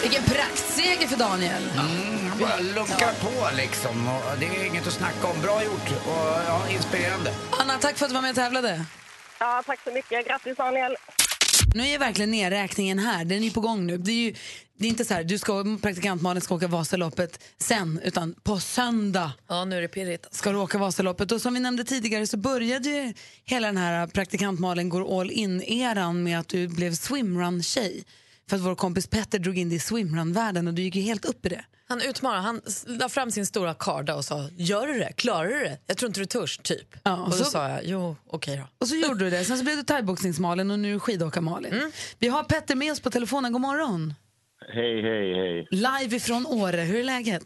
Vilken 0.02 0.24
praktseger 0.24 1.09
för 1.09 1.16
Daniel. 1.16 1.62
Mm, 1.72 2.28
han 2.31 2.38
bara 2.38 2.59
lunkar 2.59 3.12
på 3.20 3.57
liksom. 3.57 4.09
Och 4.09 4.38
det 4.38 4.46
är 4.46 4.66
inget 4.66 4.87
att 4.87 4.92
snacka 4.92 5.26
om. 5.26 5.40
Bra 5.42 5.64
gjort 5.64 5.90
och 6.07 6.42
ja, 6.48 6.68
inspirerande. 6.70 7.35
Anna, 7.61 7.78
tack 7.78 7.96
för 7.96 8.05
att 8.05 8.11
du 8.11 8.14
var 8.14 8.22
med 8.22 8.31
och 8.31 8.37
tävlade. 8.37 8.85
Ja, 9.38 9.62
tack 9.66 9.81
så 9.85 9.90
mycket. 9.90 10.26
Grattis 10.26 10.57
Daniel. 10.57 10.96
Nu 11.74 11.88
är 11.88 11.98
verkligen 11.98 12.30
nedräkningen 12.30 12.98
här. 12.98 13.24
Den 13.24 13.44
är 13.44 13.50
på 13.50 13.61
gång 13.61 13.87
nu. 13.87 13.98
Det 13.98 14.12
är 14.12 14.16
ju 14.16 14.35
det 14.78 14.87
är 14.87 14.90
inte 14.90 15.04
så 15.04 15.14
här, 15.14 15.24
du 15.24 15.38
ska, 15.38 15.78
praktikant 15.82 16.22
Malin 16.22 16.40
ska 16.40 16.54
åka 16.54 16.68
Vasaloppet 16.68 17.44
sen, 17.58 18.00
utan 18.04 18.35
på 18.42 18.61
söndag 18.61 19.32
Ja, 19.48 19.64
nu 19.64 19.76
är 19.76 19.82
det 19.82 19.88
pirrigt. 19.88 20.35
ska 20.35 20.52
du 20.52 20.58
åka 20.58 20.78
Vasaloppet. 20.78 21.32
Och 21.32 21.40
som 21.40 21.54
vi 21.54 21.61
nämnde 21.61 21.85
tidigare 21.85 22.26
så 22.26 22.37
började 22.37 22.88
ju 22.88 23.14
hela 23.44 23.66
den 23.66 23.76
här 23.76 24.06
praktikant 24.06 24.61
Malin 24.61 24.88
går 24.88 25.20
all 25.20 25.30
in-eran 25.30 26.22
med 26.22 26.38
att 26.38 26.48
du 26.48 26.68
blev 26.68 26.94
swimrun-tjej. 26.94 28.04
För 28.48 28.56
att 28.56 28.62
vår 28.62 28.74
kompis 28.74 29.06
Petter 29.06 29.38
drog 29.38 29.58
in 29.58 29.68
dig 29.68 29.76
i 29.76 29.80
swimrun-världen 29.80 30.68
och 30.68 30.74
du 30.74 30.82
gick 30.82 30.96
ju 30.96 31.02
helt 31.02 31.24
upp 31.24 31.46
i 31.46 31.48
det. 31.48 31.64
Han 31.92 32.02
utmanade, 32.02 32.40
han 32.42 32.61
la 32.87 33.09
fram 33.09 33.31
sin 33.31 33.46
stora 33.46 33.74
karda 33.74 34.14
och 34.14 34.24
sa 34.24 34.48
Gör 34.57 34.87
du 34.87 34.98
det? 34.98 35.12
Klarar 35.12 35.48
du 35.48 35.59
det? 35.61 35.78
Jag 35.87 35.96
tror 35.96 36.09
inte 36.09 36.20
du 36.20 36.26
törs, 36.26 36.59
typ. 36.59 36.94
Ja, 37.02 37.12
och 37.16 37.22
och 37.24 37.31
då 37.31 37.37
så- 37.37 37.44
sa 37.44 37.68
jag, 37.68 37.81
jo, 37.85 38.16
okej 38.26 38.57
då. 38.57 38.62
Och 38.78 38.88
så 38.88 38.94
gjorde 38.96 39.24
du 39.24 39.31
det. 39.31 39.44
Sen 39.44 39.59
så 39.59 39.64
blev 39.64 39.76
du 39.76 39.83
thaiboxnings-Malin 39.83 40.70
och 40.72 40.78
nu 40.78 40.94
är 40.94 40.98
skidåkar-Malin. 40.98 41.92
Vi 42.18 42.28
har 42.28 42.44
Petter 42.44 42.74
med 42.74 42.92
oss 42.92 43.00
på 43.00 43.11
telefonen. 43.11 43.52
God 43.52 43.61
morgon. 43.61 44.14
Hej, 44.74 45.02
hej, 45.02 45.35
hej. 45.35 45.66
Live 45.70 46.16
ifrån 46.16 46.46
Åre. 46.46 46.81
Hur 46.81 46.98
är 47.00 47.05
läget? 47.05 47.44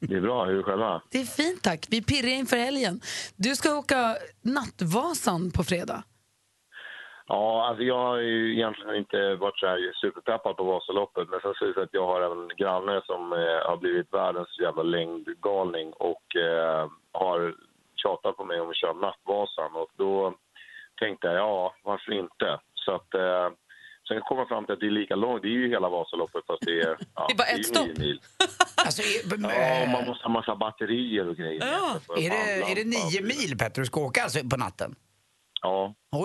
Det 0.00 0.14
är 0.14 0.20
bra. 0.20 0.44
Hur 0.44 0.58
är 0.58 0.62
själva? 0.62 1.02
Det 1.10 1.20
är 1.20 1.24
fint 1.26 1.62
tack. 1.62 1.86
Vi 1.90 2.02
pirrar 2.02 2.28
inför 2.28 2.56
helgen. 2.56 3.00
Du 3.36 3.56
ska 3.56 3.74
åka 3.74 4.16
Nattvasan 4.42 5.50
på 5.50 5.64
fredag. 5.64 6.02
Ja, 7.28 7.66
alltså 7.68 7.82
jag 7.84 7.98
har 7.98 8.16
ju 8.16 8.52
egentligen 8.52 8.96
inte 8.96 9.34
varit 9.34 9.58
så 9.58 9.66
här 9.66 9.92
superpeppad 10.00 10.56
på 10.56 10.64
Vasaloppet 10.64 11.28
men 11.28 11.40
sen 11.40 11.54
så 11.54 11.64
är 11.64 11.68
det 11.68 11.74
så 11.74 11.80
att 11.80 11.98
jag 12.00 12.06
har 12.06 12.20
en 12.20 12.50
granne 12.56 13.02
som 13.06 13.32
eh, 13.32 13.68
har 13.68 13.76
blivit 13.76 14.12
världens 14.12 14.58
jävla 14.58 14.82
längdgalning 14.82 15.92
och 15.92 16.36
eh, 16.36 16.88
har 17.12 17.54
tjatat 18.02 18.36
på 18.36 18.44
mig 18.44 18.60
om 18.60 18.70
att 18.70 18.76
köra 18.76 18.92
Nattvasan 18.92 19.72
och 19.76 19.90
då 19.96 20.34
tänkte 21.00 21.26
jag 21.26 21.36
ja, 21.36 21.74
varför 21.82 22.12
inte? 22.12 22.60
Så 22.74 22.92
att 22.94 23.14
eh, 23.14 23.48
Sen 24.08 24.20
kommer 24.20 24.40
man 24.40 24.48
fram 24.48 24.64
till 24.64 24.72
att 24.72 24.80
det 24.80 24.86
är 24.86 24.90
lika 24.90 25.16
långt. 25.16 25.42
Det 25.42 25.48
är 25.48 25.58
ju 25.62 25.68
hela 25.68 25.88
Vasaloppet 25.88 26.46
fast 26.46 26.62
det 26.66 26.80
är, 26.80 26.96
ja, 27.14 27.26
Det 27.28 27.34
är 27.34 27.36
bara 27.36 27.48
ett 27.48 27.66
stopp. 27.66 27.98
mil. 27.98 28.20
Alltså, 28.84 29.02
är, 29.02 29.82
Ja, 29.82 29.92
man 29.92 30.04
måste 30.06 30.24
ha 30.24 30.32
massa 30.32 30.56
batterier 30.56 31.28
och 31.28 31.36
grejer. 31.36 31.62
Ja. 31.66 32.00
Är, 32.16 32.30
det, 32.30 32.70
är 32.70 32.74
det 32.74 32.84
nio 32.84 33.22
mil 33.22 33.58
Petter 33.58 33.80
du 33.80 33.86
ska 33.86 34.00
åka 34.00 34.22
alltså 34.22 34.48
på 34.48 34.56
natten? 34.56 34.94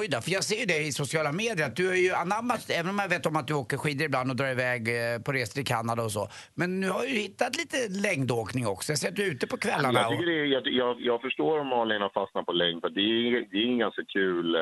Oj 0.04 0.10
då, 0.10 0.22
för 0.22 0.32
jag 0.32 0.44
ser 0.44 0.60
ju 0.60 0.66
det 0.66 0.80
i 0.80 0.92
sociala 0.92 1.32
medier 1.32 1.66
att 1.68 1.76
du 1.76 1.88
har 1.88 1.96
ju 1.96 2.12
anammat, 2.14 2.70
även 2.80 2.90
om 2.90 3.00
jag 3.00 3.10
vet 3.10 3.26
om 3.26 3.36
att 3.36 3.48
du 3.48 3.54
åker 3.54 3.78
skidor 3.78 4.06
ibland 4.06 4.30
och 4.32 4.36
drar 4.36 4.52
iväg 4.58 4.82
eh, 4.88 5.20
på 5.26 5.32
resor 5.32 5.54
till 5.54 5.66
Kanada 5.66 6.04
och 6.04 6.12
så. 6.12 6.28
Men 6.56 6.80
nu 6.80 6.90
har 6.90 7.02
du 7.02 7.10
ju 7.10 7.20
hittat 7.20 7.58
lite 7.58 7.78
längdåkning 8.08 8.68
också. 8.68 8.92
Jag 8.92 9.00
ser 9.00 9.10
att 9.10 9.16
du 9.16 9.24
är 9.24 9.32
ute 9.32 9.48
på 9.48 9.58
kvällarna. 9.58 10.00
Jag, 10.00 10.12
tycker 10.12 10.26
det 10.26 10.40
är, 10.40 10.46
jag, 10.46 10.68
jag, 10.68 11.02
jag 11.02 11.22
förstår 11.22 11.60
om 11.60 11.68
Malin 11.68 12.02
har 12.02 12.10
fastnat 12.10 12.46
på 12.46 12.52
längd, 12.52 12.82
för 12.82 12.90
det 12.90 13.02
är, 13.02 13.32
det 13.52 13.58
är 13.58 13.68
en 13.74 13.78
ganska 13.78 14.04
kul, 14.06 14.56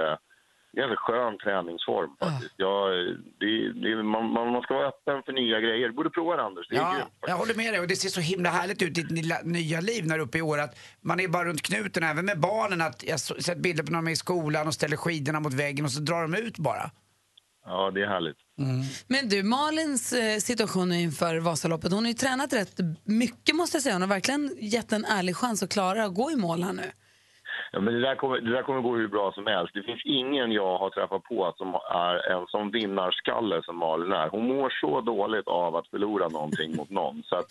det 0.73 0.79
är 0.79 0.83
en 0.83 0.89
ganska 0.89 1.05
skön 1.05 1.37
träningsform 1.37 2.09
faktiskt. 2.19 2.53
Jag, 2.57 2.81
det, 3.39 3.73
det, 3.81 4.03
man, 4.03 4.33
man 4.33 4.61
ska 4.61 4.73
vara 4.73 4.87
öppen 4.87 5.23
för 5.25 5.33
nya 5.33 5.59
grejer. 5.59 5.87
Du 5.89 5.93
borde 5.93 6.09
prova 6.09 6.35
det 6.35 6.43
Anders, 6.43 6.67
det 6.69 6.75
Ja, 6.75 6.93
grymt. 6.93 7.09
jag 7.27 7.37
håller 7.37 7.55
med 7.55 7.73
dig 7.73 7.79
och 7.81 7.87
det 7.87 7.95
ser 7.95 8.09
så 8.09 8.21
himla 8.21 8.49
härligt 8.49 8.81
ut 8.81 8.97
i 8.97 9.01
ditt 9.01 9.45
nya 9.45 9.81
liv 9.81 10.05
när 10.07 10.15
du 10.17 10.21
är 10.23 10.27
uppe 10.27 10.37
i 10.37 10.41
år 10.41 10.57
att 10.59 10.73
man 11.01 11.19
är 11.19 11.27
bara 11.27 11.45
runt 11.45 11.61
knuten 11.61 12.03
även 12.03 12.25
med 12.25 12.39
barnen. 12.39 12.81
Att 12.81 13.03
jag 13.03 13.11
har 13.11 13.41
sett 13.41 13.57
bilder 13.57 13.83
på 13.83 13.91
när 13.91 13.97
de 13.99 14.07
är 14.07 14.11
i 14.11 14.15
skolan 14.15 14.67
och 14.67 14.73
ställer 14.73 14.97
skidorna 14.97 15.39
mot 15.39 15.53
väggen 15.53 15.85
och 15.85 15.91
så 15.91 16.01
drar 16.01 16.21
de 16.21 16.35
ut 16.35 16.57
bara. 16.57 16.91
Ja, 17.65 17.91
det 17.91 18.01
är 18.01 18.07
härligt. 18.07 18.37
Men 19.07 19.29
du, 19.29 19.43
Malins 19.43 20.13
eh, 20.13 20.37
situation 20.37 20.91
inför 20.93 21.39
Vasaloppet, 21.39 21.91
hon 21.91 22.03
har 22.03 22.07
ju 22.07 22.13
tränat 22.13 22.53
rätt 22.53 22.79
mycket 23.03 23.55
måste 23.55 23.75
jag 23.77 23.83
säga. 23.83 23.95
Hon 23.95 24.01
har 24.01 24.09
verkligen 24.09 24.55
gett 24.59 24.91
en 24.91 25.05
ärlig 25.05 25.35
chans 25.35 25.63
att 25.63 25.71
klara 25.71 26.05
att 26.05 26.13
gå 26.15 26.31
i 26.31 26.35
mål 26.35 26.63
här 26.63 26.73
nu. 26.73 26.91
Ja, 27.73 27.79
men 27.79 27.93
det, 27.93 27.99
där 27.99 28.15
kommer, 28.15 28.41
det 28.41 28.51
där 28.51 28.63
kommer 28.63 28.81
gå 28.81 28.95
hur 28.95 29.07
bra 29.07 29.31
som 29.31 29.47
helst. 29.47 29.73
Det 29.73 29.83
finns 29.83 30.01
ingen 30.05 30.51
jag 30.51 30.77
har 30.77 30.89
träffat 30.89 31.23
på 31.23 31.53
som 31.57 31.75
är 31.91 32.31
en 32.31 32.47
sån 32.47 32.71
vinnarskalle 32.71 33.63
som 33.63 33.77
Malin 33.77 34.11
är. 34.11 34.29
Hon 34.29 34.47
mår 34.47 34.69
så 34.81 35.01
dåligt 35.01 35.47
av 35.47 35.75
att 35.75 35.87
förlora 35.87 36.27
någonting 36.27 36.75
mot 36.75 36.89
någon. 36.89 37.23
Så 37.25 37.35
att, 37.35 37.45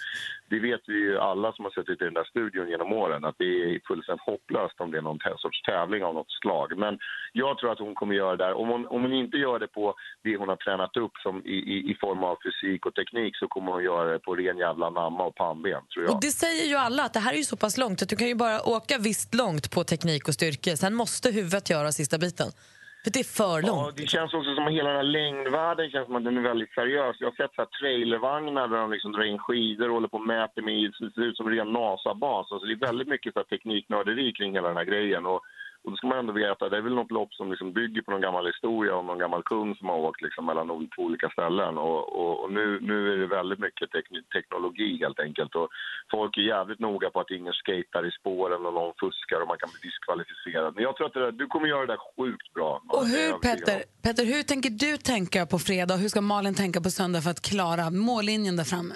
det 0.51 0.59
vet 0.59 0.81
vi 0.87 0.95
ju 0.95 1.19
alla 1.19 1.53
som 1.53 1.65
har 1.65 1.73
suttit 1.73 2.03
i 2.03 2.05
den 2.05 2.15
där 2.15 2.25
studion 2.25 2.69
genom 2.69 2.93
åren 2.93 3.25
att 3.25 3.39
det 3.39 3.45
är 3.45 3.81
fullständigt 3.89 4.27
hopplöst 4.27 4.81
om 4.81 4.91
det 4.91 4.99
är 4.99 5.03
någon 5.03 5.19
sorts 5.39 5.63
tävling 5.63 6.05
av 6.05 6.15
något 6.15 6.31
slag. 6.41 6.79
Men 6.79 6.99
jag 7.33 7.59
tror 7.59 7.73
att 7.73 7.79
hon 7.79 7.95
kommer 7.95 8.15
göra 8.15 8.37
det 8.37 8.45
där. 8.45 8.55
Om 8.55 8.69
hon, 8.69 8.87
om 8.87 9.03
hon 9.03 9.13
inte 9.13 9.37
gör 9.37 9.59
det 9.59 9.69
på 9.69 9.95
det 10.25 10.37
hon 10.37 10.49
har 10.49 10.57
tränat 10.57 10.97
upp 10.97 11.13
som 11.23 11.35
i, 11.47 11.57
i, 11.75 11.77
i 11.91 11.95
form 12.01 12.25
av 12.25 12.37
fysik 12.45 12.87
och 12.87 12.95
teknik 12.95 13.37
så 13.37 13.49
kommer 13.49 13.73
hon 13.73 13.85
göra 13.85 14.13
det 14.13 14.19
på 14.19 14.35
ren 14.35 14.59
jävla 14.59 14.91
namma 14.91 15.25
och 15.25 15.35
pannben, 15.35 15.83
tror 15.93 16.05
jag. 16.05 16.15
Och 16.15 16.21
det 16.21 16.31
säger 16.45 16.67
ju 16.69 16.77
alla 16.77 17.03
att 17.05 17.13
det 17.13 17.21
här 17.21 17.33
är 17.33 17.37
ju 17.37 17.45
så 17.45 17.57
pass 17.57 17.77
långt 17.79 18.03
att 18.03 18.09
du 18.09 18.17
kan 18.17 18.29
ju 18.29 18.35
bara 18.35 18.63
åka 18.63 18.99
visst 18.99 19.35
långt 19.35 19.71
på 19.75 19.85
teknik 19.85 20.29
och 20.29 20.35
styrka. 20.35 20.77
Sen 20.77 20.95
måste 20.95 21.31
huvudet 21.31 21.71
göra 21.71 21.93
sista 21.93 22.19
biten. 22.19 22.51
För 23.05 23.11
det 23.11 23.21
är 23.21 23.25
för 23.25 23.63
långt. 23.63 23.87
Ja, 23.87 23.93
det 23.97 24.07
känns 24.07 24.35
också 24.35 24.55
som 24.55 24.67
att 24.67 24.73
hela 24.73 24.89
den 24.89 24.97
här 24.97 25.13
längdvärlden 25.19 25.91
känns 25.91 26.07
som 26.07 26.17
att 26.17 26.25
den 26.25 26.37
är 26.37 26.43
väldigt 26.43 26.75
seriös. 26.75 27.17
Jag 27.19 27.27
har 27.31 27.37
sett 27.37 27.55
så 27.55 27.63
här 27.63 27.69
trailervagnar 27.81 28.69
där 28.69 28.79
de 28.79 28.93
liksom 28.93 29.13
drar 29.13 29.25
in 29.25 29.39
skidor 29.39 29.89
och 29.89 29.95
håller 29.95 30.09
på 30.09 30.17
och 30.17 30.27
mäter 30.27 30.63
med, 30.63 30.93
det 31.01 31.13
ser 31.15 31.23
ut 31.23 31.37
som 31.37 31.47
en 31.47 31.57
ren 31.57 31.73
NASA-bas. 31.73 32.53
Alltså 32.53 32.67
det 32.67 32.73
är 32.73 32.87
väldigt 32.89 33.09
mycket 33.09 33.33
så 33.33 33.39
här 33.39 33.45
tekniknörderi 33.45 34.33
kring 34.33 34.53
hela 34.55 34.69
den 34.69 34.77
här 34.77 34.85
grejen. 34.85 35.27
Och, 35.27 35.41
och 35.85 35.91
då 35.91 35.97
ska 35.97 36.07
man 36.07 36.19
ändå 36.19 36.33
veta, 36.33 36.69
det 36.69 36.77
är 36.77 36.81
väl 36.81 36.95
något 36.95 37.11
lopp 37.11 37.35
som 37.35 37.51
liksom 37.51 37.73
bygger 37.73 38.03
på 38.03 38.11
någon 38.11 38.21
gammal 38.21 38.47
historia 38.47 38.95
om 38.97 39.07
någon 39.07 39.19
gammal 39.19 39.43
kung 39.43 39.77
som 39.77 39.89
har 39.89 39.97
åkt 39.97 40.23
liksom 40.23 40.47
mellan 40.47 40.71
olika 40.97 41.29
ställen. 41.31 41.79
Och, 41.79 42.03
och, 42.21 42.45
och 42.45 42.53
nu, 42.53 42.81
nu 42.81 43.13
är 43.13 43.17
det 43.17 43.27
väldigt 43.27 43.59
mycket 43.59 43.91
tekni- 43.91 44.29
teknologi 44.37 44.99
helt 45.05 45.21
enkelt. 45.21 45.55
Och 45.55 45.69
folk 46.11 46.37
är 46.37 46.41
jävligt 46.41 46.79
noga 46.79 47.11
på 47.11 47.21
att 47.21 47.31
ingen 47.31 47.53
skater 47.53 48.07
i 48.09 48.11
spåren 48.21 48.67
och 48.67 48.75
någon 48.75 48.95
fuskar 49.01 49.41
och 49.41 49.49
man 49.49 49.59
kan 49.59 49.71
bli 49.73 49.81
diskvalificerad. 49.89 50.75
Men 50.75 50.85
jag 50.85 50.97
tror 50.97 51.07
att 51.07 51.15
där, 51.15 51.33
du 51.33 51.47
kommer 51.47 51.69
göra 51.69 51.87
det 51.87 51.93
där 51.93 52.03
sjukt 52.17 52.53
bra. 52.55 52.83
Och 52.89 53.07
hur. 53.07 53.33
Petter, 53.33 53.83
Petter, 54.03 54.25
hur 54.25 54.43
tänker 54.43 54.71
du 54.71 54.97
tänka 54.97 55.47
på 55.47 55.59
fredag 55.59 55.97
hur 55.97 56.09
ska 56.09 56.21
Malin 56.21 56.55
tänka 56.55 56.81
på 56.81 56.91
söndag 56.91 57.21
för 57.21 57.31
att 57.31 57.43
klara 57.51 57.91
mållinjen 57.91 58.57
där 58.57 58.65
framme? 58.65 58.95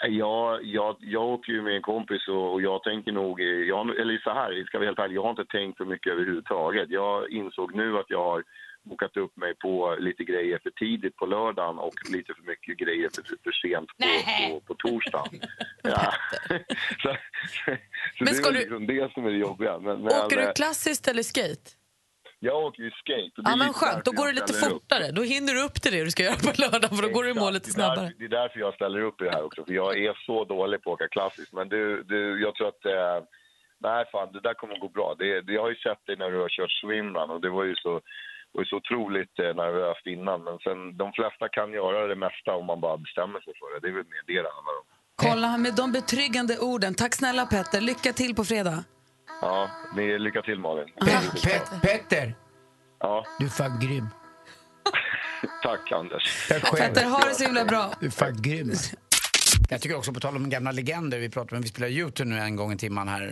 Jag, 0.00 0.64
jag, 0.64 0.96
jag 1.00 1.22
åker 1.24 1.52
ju 1.52 1.62
med 1.62 1.76
en 1.76 1.82
kompis 1.82 2.28
och, 2.28 2.52
och 2.52 2.62
jag 2.62 2.82
tänker 2.82 3.12
nog, 3.12 3.40
jag, 3.40 3.98
eller 4.00 4.18
så 4.18 4.30
här, 4.30 4.64
ska 4.66 4.78
vi 4.78 4.86
helt 4.86 4.98
ärlig, 4.98 5.16
jag 5.16 5.22
har 5.22 5.30
inte 5.30 5.44
tänkt 5.44 5.76
för 5.76 5.84
mycket 5.84 6.12
överhuvudtaget. 6.12 6.90
Jag 6.90 7.30
insåg 7.30 7.74
nu 7.74 7.98
att 7.98 8.10
jag 8.10 8.24
har 8.24 8.44
bokat 8.82 9.16
upp 9.16 9.36
mig 9.36 9.54
på 9.54 9.96
lite 10.00 10.24
grejer 10.24 10.58
för 10.62 10.70
tidigt 10.70 11.16
på 11.16 11.26
lördagen 11.26 11.78
och 11.78 11.94
lite 12.12 12.34
för 12.34 12.42
mycket 12.42 12.78
grejer 12.78 13.08
för, 13.14 13.22
för 13.22 13.52
sent 13.52 13.88
på, 13.98 14.04
på, 14.50 14.60
på 14.60 14.74
torsdagen. 14.74 15.40
Ja. 15.82 16.12
så, 17.02 17.16
så 17.64 18.24
Men 18.24 18.34
det 18.34 18.38
är 18.38 18.44
väl 18.44 18.54
du- 18.54 18.58
liksom 18.60 18.86
det 18.86 19.12
som 19.12 19.24
är 19.26 19.30
det 19.30 19.36
jobbiga. 19.36 19.78
Men, 19.78 20.06
Åker 20.06 20.36
men, 20.36 20.44
du 20.44 20.48
eh, 20.48 20.52
klassiskt 20.52 21.08
eller 21.08 21.22
skate? 21.22 21.70
Jag 22.40 22.56
åker 22.66 22.82
ju 22.82 22.90
skate. 22.90 23.30
det 23.36 23.42
Ja 23.50 23.56
men 23.56 23.72
skönt, 23.72 24.04
då 24.04 24.12
går 24.12 24.26
det 24.26 24.32
lite 24.32 24.52
ställer 24.52 24.66
upp. 24.74 24.82
fortare. 24.82 25.10
Då 25.12 25.22
hinner 25.22 25.52
du 25.54 25.60
upp 25.64 25.82
till 25.82 25.92
det 25.92 26.04
du 26.04 26.10
ska 26.10 26.22
göra 26.22 26.34
på 26.46 26.52
lördag 26.64 26.90
för 26.96 27.02
då 27.02 27.08
går 27.08 27.24
du 27.24 27.30
i 27.30 27.34
mål 27.34 27.52
lite 27.52 27.70
Det 27.70 27.76
är 27.76 27.78
därför- 27.78 27.94
snabbare. 27.94 28.12
Det 28.18 28.24
är 28.24 28.28
därför 28.28 28.58
jag 28.60 28.74
ställer 28.74 29.00
upp 29.00 29.20
i 29.20 29.24
det 29.24 29.30
här 29.30 29.44
också, 29.44 29.64
för 29.64 29.72
jag 29.72 29.98
är 30.06 30.14
så 30.26 30.44
dålig 30.44 30.82
på 30.82 30.90
att 30.92 30.94
åka 30.94 31.08
klassiskt. 31.08 31.52
Men 31.52 31.68
du, 31.68 32.02
du, 32.02 32.42
jag 32.42 32.54
tror 32.54 32.68
att... 32.68 32.84
Eh, 32.84 33.18
nej, 33.78 34.04
fan, 34.12 34.28
det 34.32 34.40
där 34.40 34.54
kommer 34.54 34.74
att 34.74 34.80
gå 34.80 34.88
bra. 34.88 35.14
Det, 35.18 35.40
det, 35.40 35.52
jag 35.52 35.62
har 35.62 35.70
ju 35.70 35.76
sett 35.76 36.06
dig 36.06 36.16
när 36.16 36.30
du 36.30 36.38
har 36.44 36.48
kört 36.48 36.70
swimrun 36.80 37.30
och 37.30 37.40
det 37.40 37.50
var 37.50 37.64
ju 37.64 37.74
så, 37.76 37.92
var 38.52 38.60
ju 38.62 38.68
så 38.72 38.76
otroligt 38.76 39.38
eh, 39.38 39.54
nervöst 39.62 40.06
innan. 40.06 40.44
Men 40.44 40.58
sen, 40.58 40.96
de 40.96 41.12
flesta 41.12 41.48
kan 41.48 41.72
göra 41.72 42.06
det 42.06 42.16
mesta 42.16 42.50
om 42.60 42.66
man 42.66 42.80
bara 42.80 42.96
bestämmer 42.96 43.40
sig 43.40 43.52
för 43.60 43.66
det. 43.74 43.80
Det 43.82 43.88
är 43.92 43.96
väl 43.98 44.04
mer 44.14 44.22
det 44.26 44.42
det 44.46 44.52
handlar 44.56 44.76
om. 44.80 44.86
Kolla 45.26 45.58
med 45.64 45.74
de 45.76 45.92
betryggande 45.92 46.58
orden. 46.58 46.94
Tack 46.94 47.14
snälla 47.14 47.46
Petter, 47.46 47.80
lycka 47.80 48.12
till 48.12 48.34
på 48.34 48.44
fredag. 48.44 48.84
Ja, 49.40 49.70
ni, 49.96 50.18
lycka 50.18 50.42
till 50.42 50.58
Malin. 50.58 50.88
Pet- 51.42 51.80
Petter, 51.82 52.34
Ja, 53.00 53.24
du 53.38 53.44
är 53.46 53.50
fan 53.50 53.80
grym. 53.80 54.08
tack 55.62 55.92
Anders. 55.92 56.48
Petter, 56.48 57.04
ha 57.04 57.18
det 57.28 57.34
så 57.34 57.44
himla 57.44 57.64
bra. 57.64 57.92
Du 58.00 58.06
är 58.06 58.10
fan 58.10 58.42
grym. 58.42 58.72
Jag 59.70 59.80
tycker 59.80 59.96
också, 59.96 60.12
på 60.12 60.20
tal 60.20 60.36
om 60.36 60.50
gamla 60.50 60.72
legender, 60.72 61.18
vi 61.18 61.28
pratar 61.30 61.56
om, 61.56 61.62
vi 61.62 61.68
spelar 61.68 61.88
Youtube 61.88 62.30
nu 62.30 62.38
en 62.38 62.56
gång 62.56 62.72
i 62.72 62.76
timmen 62.78 63.08
här 63.08 63.22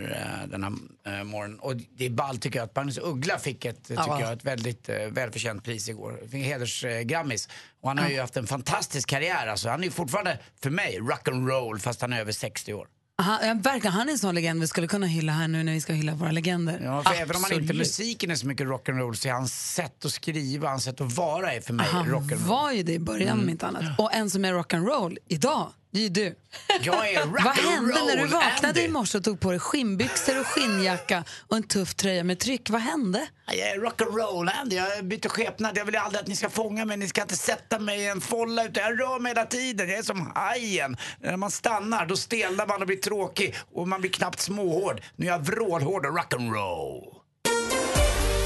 eh, 0.41 0.47
den 0.49 0.63
här 0.63 0.73
eh, 1.19 1.23
morgonen. 1.23 1.59
Och 1.59 1.75
det 1.75 2.05
är 2.05 2.09
ballt 2.09 2.41
tycker 2.41 2.59
jag 2.59 2.65
att 2.65 2.75
Magnus 2.75 2.97
Uggla 2.97 3.37
fick 3.39 3.65
ett, 3.65 3.83
tycker 3.83 4.03
Ja. 4.07 4.21
jag, 4.21 4.33
ett 4.33 4.45
väldigt 4.45 4.89
eh, 4.89 4.95
välförtjänt 5.11 5.63
pris 5.63 5.89
igår. 5.89 6.19
Fick 6.31 6.45
hedersgrammis. 6.45 7.49
Och 7.81 7.89
han 7.89 7.97
har 7.97 8.09
ju 8.09 8.19
haft 8.21 8.37
en 8.37 8.47
fantastisk 8.47 9.09
karriär 9.09 9.47
alltså. 9.47 9.69
Han 9.69 9.79
är 9.79 9.83
ju 9.83 9.91
fortfarande, 9.91 10.39
för 10.63 10.69
mig, 10.69 10.99
rock'n'roll 10.99 11.79
fast 11.79 12.01
han 12.01 12.13
är 12.13 12.19
över 12.21 12.31
60 12.31 12.73
år. 12.73 12.87
Han, 13.21 13.61
verkar 13.61 13.89
han 13.89 14.07
är 14.07 14.11
en 14.11 14.17
sån 14.19 14.35
legend 14.35 14.61
vi 14.61 14.67
skulle 14.67 14.87
kunna 14.87 15.07
hylla 15.07 15.31
här 15.31 15.47
nu 15.47 15.63
när 15.63 15.73
vi 15.73 15.81
ska 15.81 15.93
hylla 15.93 16.15
våra 16.15 16.31
legender? 16.31 16.81
Ja, 16.83 17.03
för 17.03 17.13
även 17.21 17.35
om 17.35 17.43
han 17.43 17.53
inte 17.61 17.73
musiken 17.73 18.31
är 18.31 18.35
så 18.35 18.47
mycket 18.47 18.67
rock'n'roll 18.67 19.13
så 19.13 19.27
är 19.27 19.31
hans 19.33 19.73
sätt 19.73 20.05
att 20.05 20.11
skriva, 20.11 20.69
hans 20.69 20.83
sätt 20.83 21.01
att 21.01 21.11
vara 21.17 21.53
är 21.53 21.61
för 21.61 21.73
mig 21.73 21.85
Han 21.89 22.05
rock'n'roll. 22.07 22.35
var 22.47 22.71
ju 22.71 22.83
det 22.83 22.93
i 22.93 22.99
början 22.99 23.29
Mm. 23.29 23.43
om 23.43 23.49
inte 23.49 23.67
annat. 23.67 23.99
Och 23.99 24.13
en 24.13 24.29
som 24.29 24.45
är 24.45 24.53
rock'n'roll 24.53 25.17
idag, 25.27 25.71
det 25.97 26.05
är 26.05 26.09
du. 26.09 26.35
Jag 26.81 27.09
är 27.13 27.25
Vad 27.43 27.55
hände 27.55 27.93
när 28.05 28.17
du 28.17 28.25
vaknade 28.25 28.67
Andy. 28.67 28.81
i 28.81 28.87
morse 28.87 29.17
och 29.17 29.23
tog 29.23 29.39
på 29.39 29.51
dig 29.51 29.59
skinnbyxor 29.59 30.39
och 30.39 30.47
skinnjacka 30.47 31.23
och 31.47 31.57
en 31.57 31.63
tuff 31.63 31.95
tröja 31.95 32.23
med 32.23 32.39
tryck? 32.39 32.69
Vad 32.69 32.81
hände? 32.81 33.27
Jag 33.47 33.57
är 33.57 33.77
rock'n'roll 33.79 34.51
Andy, 34.61 34.75
jag 34.75 35.05
byter 35.05 35.29
skepnad. 35.29 35.77
Jag 35.77 35.85
vill 35.85 35.95
aldrig 35.95 36.21
att 36.21 36.27
ni 36.27 36.35
ska 36.35 36.49
fånga 36.49 36.85
mig, 36.85 36.97
ni 36.97 37.07
ska 37.07 37.21
inte 37.21 37.37
sätta 37.37 37.79
mig 37.79 37.99
i 38.01 38.07
en 38.07 38.21
folla 38.21 38.65
utan 38.65 38.83
jag 38.83 38.99
rör 38.99 39.19
mig 39.19 39.29
hela 39.29 39.45
tiden. 39.45 39.89
Jag 39.89 39.97
är 39.99 40.03
som 40.03 40.31
hajen. 40.35 40.97
När 41.21 41.37
man 41.37 41.51
stannar 41.51 42.05
då 42.05 42.15
stelnar 42.17 42.67
man 42.67 42.81
och 42.81 42.87
blir 42.87 42.97
tråkig 42.97 43.55
och 43.73 43.87
man 43.87 44.01
blir 44.01 44.11
knappt 44.11 44.39
småhård. 44.39 45.01
Nu 45.15 45.25
är 45.25 45.29
jag 45.29 45.45
vrålhård 45.45 46.05
och 46.05 46.17
rock'n'roll. 46.17 47.13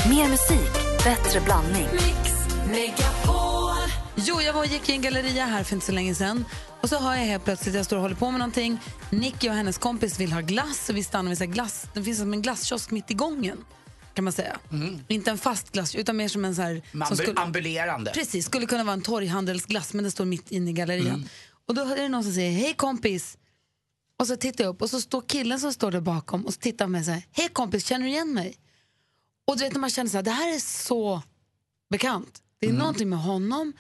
Mer 0.10 0.28
musik, 0.30 0.74
bättre 1.04 1.40
blandning. 1.42 1.88
Jo, 4.16 4.42
jag 4.42 4.54
var 4.54 4.60
och 4.60 4.68
gick 4.68 4.90
i 4.90 4.92
en 4.92 5.02
galleria 5.02 5.46
här 5.46 5.64
för 5.64 5.74
inte 5.76 5.86
så 5.86 5.92
länge 5.92 6.16
sedan. 6.16 6.46
Och 6.82 6.90
så 6.90 6.98
har 6.98 7.16
jag 7.16 7.26
helt 7.26 7.44
plötsligt, 7.44 7.76
jag 7.76 7.86
står 7.86 7.96
och 7.96 8.02
håller 8.02 8.16
på 8.16 8.32
med 8.32 8.40
någonting. 8.40 8.78
Nicky 9.10 9.50
och 9.50 9.54
hennes 9.54 9.78
kompis 9.78 10.20
vill 10.20 10.32
ha 10.32 10.42
glass 10.42 10.90
och 10.90 10.98
vi 10.98 11.04
stannar 11.04 11.30
vid 11.30 11.38
så 11.38 11.44
här 11.44 11.52
glass. 11.52 11.86
Det 11.94 12.04
finns 12.04 12.20
som 12.20 12.34
en 12.34 12.42
glasskiosk 12.42 12.92
mitt 12.92 13.12
i 13.12 13.14
gången. 13.14 13.58
Kan 14.14 14.24
man 14.24 14.34
säga. 14.34 14.60
Inte 15.08 15.32
en 15.32 15.38
fast 15.38 15.72
glass, 15.72 15.96
utan 15.96 16.18
mer 16.18 16.28
som 16.28 16.46
en 16.46 16.56
så 16.56 16.62
här... 16.62 16.82
Blir 16.92 17.16
skulle- 17.16 17.42
ambulerande. 17.42 18.12
Precis, 18.12 18.46
skulle 18.46 18.66
kunna 18.66 18.84
vara 18.84 18.94
en 18.94 19.02
torghandelsglass 19.02 19.94
men 19.94 20.04
den 20.04 20.12
står 20.12 20.26
mitt 20.26 20.52
inne 20.52 20.70
i 20.70 20.74
gallerian. 20.74 21.30
Och 21.68 21.76
då 21.76 21.82
är 21.82 21.96
det 21.96 22.10
någon 22.10 22.24
som 22.24 22.34
säger 22.34 22.52
hej 22.52 22.74
kompis. 22.74 23.38
Och 24.20 24.28
så 24.28 24.36
tittar 24.36 24.64
jag 24.64 24.74
upp 24.76 24.82
och 24.82 24.90
så 24.90 25.02
står 25.02 25.22
killen 25.28 25.60
som 25.60 25.74
står 25.74 25.92
där 25.92 26.02
bakom 26.02 26.46
och 26.46 26.54
så 26.54 26.60
tittar 26.60 26.86
på 26.86 26.90
mig 26.92 27.00
och 27.00 27.06
säger 27.06 27.24
hej 27.32 27.48
kompis, 27.54 27.86
känner 27.86 28.06
du 28.06 28.12
igen 28.12 28.34
mig? 28.34 28.56
Och 29.48 29.58
du 29.58 29.64
vet 29.64 29.74
när 29.74 29.80
man 29.80 29.90
känner 29.90 30.10
så 30.10 30.18
här, 30.18 30.24
det 30.24 30.32
här 30.32 30.56
är 30.56 30.60
så 30.60 31.22
bekant. 31.90 32.42
Det 32.60 32.68
är 32.68 32.74
någonting 32.74 33.10
med 33.10 33.20
honom, 33.20 33.74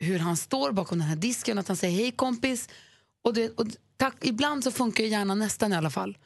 hur 0.00 0.18
han 0.18 0.36
står 0.36 0.72
bakom 0.72 0.98
den 0.98 1.08
här 1.08 1.16
disken, 1.16 1.58
att 1.58 1.68
han 1.68 1.76
säger 1.76 1.96
hej 1.98 2.10
kompis. 2.12 2.68
Och, 3.24 3.34
det, 3.34 3.50
och 3.50 3.66
tack, 3.96 4.14
ibland 4.22 4.64
så 4.64 4.70
funkar 4.70 5.04
ju 5.04 5.10
hjärnan 5.10 5.38
nästan 5.38 5.72
i 5.72 5.76
alla 5.76 5.90
fall. 5.90 6.18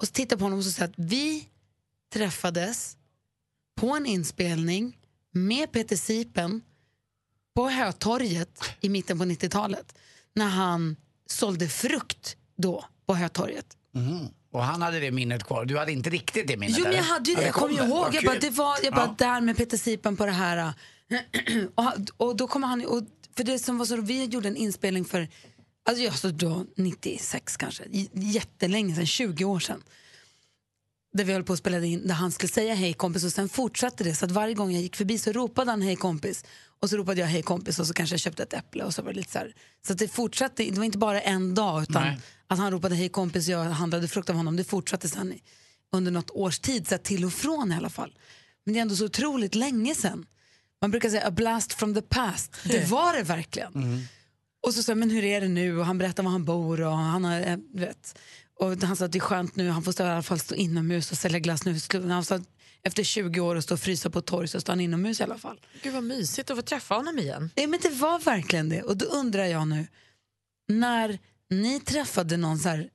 Och 0.00 0.06
så 0.06 0.12
tittar 0.12 0.36
på 0.36 0.44
honom 0.44 0.58
och 0.58 0.64
så 0.64 0.70
säger 0.70 0.88
att 0.88 0.94
vi 0.96 1.48
träffades 2.12 2.96
på 3.80 3.90
en 3.96 4.06
inspelning 4.06 4.96
med 5.32 5.72
Peter 5.72 5.96
Sipen 5.96 6.62
på 7.54 7.68
Hötorget 7.68 8.60
i 8.80 8.88
mitten 8.88 9.18
på 9.18 9.24
90-talet 9.24 9.94
när 10.34 10.48
han 10.48 10.96
sålde 11.26 11.68
frukt 11.68 12.36
då 12.56 12.84
på 13.06 13.14
Hötorget. 13.14 13.76
Mhm. 13.94 14.28
Och 14.52 14.64
han 14.64 14.82
hade 14.82 15.00
det 15.00 15.10
minnet 15.10 15.44
kvar. 15.44 15.64
Du 15.64 15.78
hade 15.78 15.92
inte 15.92 16.10
riktigt 16.10 16.48
det 16.48 16.56
minnet? 16.56 16.76
Jo, 16.78 16.84
men 16.84 16.92
jag 16.96 17.02
hade 17.02 17.30
ju 17.30 17.36
det. 17.36 17.42
Jag 17.42 17.54
kommer 17.54 17.74
ihåg. 17.86 18.14
Jag 18.14 18.24
bara, 18.24 18.38
det 18.38 18.50
var, 18.50 18.76
jag 18.82 18.94
bara 18.94 19.14
Ja. 19.18 19.26
där 19.26 19.40
med 19.40 19.56
Peter 19.56 19.76
Sipen 19.76 20.16
på 20.16 20.26
det 20.26 20.32
här. 20.32 20.72
och, 21.74 21.92
och 22.16 22.36
då 22.36 22.46
kommer 22.46 22.66
han... 22.66 22.86
Och, 22.86 23.02
för 23.36 23.44
det 23.44 23.58
som 23.58 23.78
var 23.78 23.86
så, 23.86 24.00
vi 24.00 24.24
gjorde 24.24 24.48
en 24.48 24.56
inspelning 24.56 25.04
för, 25.04 25.28
alltså 25.84 26.04
jag 26.04 26.18
stod 26.18 26.34
då 26.34 26.66
96 26.76 27.56
kanske, 27.56 27.84
jättelänge 28.12 28.94
sedan, 28.94 29.06
20 29.06 29.44
år 29.44 29.60
sedan. 29.60 29.82
Där 31.12 31.24
vi 31.24 31.32
höll 31.32 31.44
på 31.44 31.52
att 31.52 31.58
spela 31.58 31.84
in, 31.84 32.06
där 32.06 32.14
han 32.14 32.32
skulle 32.32 32.52
säga 32.52 32.74
hej 32.74 32.92
kompis 32.92 33.24
och 33.24 33.32
sen 33.32 33.48
fortsatte 33.48 34.04
det. 34.04 34.14
Så 34.14 34.24
att 34.24 34.30
varje 34.30 34.54
gång 34.54 34.72
jag 34.72 34.82
gick 34.82 34.96
förbi 34.96 35.18
så 35.18 35.32
ropade 35.32 35.70
han 35.70 35.82
hej 35.82 35.96
kompis. 35.96 36.44
Och 36.80 36.90
så 36.90 36.96
ropade 36.96 37.20
jag 37.20 37.28
hej 37.28 37.42
kompis 37.42 37.78
och 37.78 37.86
så 37.86 37.94
kanske 37.94 38.14
jag 38.14 38.20
köpte 38.20 38.42
ett 38.42 38.52
äpple 38.52 38.84
och 38.84 38.94
så 38.94 39.02
var 39.02 39.12
det 39.12 39.16
lite 39.16 39.32
så 39.32 39.38
här. 39.38 39.54
Så 39.86 39.92
att 39.92 39.98
det 39.98 40.08
fortsatte, 40.08 40.64
det 40.64 40.78
var 40.78 40.84
inte 40.84 40.98
bara 40.98 41.20
en 41.20 41.54
dag 41.54 41.82
utan 41.82 42.02
Nej. 42.02 42.18
att 42.46 42.58
han 42.58 42.70
ropade 42.70 42.94
hej 42.94 43.08
kompis 43.08 43.48
och 43.48 43.54
jag 43.54 43.64
handlade 43.64 44.08
frukt 44.08 44.30
av 44.30 44.36
honom. 44.36 44.56
Det 44.56 44.64
fortsatte 44.64 45.08
sen 45.08 45.34
under 45.92 46.12
något 46.12 46.30
års 46.30 46.58
tid, 46.58 46.88
så 46.88 46.98
till 46.98 47.24
och 47.24 47.32
från 47.32 47.72
i 47.72 47.76
alla 47.76 47.90
fall. 47.90 48.18
Men 48.64 48.74
det 48.74 48.80
är 48.80 48.82
ändå 48.82 48.96
så 48.96 49.04
otroligt 49.04 49.54
länge 49.54 49.94
sedan. 49.94 50.26
Man 50.80 50.90
brukar 50.90 51.10
säga 51.10 51.26
a 51.26 51.30
blast 51.30 51.72
from 51.72 51.94
the 51.94 52.02
past. 52.02 52.56
Det 52.64 52.84
var 52.90 53.16
det 53.16 53.22
verkligen. 53.22 54.06
Och 54.66 54.74
så 54.74 54.82
sa 54.82 54.94
men 54.94 55.10
hur 55.10 55.24
är 55.24 55.40
det 55.40 55.48
nu? 55.48 55.78
Och 55.78 55.86
han 55.86 55.98
berättar 55.98 56.22
var 56.22 56.30
han 56.30 56.44
bor 56.44 56.80
och 56.80 56.92
han 56.96 57.24
har, 57.24 57.40
eh, 57.40 57.56
vet. 57.74 58.18
Och 58.60 58.76
han 58.82 58.96
sa 58.96 59.04
att 59.04 59.12
det 59.12 59.18
är 59.18 59.20
skönt 59.20 59.56
nu, 59.56 59.68
han 59.70 59.82
får 59.82 59.92
stå, 59.92 60.04
i 60.04 60.06
alla 60.06 60.22
fall 60.22 60.38
stå 60.40 60.54
inomhus 60.54 61.10
och 61.10 61.18
sälja 61.18 61.38
glass 61.38 61.64
nu. 61.64 61.76
Han 62.08 62.24
sa 62.24 62.40
efter 62.82 63.02
20 63.02 63.40
år 63.40 63.56
och 63.56 63.62
stå 63.62 63.74
och 63.74 63.80
frysa 63.80 64.10
på 64.10 64.20
torg 64.20 64.48
så 64.48 64.60
står 64.60 64.72
han 64.72 64.80
inomhus 64.80 65.20
i 65.20 65.22
alla 65.22 65.38
fall. 65.38 65.60
Gud 65.82 65.92
vad 65.94 66.04
mysigt 66.04 66.50
att 66.50 66.56
få 66.56 66.62
träffa 66.62 66.94
honom 66.94 67.18
igen. 67.18 67.50
Nej, 67.56 67.66
men 67.66 67.80
det 67.82 67.90
var 67.90 68.18
verkligen 68.18 68.68
det. 68.68 68.82
Och 68.82 68.96
då 68.96 69.06
undrar 69.06 69.44
jag 69.44 69.68
nu, 69.68 69.86
när 70.68 71.18
ni 71.50 71.80
träffade 71.80 72.36
någon 72.36 72.58
så 72.58 72.68
här, 72.68 72.88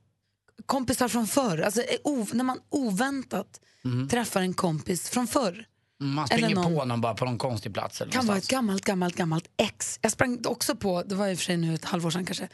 kompisar 0.65 1.07
från 1.07 1.27
förr, 1.27 1.57
alltså 1.61 1.81
eh, 1.81 1.97
när 2.33 2.43
man 2.43 2.59
oväntat 2.69 3.59
Mm. 3.86 4.07
träffar 4.09 4.41
en 4.41 4.53
kompis 4.53 5.09
från 5.09 5.27
förr. 5.27 5.65
Man 6.13 6.27
Eller 6.31 6.37
springer 6.37 6.55
någon- 6.55 6.75
på 6.75 6.85
någon 6.85 7.01
bara 7.01 7.13
på 7.13 7.25
någon 7.25 7.37
konstig 7.37 7.73
plats. 7.73 8.01
Eller 8.01 8.11
kan 8.11 8.25
vara 8.27 8.37
ett 8.37 8.47
gammalt, 8.47 8.85
gammalt, 8.85 9.15
gammalt 9.15 9.47
ex. 9.57 9.99
Jag 10.01 10.11
sprang 10.11 10.41
också 10.45 10.75
på, 10.75 11.03
det 11.03 11.15
var 11.15 11.27
i 11.27 11.33
och 11.33 11.37
för 11.37 11.45
sig 11.45 11.57
nu 11.57 11.75
ett 11.75 11.85
halvår 11.85 12.11
sedan 12.11 12.25
kanske, 12.25 12.47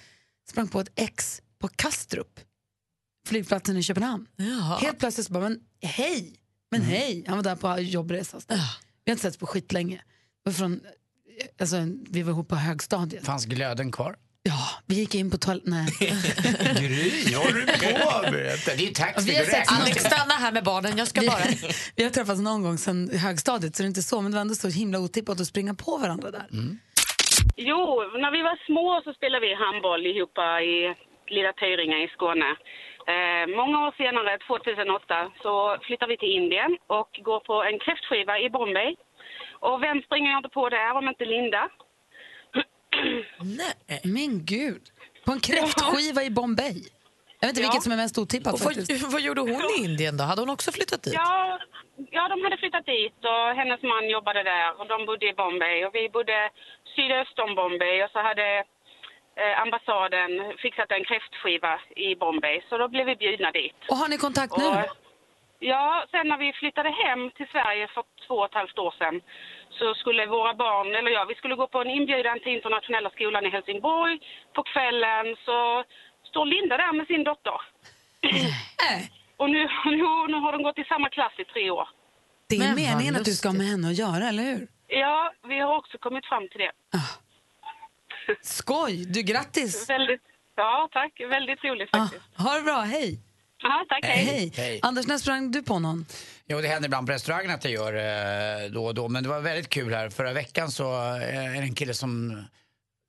sprang 0.49 0.67
på 0.67 0.79
ett 0.79 0.91
ex 0.95 1.41
på 1.59 1.67
Kastrup, 1.67 2.39
flygplatsen 3.27 3.77
i 3.77 3.83
Köpenhamn. 3.83 4.25
Helt 4.81 4.99
plötsligt 4.99 5.27
så 5.27 5.33
bara, 5.33 5.43
men 5.49 5.59
hej, 5.81 6.35
men 6.71 6.81
Mm. 6.81 6.93
hej. 6.93 7.23
Han 7.27 7.37
var 7.37 7.43
där 7.43 7.55
på 7.55 7.79
jobbresa. 7.81 8.39
Vi 8.47 8.55
har 8.55 9.11
inte 9.11 9.21
setts 9.21 9.37
på 9.37 9.45
skitlänge. 9.47 10.01
Det 10.45 10.53
Från, 10.53 10.81
alltså, 11.59 11.77
vi 12.09 12.21
var 12.23 12.31
ihop 12.31 12.47
på 12.47 12.55
högstadiet. 12.55 13.25
Fanns 13.25 13.45
glöden 13.45 13.91
kvar? 13.91 14.15
Ja, 14.43 14.61
vi 14.87 14.95
gick 14.95 15.15
in 15.15 15.31
på 15.31 15.37
toaletten. 15.37 15.73
Nej. 15.77 15.87
Gry, 16.81 17.35
håller 17.35 17.59
du 17.59 17.65
på 17.65 18.31
med? 18.31 18.57
Det 18.65 18.71
är 18.83 18.87
ju 18.87 18.93
taxi, 19.03 19.31
Vi 19.31 19.35
har 19.35 19.87
inte. 19.87 19.99
Stanna 19.99 20.35
här 20.43 20.51
med 20.57 20.63
barnen, 20.63 20.97
jag 20.97 21.07
ska 21.07 21.21
vi, 21.21 21.27
bara... 21.27 21.45
vi 21.97 22.03
har 22.03 22.11
träffats 22.17 22.41
någon 22.49 22.61
gång 22.65 22.77
sedan 22.77 23.09
högstadiet, 23.25 23.75
så 23.75 23.83
det 23.83 23.87
är 23.87 23.93
inte 23.95 24.07
så, 24.11 24.21
men 24.21 24.31
det 24.31 24.35
var 24.39 24.41
ändå 24.47 24.55
så 24.55 24.69
himla 24.81 24.97
otippat 24.99 25.39
att 25.41 25.51
springa 25.53 25.73
på 25.85 25.91
varandra 26.03 26.31
där. 26.37 26.45
Jo, 27.69 27.83
när 28.23 28.31
vi 28.37 28.41
var 28.49 28.57
små 28.67 29.01
så 29.05 29.13
spelade 29.13 29.45
vi 29.47 29.53
handboll 29.65 30.03
ihop 30.11 30.35
i 30.71 30.73
lilla 31.35 31.53
Tyringe 31.53 31.97
i 32.05 32.07
Skåne. 32.15 32.49
Eh, 33.13 33.45
många 33.61 33.77
år 33.85 33.91
senare, 34.03 34.31
2008, 34.47 35.31
så 35.43 35.53
flyttar 35.85 36.07
vi 36.11 36.17
till 36.17 36.35
Indien 36.39 36.71
och 36.99 37.11
går 37.27 37.39
på 37.49 37.55
en 37.69 37.77
kräftskiva 37.85 38.33
i 38.45 38.47
Bombay. 38.55 38.91
Och 39.67 39.77
vem 39.85 39.97
springer 40.07 40.29
jag 40.31 40.39
inte 40.39 40.57
på 40.59 40.69
där 40.69 40.91
om 40.99 41.07
inte 41.11 41.25
Linda? 41.25 41.63
Nej. 43.39 44.01
Men 44.03 44.45
gud. 44.45 44.81
På 45.25 45.31
en 45.31 45.39
kräftskiva 45.39 46.23
i 46.23 46.29
Bombay. 46.29 46.77
Jag 47.39 47.47
vet 47.47 47.53
inte 47.53 47.61
Ja. 47.61 47.67
vilket 47.67 47.83
som 47.83 47.91
är 47.91 47.97
mest 48.03 48.17
otippat 48.17 48.53
Och 48.53 48.59
vad, 48.59 48.75
vad 49.15 49.21
gjorde 49.21 49.41
hon 49.41 49.67
i 49.77 49.83
Indien 49.87 50.17
då? 50.17 50.23
Hade 50.23 50.41
hon 50.41 50.49
också 50.49 50.71
flyttat 50.71 51.03
dit? 51.03 51.13
Ja, 51.13 51.59
ja, 52.17 52.23
de 52.31 52.43
hade 52.43 52.57
flyttat 52.57 52.85
dit 52.85 53.17
och 53.33 53.45
hennes 53.59 53.81
man 53.93 54.09
jobbade 54.09 54.43
där 54.43 54.79
och 54.79 54.87
de 54.87 55.05
bodde 55.05 55.25
i 55.29 55.33
Bombay 55.33 55.85
och 55.85 55.95
vi 55.95 56.09
bodde 56.09 56.49
sydöst 56.95 57.39
om 57.39 57.55
Bombay 57.55 58.03
och 58.03 58.11
så 58.15 58.19
hade 58.29 58.47
eh, 59.41 59.61
ambassaden 59.63 60.31
fixat 60.63 60.91
en 60.91 61.05
kräftskiva 61.09 61.73
i 61.95 62.15
Bombay 62.15 62.61
så 62.69 62.77
då 62.77 62.87
blev 62.93 63.05
vi 63.05 63.15
bjudna 63.15 63.51
dit. 63.51 63.75
Och 63.89 63.97
har 64.01 64.07
ni 64.09 64.17
kontakt 64.17 64.57
nu? 64.57 64.65
Och, 64.65 64.85
ja, 65.59 66.05
sen 66.11 66.27
när 66.27 66.37
vi 66.37 66.53
flyttade 66.61 66.89
hem 67.03 67.21
till 67.37 67.47
Sverige 67.53 67.87
för 67.93 68.03
två 68.27 68.35
och 68.35 68.45
ett 68.49 68.59
halvt 68.61 68.77
år 68.85 68.93
sedan 68.99 69.21
så 69.79 69.93
skulle 69.93 70.25
våra 70.25 70.53
barn, 70.53 70.95
eller 70.95 71.11
ja, 71.11 71.25
vi 71.29 71.35
skulle 71.35 71.55
gå 71.55 71.67
på 71.67 71.81
en 71.81 71.89
inbjudan 71.89 72.39
till 72.39 72.55
internationella 72.59 73.09
skolan 73.09 73.45
i 73.45 73.49
Helsingborg. 73.49 74.19
På 74.55 74.63
kvällen 74.63 75.25
så 75.45 75.83
står 76.29 76.45
Linda 76.45 76.77
där 76.77 76.93
med 76.93 77.07
sin 77.07 77.23
dotter. 77.23 77.59
och 79.37 79.49
nu, 79.49 79.59
nu, 79.85 79.97
nu 80.33 80.37
har 80.45 80.51
de 80.51 80.63
gått 80.63 80.77
i 80.79 80.83
samma 80.83 81.09
klass 81.09 81.33
i 81.37 81.45
tre 81.45 81.69
år. 81.71 81.89
Det 82.49 82.55
är 82.55 82.59
Men 82.59 82.75
meningen 82.75 83.15
att 83.15 83.25
du 83.25 83.31
ska 83.31 83.49
ha 83.49 83.53
med 83.61 83.67
henne 83.67 83.87
att 83.87 83.97
göra, 83.97 84.23
eller 84.29 84.43
hur? 84.43 84.67
Ja, 84.87 85.33
vi 85.47 85.59
har 85.59 85.77
också 85.77 85.97
kommit 85.97 86.25
fram 86.25 86.47
till 86.49 86.59
det. 86.59 86.71
Skoj! 88.41 89.05
Du, 89.05 89.21
grattis! 89.21 89.89
Väldigt, 89.89 90.21
ja, 90.55 90.89
tack. 90.91 91.19
Väldigt 91.29 91.63
roligt 91.63 91.89
Ah, 91.93 91.97
faktiskt. 91.97 92.37
ha 92.37 92.53
det 92.55 92.61
bra, 92.61 92.79
hej! 92.81 93.19
Ja, 93.63 93.85
tack. 93.89 94.05
Hej. 94.05 94.25
Hej. 94.25 94.51
Hej. 94.55 94.79
Anders, 94.81 95.07
när 95.07 95.17
sprang 95.17 95.51
du 95.51 95.63
på 95.63 95.79
någon? 95.79 96.05
Jo, 96.47 96.61
det 96.61 96.67
händer 96.67 96.87
ibland 96.87 97.07
på 97.07 97.13
restaurangen 97.13 97.51
att 97.51 97.63
jag 97.65 97.73
gör 97.73 97.93
eh, 98.63 98.71
då 98.71 98.85
och 98.85 98.95
då. 98.95 99.07
Men 99.07 99.23
det 99.23 99.29
var 99.29 99.39
väldigt 99.39 99.69
kul 99.69 99.93
här. 99.93 100.09
Förra 100.09 100.33
veckan 100.33 100.71
så 100.71 100.93
eh, 100.93 101.55
är 101.57 101.61
det 101.61 101.67
en 101.67 101.75
kille 101.75 101.93
som... 101.93 102.43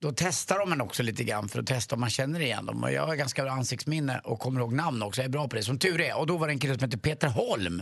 Då 0.03 0.11
testar 0.15 0.59
de 0.59 0.71
en 0.71 0.81
också 0.81 1.03
lite 1.03 1.23
grann 1.23 1.49
för 1.49 1.59
att 1.59 1.67
testa 1.67 1.95
om 1.95 2.01
man 2.01 2.09
känner 2.09 2.39
igen 2.39 2.65
dem. 2.65 2.83
Och 2.83 2.91
jag 2.91 3.07
har 3.07 3.15
ganska 3.15 3.43
bra 3.43 3.51
ansiktsminne 3.51 4.21
och 4.23 4.39
kommer 4.39 4.59
ihåg 4.59 4.73
namn 4.73 5.03
också. 5.03 5.21
Jag 5.21 5.25
är 5.25 5.29
bra 5.29 5.47
på 5.47 5.55
det, 5.55 5.63
som 5.63 5.79
tur 5.79 6.01
är. 6.01 6.17
Och 6.17 6.27
då 6.27 6.37
var 6.37 6.47
det 6.47 6.53
en 6.53 6.59
kille 6.59 6.73
som 6.73 6.83
hette 6.83 6.97
Peter 6.97 7.27
Holm 7.27 7.81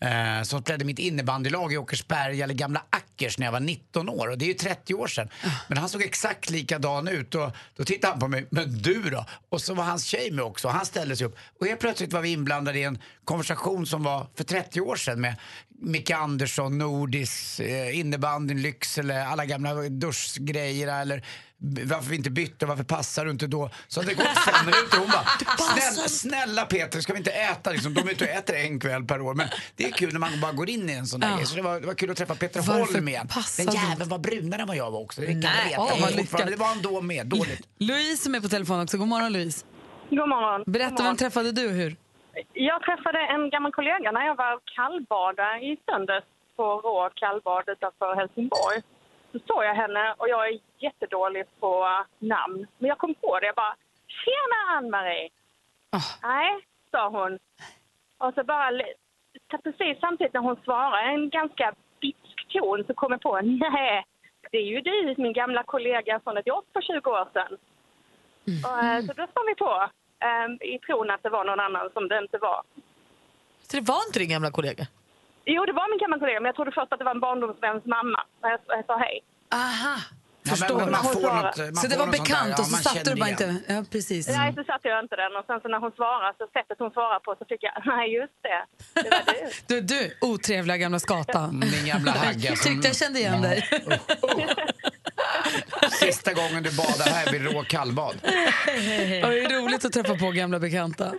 eh, 0.00 0.42
som 0.42 0.62
spelade 0.62 0.84
mitt 0.84 0.98
innebandylag 0.98 1.72
i 1.72 1.76
Åkersberga, 1.76 2.44
eller 2.44 2.54
gamla 2.54 2.82
Ackers, 2.90 3.38
när 3.38 3.46
jag 3.46 3.52
var 3.52 3.60
19 3.60 4.08
år. 4.08 4.28
Och 4.28 4.38
det 4.38 4.44
är 4.44 4.46
ju 4.46 4.54
30 4.54 4.94
år 4.94 5.06
sedan. 5.06 5.28
Men 5.68 5.78
han 5.78 5.88
såg 5.88 6.02
exakt 6.02 6.50
likadan 6.50 7.08
ut. 7.08 7.34
Och 7.34 7.50
då 7.76 7.84
tittade 7.84 8.12
han 8.12 8.20
på 8.20 8.28
mig, 8.28 8.46
men 8.50 8.78
du 8.78 9.02
då? 9.10 9.26
Och 9.48 9.60
så 9.60 9.74
var 9.74 9.84
hans 9.84 10.04
tjej 10.04 10.30
med 10.30 10.44
också. 10.44 10.68
Han 10.68 10.86
ställde 10.86 11.16
sig 11.16 11.26
upp. 11.26 11.36
Och 11.60 11.66
helt 11.66 11.80
plötsligt 11.80 12.12
var 12.12 12.20
vi 12.20 12.32
inblandade 12.32 12.78
i 12.78 12.82
en 12.82 12.98
konversation 13.24 13.86
som 13.86 14.02
var 14.02 14.26
för 14.34 14.44
30 14.44 14.80
år 14.80 14.96
sedan 14.96 15.20
med 15.20 15.34
Micke 15.82 16.10
Andersson, 16.10 16.78
Nordis, 16.78 17.60
eh, 17.60 17.98
innebandyn, 17.98 18.62
Lycksele, 18.62 19.26
alla 19.26 19.44
gamla 19.46 19.74
duschgrejer 19.88 21.00
eller 21.00 21.24
varför 21.84 22.10
vi 22.10 22.16
inte 22.16 22.30
bytte, 22.30 22.66
varför 22.66 22.84
passar 22.84 23.24
du 23.24 23.30
inte 23.30 23.46
då? 23.46 23.70
Så 23.88 24.00
hade 24.00 24.10
det 24.10 24.14
gått 24.14 24.26
fem 24.38 24.54
minuter 24.66 24.96
och 25.00 25.02
hon 25.02 25.10
bara, 25.10 25.26
snälla, 25.56 26.08
snälla 26.08 26.64
Peter, 26.66 27.00
ska 27.00 27.12
vi 27.12 27.18
inte 27.18 27.30
äta 27.30 27.70
liksom? 27.70 27.94
De 27.94 28.08
är 28.08 28.12
ute 28.12 28.24
och 28.24 28.30
äter 28.30 28.56
en 28.56 28.80
kväll 28.80 29.04
per 29.04 29.20
år. 29.20 29.34
Men 29.34 29.48
det 29.76 29.84
är 29.84 29.90
kul 29.92 30.12
när 30.12 30.20
man 30.20 30.40
bara 30.40 30.52
går 30.52 30.70
in 30.70 30.90
i 30.90 30.92
en 30.92 31.06
sån 31.06 31.20
där 31.20 31.28
Ja. 31.30 31.36
grej. 31.36 31.46
Så 31.46 31.56
det 31.56 31.62
var, 31.62 31.80
det 31.80 31.86
var 31.86 31.94
kul 31.94 32.10
att 32.10 32.16
träffa 32.16 32.34
Peter 32.34 32.60
Varför 32.62 32.92
Holm 32.94 33.08
igen. 33.08 33.28
Den 33.56 33.66
jäveln 33.74 34.08
var 34.08 34.18
brunare 34.18 34.62
än 34.62 34.68
vad 34.68 34.76
jag 34.76 34.90
var 34.90 35.00
också. 35.00 35.20
Det 35.20 35.34
Nej, 35.34 35.74
åh, 35.78 36.00
vad 36.00 36.14
lyckat. 36.16 36.46
det 36.46 36.56
var 36.56 36.66
han 36.66 36.82
då 36.82 37.00
med, 37.00 37.26
dåligt. 37.26 37.60
Louise 37.78 38.22
som 38.22 38.34
är 38.34 38.40
på 38.40 38.48
telefon 38.48 38.80
också. 38.80 38.98
God 38.98 39.08
morgon 39.08 39.32
Louise. 39.32 39.64
God 40.10 40.18
morgon. 40.28 40.64
Berätta, 40.72 40.90
God 40.90 40.98
morgon. 40.98 41.06
vem 41.06 41.16
träffade 41.16 41.52
du 41.52 41.66
och 41.66 41.72
hur? 41.74 41.96
Jag 42.52 42.82
träffade 42.82 43.18
en 43.18 43.50
gammal 43.50 43.72
kollega 43.72 44.12
när 44.12 44.26
jag 44.26 44.34
var 44.34 44.60
kallbada 44.64 45.60
i 45.60 45.78
söndags 45.86 46.26
på 46.56 46.80
Rå 46.80 47.10
kallbad 47.14 47.68
utanför 47.68 48.14
Helsingborg. 48.14 48.82
Så 49.32 49.38
såg 49.46 49.64
jag 49.64 49.74
henne 49.74 50.14
och 50.18 50.28
jag 50.28 50.48
är 50.48 50.58
jättedålig 50.78 51.44
på 51.60 52.04
namn. 52.18 52.66
Men 52.78 52.88
jag 52.88 52.98
kom 52.98 53.14
på 53.14 53.38
det. 53.38 53.46
Jag 53.46 53.54
bara, 53.54 53.76
tjena 54.06 54.76
Ann-Marie! 54.76 55.28
Nej, 56.22 56.66
sa 56.90 57.08
hon. 57.08 57.38
Och 58.18 58.34
så 58.34 58.44
bara, 58.44 58.70
precis 59.64 60.00
samtidigt 60.00 60.32
när 60.34 60.40
hon 60.40 60.56
svarade, 60.64 61.02
en 61.02 61.30
ganska 61.30 61.74
bitsk 62.00 62.48
ton, 62.48 62.84
så 62.86 62.94
kom 62.94 63.12
jag 63.12 63.20
på, 63.20 63.40
nej, 63.40 64.04
det 64.50 64.58
är 64.58 64.66
ju 64.66 64.80
du, 64.80 65.14
min 65.18 65.32
gamla 65.32 65.62
kollega 65.62 66.20
från 66.24 66.36
ett 66.36 66.46
jobb 66.46 66.64
för 66.72 66.80
20 66.80 67.10
år 67.10 67.28
sedan. 67.32 67.58
Och, 68.64 68.84
eh, 68.84 69.00
så 69.00 69.12
då 69.12 69.26
sprang 69.26 69.46
vi 69.46 69.54
på, 69.54 69.88
i 70.74 70.78
tron 70.78 71.10
att 71.10 71.22
det 71.22 71.30
var 71.36 71.44
någon 71.44 71.60
annan 71.60 71.90
som 71.92 72.08
det 72.08 72.18
inte 72.18 72.38
var. 72.38 72.62
Så 73.68 73.76
det 73.76 73.80
var 73.92 74.00
inte 74.06 74.18
din 74.18 74.28
gamla 74.28 74.50
kollega? 74.50 74.86
Jo, 75.44 75.64
det 75.66 75.72
var 75.72 75.86
min 75.90 75.98
gamla 75.98 76.18
kollega, 76.18 76.40
men 76.40 76.46
jag 76.46 76.54
trodde 76.56 76.72
först 76.72 76.92
att 76.92 76.98
det 76.98 77.04
var 77.04 77.14
en 77.14 77.20
barndomsväns 77.20 77.84
mamma 77.84 78.20
när 78.42 78.50
jag, 78.50 78.60
jag 78.66 78.86
sa 78.86 78.98
hej. 78.98 79.20
Aha, 79.52 79.96
Ja, 80.44 80.50
förstår. 80.50 80.78
man 80.90 81.04
får 81.04 81.20
något, 81.20 81.56
man 81.58 81.76
så 81.76 81.86
det 81.88 81.96
var 81.96 82.06
bekant 82.06 82.28
där, 82.30 82.52
och 82.52 82.58
ja, 82.58 82.64
så 82.64 82.76
satte 82.88 83.10
du 83.14 83.20
bara 83.20 83.28
igen. 83.28 83.50
inte... 83.50 83.72
Ja, 83.72 83.84
precis. 83.92 84.28
Nej, 84.28 84.54
så 84.54 84.64
satte 84.64 84.88
jag 84.88 85.00
inte 85.04 85.16
den. 85.16 85.36
Och 85.36 85.44
sen 85.46 85.60
så 85.60 85.68
när 85.68 85.78
hon 85.78 85.92
svarade, 85.92 86.34
så 86.38 86.46
sättet 86.52 86.78
hon 86.78 86.90
svarade 86.90 87.20
på, 87.20 87.36
så 87.38 87.44
fick 87.44 87.62
jag, 87.62 87.72
nej 87.86 88.14
just 88.14 88.32
det, 88.42 88.60
det 89.02 89.10
var 89.10 89.22
du. 89.26 89.50
Du, 89.74 89.80
du, 89.80 90.00
otrevliga 90.20 90.76
gamla 90.76 90.98
skata. 90.98 91.40
Min 91.52 91.86
gamla 91.86 92.10
hagga 92.12 92.56
som- 92.56 92.72
Tyckte 92.72 92.88
jag 92.88 92.96
kände 92.96 93.18
igen 93.18 93.42
dig. 93.42 93.68
Sista 96.00 96.32
gången 96.32 96.62
du 96.62 96.76
badar 96.76 97.12
här 97.12 97.32
vid 97.32 97.42
Rå 97.42 97.62
kallbad. 97.62 98.14
Och 98.14 99.30
det 99.30 99.44
är 99.44 99.62
roligt 99.62 99.84
att 99.84 99.92
träffa 99.92 100.16
på 100.16 100.30
gamla 100.30 100.58
bekanta. 100.58 101.14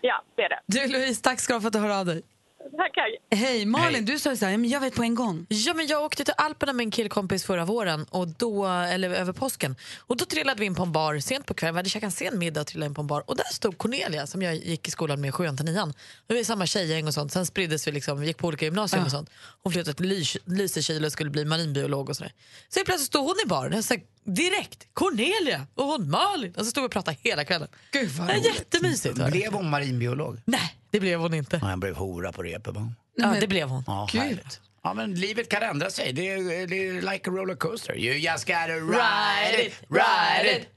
Ja, 0.00 0.22
det 0.36 0.42
är 0.42 0.48
det. 0.48 0.60
Du 0.66 0.86
Louise, 0.92 1.22
tack 1.22 1.40
ska 1.40 1.52
du 1.52 1.56
ha 1.56 1.60
för 1.60 1.66
att 1.66 1.72
du 1.72 1.78
hör 1.78 2.00
av 2.00 2.06
dig. 2.06 2.22
Tackar. 2.70 3.04
Hej, 3.30 3.66
Malin, 3.66 4.04
du 4.04 4.18
sa 4.18 4.30
ju 4.30 4.36
så 4.36 4.44
här, 4.44 4.52
"Ja, 4.52 4.58
men 4.58 4.70
jag 4.70 4.80
vet 4.80 4.94
på 4.94 5.02
en 5.02 5.14
gång. 5.14 5.46
Ja, 5.48 5.74
men 5.74 5.86
jag 5.86 6.04
åkte 6.04 6.24
till 6.24 6.34
Alperna 6.36 6.72
med 6.72 6.84
en 6.84 6.90
killkompis 6.90 7.44
förra 7.44 7.64
våren, 7.64 8.06
och 8.10 8.28
då, 8.28 8.66
eller 8.66 9.10
över 9.10 9.32
påsken. 9.32 9.76
Och 9.98 10.16
Då 10.16 10.24
trillade 10.24 10.60
vi 10.60 10.66
in 10.66 10.74
på 10.74 10.82
en 10.82 10.92
bar 10.92 11.18
sent 11.18 11.46
på 11.46 11.54
kvällen. 11.54 11.74
Vi 11.74 11.78
hade 11.78 11.88
käkat 11.90 12.04
en 12.06 12.10
sen 12.12 12.38
middag 12.38 12.60
och 12.60 12.66
trillade 12.66 12.86
in 12.88 12.94
på 12.94 13.00
en 13.00 13.06
bar. 13.06 13.24
Och 13.30 13.36
där 13.36 13.44
stod 13.52 13.78
Cornelia 13.78 14.26
som 14.26 14.42
jag 14.42 14.54
gick 14.56 14.88
i 14.88 14.90
skolan 14.90 15.20
med 15.20 15.34
7 15.34 15.48
till 15.56 15.64
9 15.64 15.92
Vi 16.28 16.34
var 16.34 16.40
i 16.40 16.44
samma 16.44 16.66
tjejgäng 16.66 17.06
och 17.06 17.14
sånt. 17.14 17.32
Sen 17.32 17.46
spriddes 17.46 17.86
vi, 17.88 17.92
liksom, 17.92 18.20
vi 18.20 18.26
gick 18.26 18.38
på 18.38 18.46
olika 18.48 18.64
gymnasium 18.64 19.04
och 19.04 19.10
sånt. 19.10 19.30
Hon 19.62 19.72
flyttade 19.72 19.94
till 19.96 20.06
Lys- 20.12 20.38
Lysekil 20.46 21.04
och 21.04 21.12
skulle 21.12 21.30
bli 21.30 21.44
marinbiolog 21.44 22.08
och 22.08 22.16
sådär. 22.16 22.32
Så 22.68 22.80
plötsligt 22.84 23.06
stod 23.06 23.24
hon 23.24 23.36
i 23.44 23.48
baren. 23.48 23.72
Jag 23.72 23.84
sa, 23.84 23.94
direkt, 24.26 24.86
Cornelia 24.94 25.66
och 25.74 25.84
hon 25.84 26.10
Malin. 26.10 26.54
Och 26.56 26.64
så 26.64 26.70
stod 26.70 26.82
vi 26.82 26.86
och 26.88 26.92
pratade 26.92 27.16
hela 27.20 27.44
kvällen. 27.44 27.68
Gud 27.92 28.10
vad 28.10 28.26
det 28.26 28.32
är 28.32 28.44
jättemysigt. 28.44 29.14
Blev 29.30 29.52
hon 29.52 29.70
marinbiolog? 29.70 30.40
Nej, 30.44 30.76
det 30.90 31.00
blev 31.00 31.20
hon 31.20 31.34
inte. 31.34 31.58
Ja, 31.62 31.70
jag 31.70 31.78
blev 31.78 31.94
hora 31.94 32.32
på 32.32 32.42
repet. 32.42 32.74
va? 32.74 32.92
Ja, 33.16 33.36
det 33.40 33.46
blev 33.46 33.68
hon. 33.68 33.84
Ja, 33.86 34.08
Gud. 34.12 34.22
härligt. 34.22 34.60
Ja, 34.82 34.94
men 34.94 35.14
livet 35.14 35.48
kan 35.48 35.62
ändra 35.62 35.90
sig. 35.90 36.12
Det 36.12 36.30
är, 36.32 36.66
det 36.66 36.88
är 36.88 36.92
like 37.12 37.30
a 37.30 37.32
rollercoaster. 37.32 37.96
You 37.98 38.14
just 38.14 38.46
gotta 38.46 38.66
ride 38.68 39.66
it, 39.66 39.74
ride 39.90 40.60
it. 40.60 40.68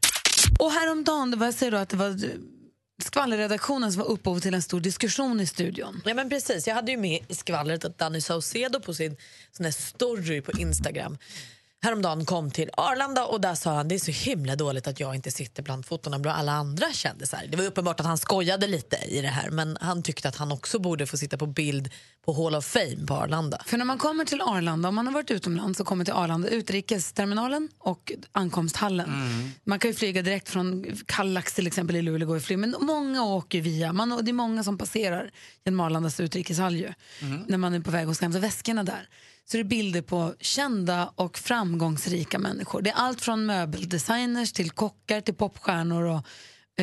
Och 0.60 0.72
häromdagen, 0.72 1.32
det 1.32 1.38
var, 1.38 1.48
jag 1.48 1.54
säger 1.54 1.72
då 1.72 1.78
att 1.78 1.90
det 1.90 1.98
var 1.98 2.20
skvallerredaktionen 3.04 3.92
som 3.92 4.02
var 4.02 4.10
upphov 4.10 4.40
till 4.40 4.54
en 4.54 4.62
stor 4.62 4.80
diskussion 4.80 5.40
i 5.40 5.48
studion. 5.48 6.02
Ja, 6.06 6.14
men 6.14 6.30
precis. 6.30 6.68
Jag 6.68 6.76
hade 6.76 6.92
ju 6.92 6.98
med 6.98 7.20
i 7.28 7.36
skvallret 7.36 7.86
att 7.86 7.98
Danny 7.98 8.22
Saucedo 8.22 8.80
på 8.80 8.94
sin 8.94 9.18
sån 9.52 9.64
här 9.66 9.72
story 9.72 10.42
på 10.42 10.52
Instagram 10.52 11.18
häromdagen 11.82 12.26
kom 12.26 12.52
till 12.52 12.70
Arlanda 12.78 13.26
och 13.26 13.42
där 13.42 13.56
sa 13.56 13.76
han 13.76 13.88
det 13.88 13.96
är 13.96 14.00
så 14.00 14.30
himla 14.30 14.56
dåligt 14.56 14.88
att 14.88 15.00
jag 15.00 15.16
inte 15.16 15.32
sitter 15.32 15.64
bland 15.64 15.86
fotona 15.86 16.20
bland 16.20 16.40
alla 16.40 16.52
andra 16.52 16.94
kändisar. 16.94 17.46
Det 17.50 17.58
var 17.58 17.66
uppenbart 17.66 18.00
att 18.00 18.06
han 18.06 18.18
skojade 18.18 18.68
lite 18.68 18.98
i 19.08 19.22
det 19.22 19.28
här 19.28 19.50
men 19.50 19.78
han 19.82 20.04
tyckte 20.04 20.30
att 20.30 20.36
han 20.36 20.52
också 20.52 20.80
borde 20.80 21.06
få 21.08 21.18
sitta 21.18 21.38
på 21.38 21.46
bild 21.46 21.90
på 22.26 22.34
Hall 22.44 22.56
of 22.56 22.66
Fame 22.66 23.06
på 23.08 23.14
Arlanda. 23.14 23.62
För 23.66 23.78
när 23.78 23.86
man 23.86 23.98
kommer 23.98 24.26
till 24.26 24.42
Arlanda, 24.42 24.90
om 24.90 24.96
man 24.96 25.08
har 25.08 25.14
varit 25.14 25.32
utomlands 25.32 25.80
och 25.80 25.88
kommer 25.88 26.06
till 26.06 26.14
Arlanda, 26.14 26.48
utrikesterminalen 26.48 27.70
och 27.78 28.12
ankomsthallen. 28.32 29.10
Man 29.64 29.80
kan 29.80 29.92
ju 29.92 29.96
flyga 29.96 30.22
direkt 30.22 30.50
från 30.50 30.86
Kallax 31.06 31.54
till 31.54 31.68
exempel 31.68 31.96
i 31.96 32.02
Luleå, 32.02 32.28
går 32.28 32.40
flyg, 32.40 32.60
men 32.60 32.76
många 32.80 33.24
åker 33.24 33.62
via, 33.62 33.94
man, 33.94 34.12
och 34.12 34.24
det 34.24 34.32
är 34.32 34.34
många 34.34 34.64
som 34.64 34.78
passerar 34.78 35.32
genom 35.66 35.80
Arlandas 35.80 36.20
utrikeshall 36.20 36.76
ju, 36.76 36.94
när 37.48 37.58
man 37.58 37.74
är 37.74 37.80
på 37.80 37.92
väg 37.92 38.10
och 38.10 38.16
ska 38.16 38.26
hämta 38.26 38.40
väskorna 38.40 38.84
där. 38.84 39.10
Så 39.52 39.58
det 39.58 39.62
är 39.62 39.64
bilder 39.64 40.02
på 40.02 40.36
kända 40.40 41.14
och 41.16 41.38
framgångsrika 41.38 42.40
människor. 42.40 42.82
Det 42.82 42.90
är 42.90 42.96
allt 42.96 43.22
från 43.22 43.46
möbeldesigners 43.46 44.52
till 44.52 44.72
kockar 44.72 45.22
till 45.22 45.34
popstjärnor 45.34 46.04
och 46.04 46.26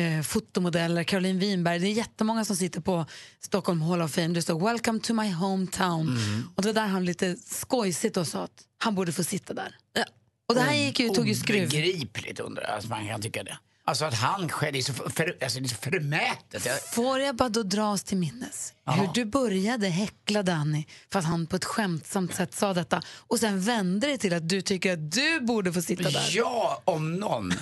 eh, 0.01 0.21
fotomodeller, 0.21 1.03
Caroline 1.03 1.39
Winberg. 1.39 1.79
Det 1.79 1.87
är 1.87 1.91
jättemånga 1.91 2.45
som 2.45 2.55
sitter 2.55 2.81
på 2.81 3.05
Stockholm 3.39 3.81
Hall 3.81 4.01
of 4.01 4.11
Fame. 4.11 4.27
Det 4.27 4.41
står 4.41 4.59
“Welcome 4.59 4.99
to 4.99 5.13
my 5.13 5.31
hometown”. 5.31 6.17
Och 6.55 6.61
det 6.61 6.67
var 6.67 6.73
där 6.73 6.87
han 6.87 7.05
lite 7.05 7.35
skojsigt 7.35 8.17
och 8.17 8.27
sa 8.27 8.43
att 8.43 8.63
han 8.77 8.95
borde 8.95 9.11
få 9.11 9.23
sitta 9.23 9.53
där. 9.53 9.77
Och 10.49 10.55
det 10.55 10.61
här 10.61 10.75
gick 10.75 10.99
ju, 10.99 11.09
tog 11.09 11.27
ju 11.27 11.35
skruv. 11.35 11.63
Obegripligt 11.63 12.39
undrar 12.39 12.63
jag, 12.63 12.71
alltså 12.71 12.89
man 12.89 13.07
kan 13.07 13.21
tycka 13.21 13.43
det. 13.43 13.57
Alltså 13.87 14.05
att 14.05 14.13
han 14.13 14.49
själv, 14.49 14.73
det 14.73 14.79
är 14.79 14.83
så, 14.83 14.93
för, 14.93 15.37
alltså 15.41 15.59
det 15.59 15.65
är 15.65 15.69
så 15.69 15.75
förmätet. 15.75 16.65
Jag, 16.65 16.81
Får 16.83 17.19
jag 17.19 17.35
bara 17.35 17.49
då 17.49 17.63
dra 17.63 17.91
oss 17.91 18.03
till 18.03 18.17
minnes 18.17 18.73
hur 18.85 19.09
du 19.13 19.25
började 19.25 19.87
häckla 19.87 20.43
Danny 20.43 20.85
för 21.11 21.19
att 21.19 21.25
han 21.25 21.47
på 21.47 21.55
ett 21.55 21.65
skämtsamt 21.65 22.35
sätt 22.35 22.53
sa 22.53 22.73
detta 22.73 23.01
och 23.17 23.39
sen 23.39 23.61
vände 23.61 24.07
det 24.07 24.17
till 24.17 24.33
att 24.33 24.49
du 24.49 24.61
tycker 24.61 24.93
att 24.93 25.11
du 25.11 25.39
borde 25.39 25.73
få 25.73 25.81
sitta 25.81 26.09
där. 26.09 26.29
Jag 26.31 26.81
om 26.83 27.15
någon, 27.15 27.53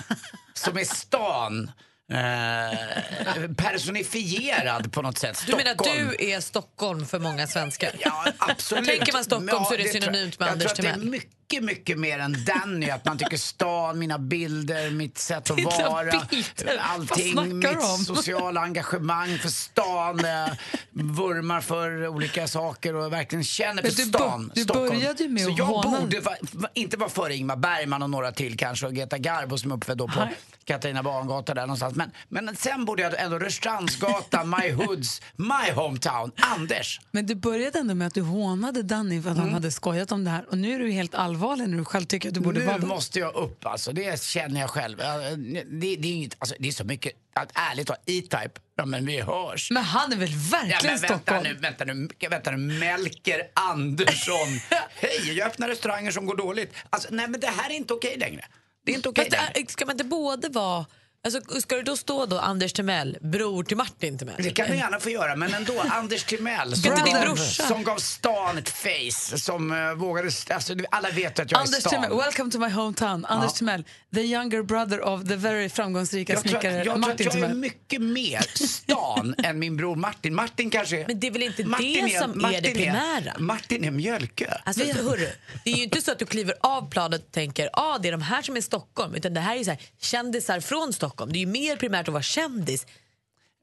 som 0.54 0.78
är 0.78 0.84
stan 0.84 1.72
eh, 2.12 3.52
personifierad 3.58 4.92
på 4.94 5.02
något 5.02 5.18
sätt. 5.18 5.44
Du 5.48 5.56
menar 5.56 5.72
att 5.72 5.78
Stockholm. 5.78 6.08
du 6.20 6.26
är 6.32 6.40
Stockholm 6.40 7.06
för 7.06 7.20
många 7.20 7.48
svenskar? 7.48 7.92
Ja, 8.00 8.26
absolut. 8.38 8.86
Tänker 8.86 9.14
man 9.14 9.24
Stockholm 9.24 9.50
Ja, 9.52 9.66
så 9.66 9.74
är 9.74 9.78
det, 9.78 9.84
jag. 9.84 10.04
synonymt 10.04 10.40
med 10.40 10.48
jag 10.48 10.52
Anders 10.54 10.74
tror 10.74 10.88
att 10.90 10.96
det 10.96 11.02
är 11.02 11.04
Timell. 11.04 11.22
Mycket, 11.50 11.64
mycket 11.64 12.00
mer 12.00 12.20
än 12.20 12.36
Danny. 12.46 12.89
Att 12.89 13.06
man 13.06 13.18
tycker 13.18 13.38
stan, 13.38 14.00
mina 14.00 14.20
bilder, 14.20 14.91
mitt 14.91 15.18
sätt 15.18 15.52
att 15.52 15.58
Dina 15.58 15.70
vara. 15.89 16.12
bilder? 16.30 16.78
Allting, 16.80 17.58
mitt 17.60 17.66
om? 17.68 17.98
sociala 18.06 18.62
engagemang 18.62 19.38
för 19.38 19.50
stan. 19.50 20.26
eh, 20.26 20.54
Vurmar 20.91 21.62
för 21.62 22.08
olika 22.08 22.48
saker 22.48 22.96
och 22.96 23.14
verkligen 23.14 23.43
känner 23.43 23.82
för 23.82 23.89
du 23.89 23.96
stan. 24.06 24.52
du 24.56 24.64
Stockholm. 24.64 24.89
började 24.89 25.24
ju 25.24 25.30
med 25.30 25.43
Så 25.43 25.54
jag 25.58 25.66
håna- 25.66 26.00
borde 26.00 26.20
va, 26.20 26.36
va, 26.52 26.68
inte 26.74 26.98
vara 26.98 27.10
före 27.10 27.36
Ingmar 27.36 27.56
Bergman 27.56 28.04
och 28.04 28.10
några 28.10 28.32
till 28.32 28.58
kanske 28.58 28.86
och 28.86 28.93
Greta 28.93 29.18
Garbo 29.18 29.58
som 29.58 29.72
är 29.72 29.76
uppfödd 29.76 29.98
då 29.98 30.08
på 30.08 30.20
Nej. 30.20 30.36
Katarina 30.66 31.04
Barngata 31.04 31.54
där 31.54 31.62
någonstans. 31.62 31.96
Men, 31.96 32.12
men 32.30 32.56
sen 32.56 32.86
borde 32.86 33.02
jag 33.04 33.20
ändå 33.20 33.39
Rörstrandsgatan, 33.39 34.50
My 34.62 34.72
Hoods, 34.72 35.22
My 35.36 35.72
Hometown, 35.76 36.32
Anders. 36.56 37.00
Men 37.12 37.26
du 37.26 37.36
började 37.36 37.80
ändå 37.80 37.96
med 37.96 38.08
att 38.08 38.14
du 38.14 38.22
hånade 38.22 38.84
Danny 38.84 39.22
för 39.22 39.30
att 39.30 39.38
han 39.38 39.54
hade 39.54 39.72
skojat 39.72 40.12
om 40.12 40.24
det 40.24 40.30
här 40.32 40.46
och 40.50 40.58
nu 40.58 40.76
är 40.76 40.80
du 40.80 40.91
helt 40.91 41.16
allvarlig 41.16 41.35
när 41.38 41.78
du 41.78 41.86
själv 41.86 42.06
tycker 42.06 42.30
att 42.30 42.36
du 42.36 42.40
borde 42.40 42.60
nu 42.60 42.66
vara 42.66 42.78
där. 42.78 42.88
måste 42.88 43.20
jag 43.20 43.36
upp 43.36 43.66
alltså, 43.66 43.92
det 43.92 44.22
känner 44.24 44.62
jag 44.62 44.70
själv. 44.70 44.98
Det, 44.98 45.96
det, 45.96 46.08
är, 46.08 46.12
inget, 46.12 46.36
alltså, 46.40 46.56
det 46.60 46.68
är 46.68 46.72
så 46.72 46.84
mycket, 46.84 47.14
att 47.34 47.52
ärligt 47.54 47.88
talat, 47.88 48.04
E-Type, 48.06 48.52
ja 48.76 48.86
men 48.86 49.06
vi 49.06 49.22
hörs. 49.22 49.72
Men 49.72 49.84
han 49.84 50.14
är 50.14 50.18
väl 50.18 50.30
verkligen 50.30 50.70
Ja, 50.70 50.80
men 50.84 50.92
vänta 50.92 51.08
Stockholm? 51.08 51.44
nu, 51.44 51.54
vänta 51.54 51.86
nu, 51.86 52.10
vänta 52.30 52.52
nu, 52.52 52.58
Melker 52.58 53.42
Andersson. 53.54 54.48
Hej, 54.96 55.38
jag 55.38 55.48
öppnar 55.48 55.68
restauranger 55.68 56.12
som 56.12 56.26
går 56.26 56.36
dåligt. 56.36 56.74
Alltså, 56.90 57.08
nej 57.12 57.28
men 57.28 57.40
det 57.40 57.48
här 57.48 57.70
är 57.70 57.74
inte 57.74 57.94
okej 57.94 58.18
längre. 58.18 58.46
Det 58.86 58.92
är 58.92 58.96
inte 58.96 59.10
okej 59.10 59.30
längre. 59.32 59.68
ska 59.68 59.86
man 59.86 59.94
inte 59.94 60.04
både 60.04 60.50
vara... 60.50 60.86
Alltså, 61.26 61.62
ska 61.62 61.76
det 61.76 61.84
då 61.84 61.98
stå 61.98 62.26
då 62.26 62.40
Anders 62.40 62.74
Timell, 62.74 63.18
bror 63.22 63.64
till 63.64 63.78
Martin 63.78 64.18
Timell? 64.18 64.36
Det 64.38 64.50
kan 64.50 64.68
du 64.68 64.76
gärna 64.76 65.00
få 65.00 65.10
göra, 65.10 65.36
men 65.36 65.54
ändå. 65.54 65.74
Anders 65.90 66.24
Timell 66.24 66.76
som, 66.76 66.92
gav, 66.92 67.36
som 67.36 67.84
gav 67.84 67.98
stan 67.98 68.58
ett 68.58 68.70
face. 68.70 69.38
Som 69.38 69.72
uh, 69.72 69.94
vågade... 69.94 70.32
Alltså, 70.50 70.76
alla 70.92 71.10
vet 71.10 71.40
att 71.40 71.52
jag 71.52 71.60
Anders 71.60 71.76
är 71.76 71.80
stan. 71.80 71.92
Timell, 71.92 72.18
welcome 72.18 72.52
to 72.52 72.60
my 72.60 72.70
hometown. 72.70 73.26
Anders 73.26 73.54
Timell, 73.54 73.84
the 74.16 74.22
younger 74.22 74.64
brother 74.64 75.02
of 75.02 75.28
the 75.28 75.36
very 75.36 75.70
framgångsrika 75.70 76.34
Jag 76.34 76.44
tror, 76.44 76.56
att, 76.56 76.62
snickare 76.62 76.78
jag, 76.78 76.86
tror 76.86 76.98
Martin 76.98 77.14
att 77.14 77.20
jag 77.20 77.28
är 77.28 77.48
Timell. 77.48 77.58
mycket 77.58 78.02
mer 78.02 78.66
stan 78.68 79.36
än 79.44 79.60
min 79.60 79.78
bror 79.78 79.96
Martin. 79.96 80.36
Martin 80.36 80.70
kanske 80.70 81.02
är... 81.02 81.08
Men 81.08 81.20
det 81.20 81.28
är 81.28 81.32
väl 81.32 81.44
inte 81.44 81.66
Martin 81.66 82.06
det 82.06 82.20
som 82.20 82.46
är 82.46 82.62
det 82.62 82.74
primära? 82.74 83.34
Martin 83.40 83.86
är 83.86 83.92
mjölkö. 83.92 84.54
Alltså, 84.64 84.84
hörru, 84.84 85.30
det 85.64 85.72
är 85.72 85.78
ju 85.78 85.84
inte 85.84 86.02
så 86.02 86.12
att 86.12 86.20
du 86.20 86.26
kliver 86.26 86.56
av 86.62 86.90
planet 86.90 87.26
och 87.26 87.32
tänker 87.32 87.70
ah, 87.74 87.98
det 87.98 88.08
är 88.08 88.12
de 88.12 88.22
här 88.22 88.42
som 88.42 88.58
är 88.58 88.62
Stockholm. 88.62 89.16
Utan 89.16 89.34
det 89.34 89.40
här 89.40 89.54
är 89.54 89.58
ju 89.58 89.64
så 89.64 89.72
här, 89.72 89.82
kändisar 90.02 90.60
från 90.60 90.94
Stockholm. 90.94 91.14
Det 91.32 91.38
är 91.38 91.39
ju 91.39 91.45
mer 91.45 91.76
primärt 91.76 92.07
att 92.07 92.13
vara 92.13 92.24
kändis. 92.24 92.86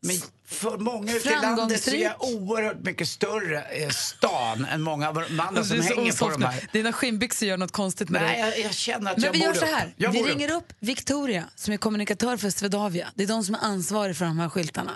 Men 0.07 0.16
för 0.46 0.78
många 0.78 1.16
ute 1.16 1.28
i 1.28 1.32
landet 1.42 1.82
så 1.82 1.90
är 1.90 2.03
jag 2.03 2.24
oerhört 2.24 2.78
mycket 2.80 3.09
större 3.09 3.62
eh, 3.62 3.88
stan 3.88 4.64
än 4.64 4.82
många 4.82 5.09
av 5.09 5.14
de 5.14 5.40
andra 5.40 5.64
som 5.64 5.76
Du 5.76 5.82
är 5.82 5.88
så 5.88 5.94
hänger 5.94 6.12
på 6.12 6.28
de 6.28 6.42
här. 6.42 6.68
Dina 6.72 6.92
skinnbyxor 6.92 7.48
gör 7.48 7.57
något 7.57 7.72
konstigt 7.72 8.09
med 8.09 8.22
Nej, 8.22 8.42
dig. 8.42 8.50
jag, 8.61 8.66
jag 8.66 8.74
känner 8.74 9.11
att 9.11 9.16
Men 9.16 9.24
jag 9.24 9.32
vi 9.32 9.38
gör 9.38 9.55
så 9.55 9.64
upp. 9.64 9.70
här. 9.70 9.94
Jag 9.96 10.11
Vi 10.12 10.22
ringer 10.22 10.53
upp 10.53 10.72
Victoria 10.80 11.44
som 11.55 11.72
är 11.74 11.78
kommunikatör 11.78 12.36
för 12.36 12.50
Swedavia. 12.50 13.09
Det 13.14 13.22
är 13.22 13.26
de 13.26 13.44
som 13.44 13.55
är 13.55 13.59
ansvariga 13.59 14.14
för 14.14 14.24
de 14.24 14.38
här 14.38 14.48
skyltarna. 14.48 14.92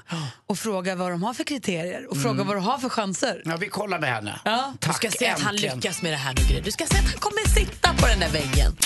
Och 0.46 0.58
frågar 0.58 0.96
vad 0.96 1.10
de 1.10 1.22
har 1.22 1.34
för 1.34 1.44
kriterier 1.44 2.06
och 2.10 2.22
frågar 2.22 2.44
vad 2.44 2.56
de 2.56 2.64
har 2.64 2.78
för 2.78 2.88
chanser. 2.88 3.42
Ja, 3.44 3.56
vi 3.56 3.68
kollar 3.68 3.98
med 3.98 4.10
henne. 4.14 4.40
Ja. 4.44 4.74
Du 4.80 4.92
ska 4.92 5.10
se 5.10 5.26
att 5.28 5.40
han 5.40 5.54
äntligen. 5.54 5.76
lyckas 5.76 6.02
med 6.02 6.12
det 6.12 6.16
här 6.16 6.34
nu. 6.54 6.60
Du 6.60 6.70
ska 6.72 6.86
se 6.86 6.98
att 6.98 7.04
han 7.04 7.20
kommer 7.20 7.48
sitta 7.48 7.94
på 7.94 8.06
den 8.06 8.20
där 8.20 8.30
väggen. 8.30 8.76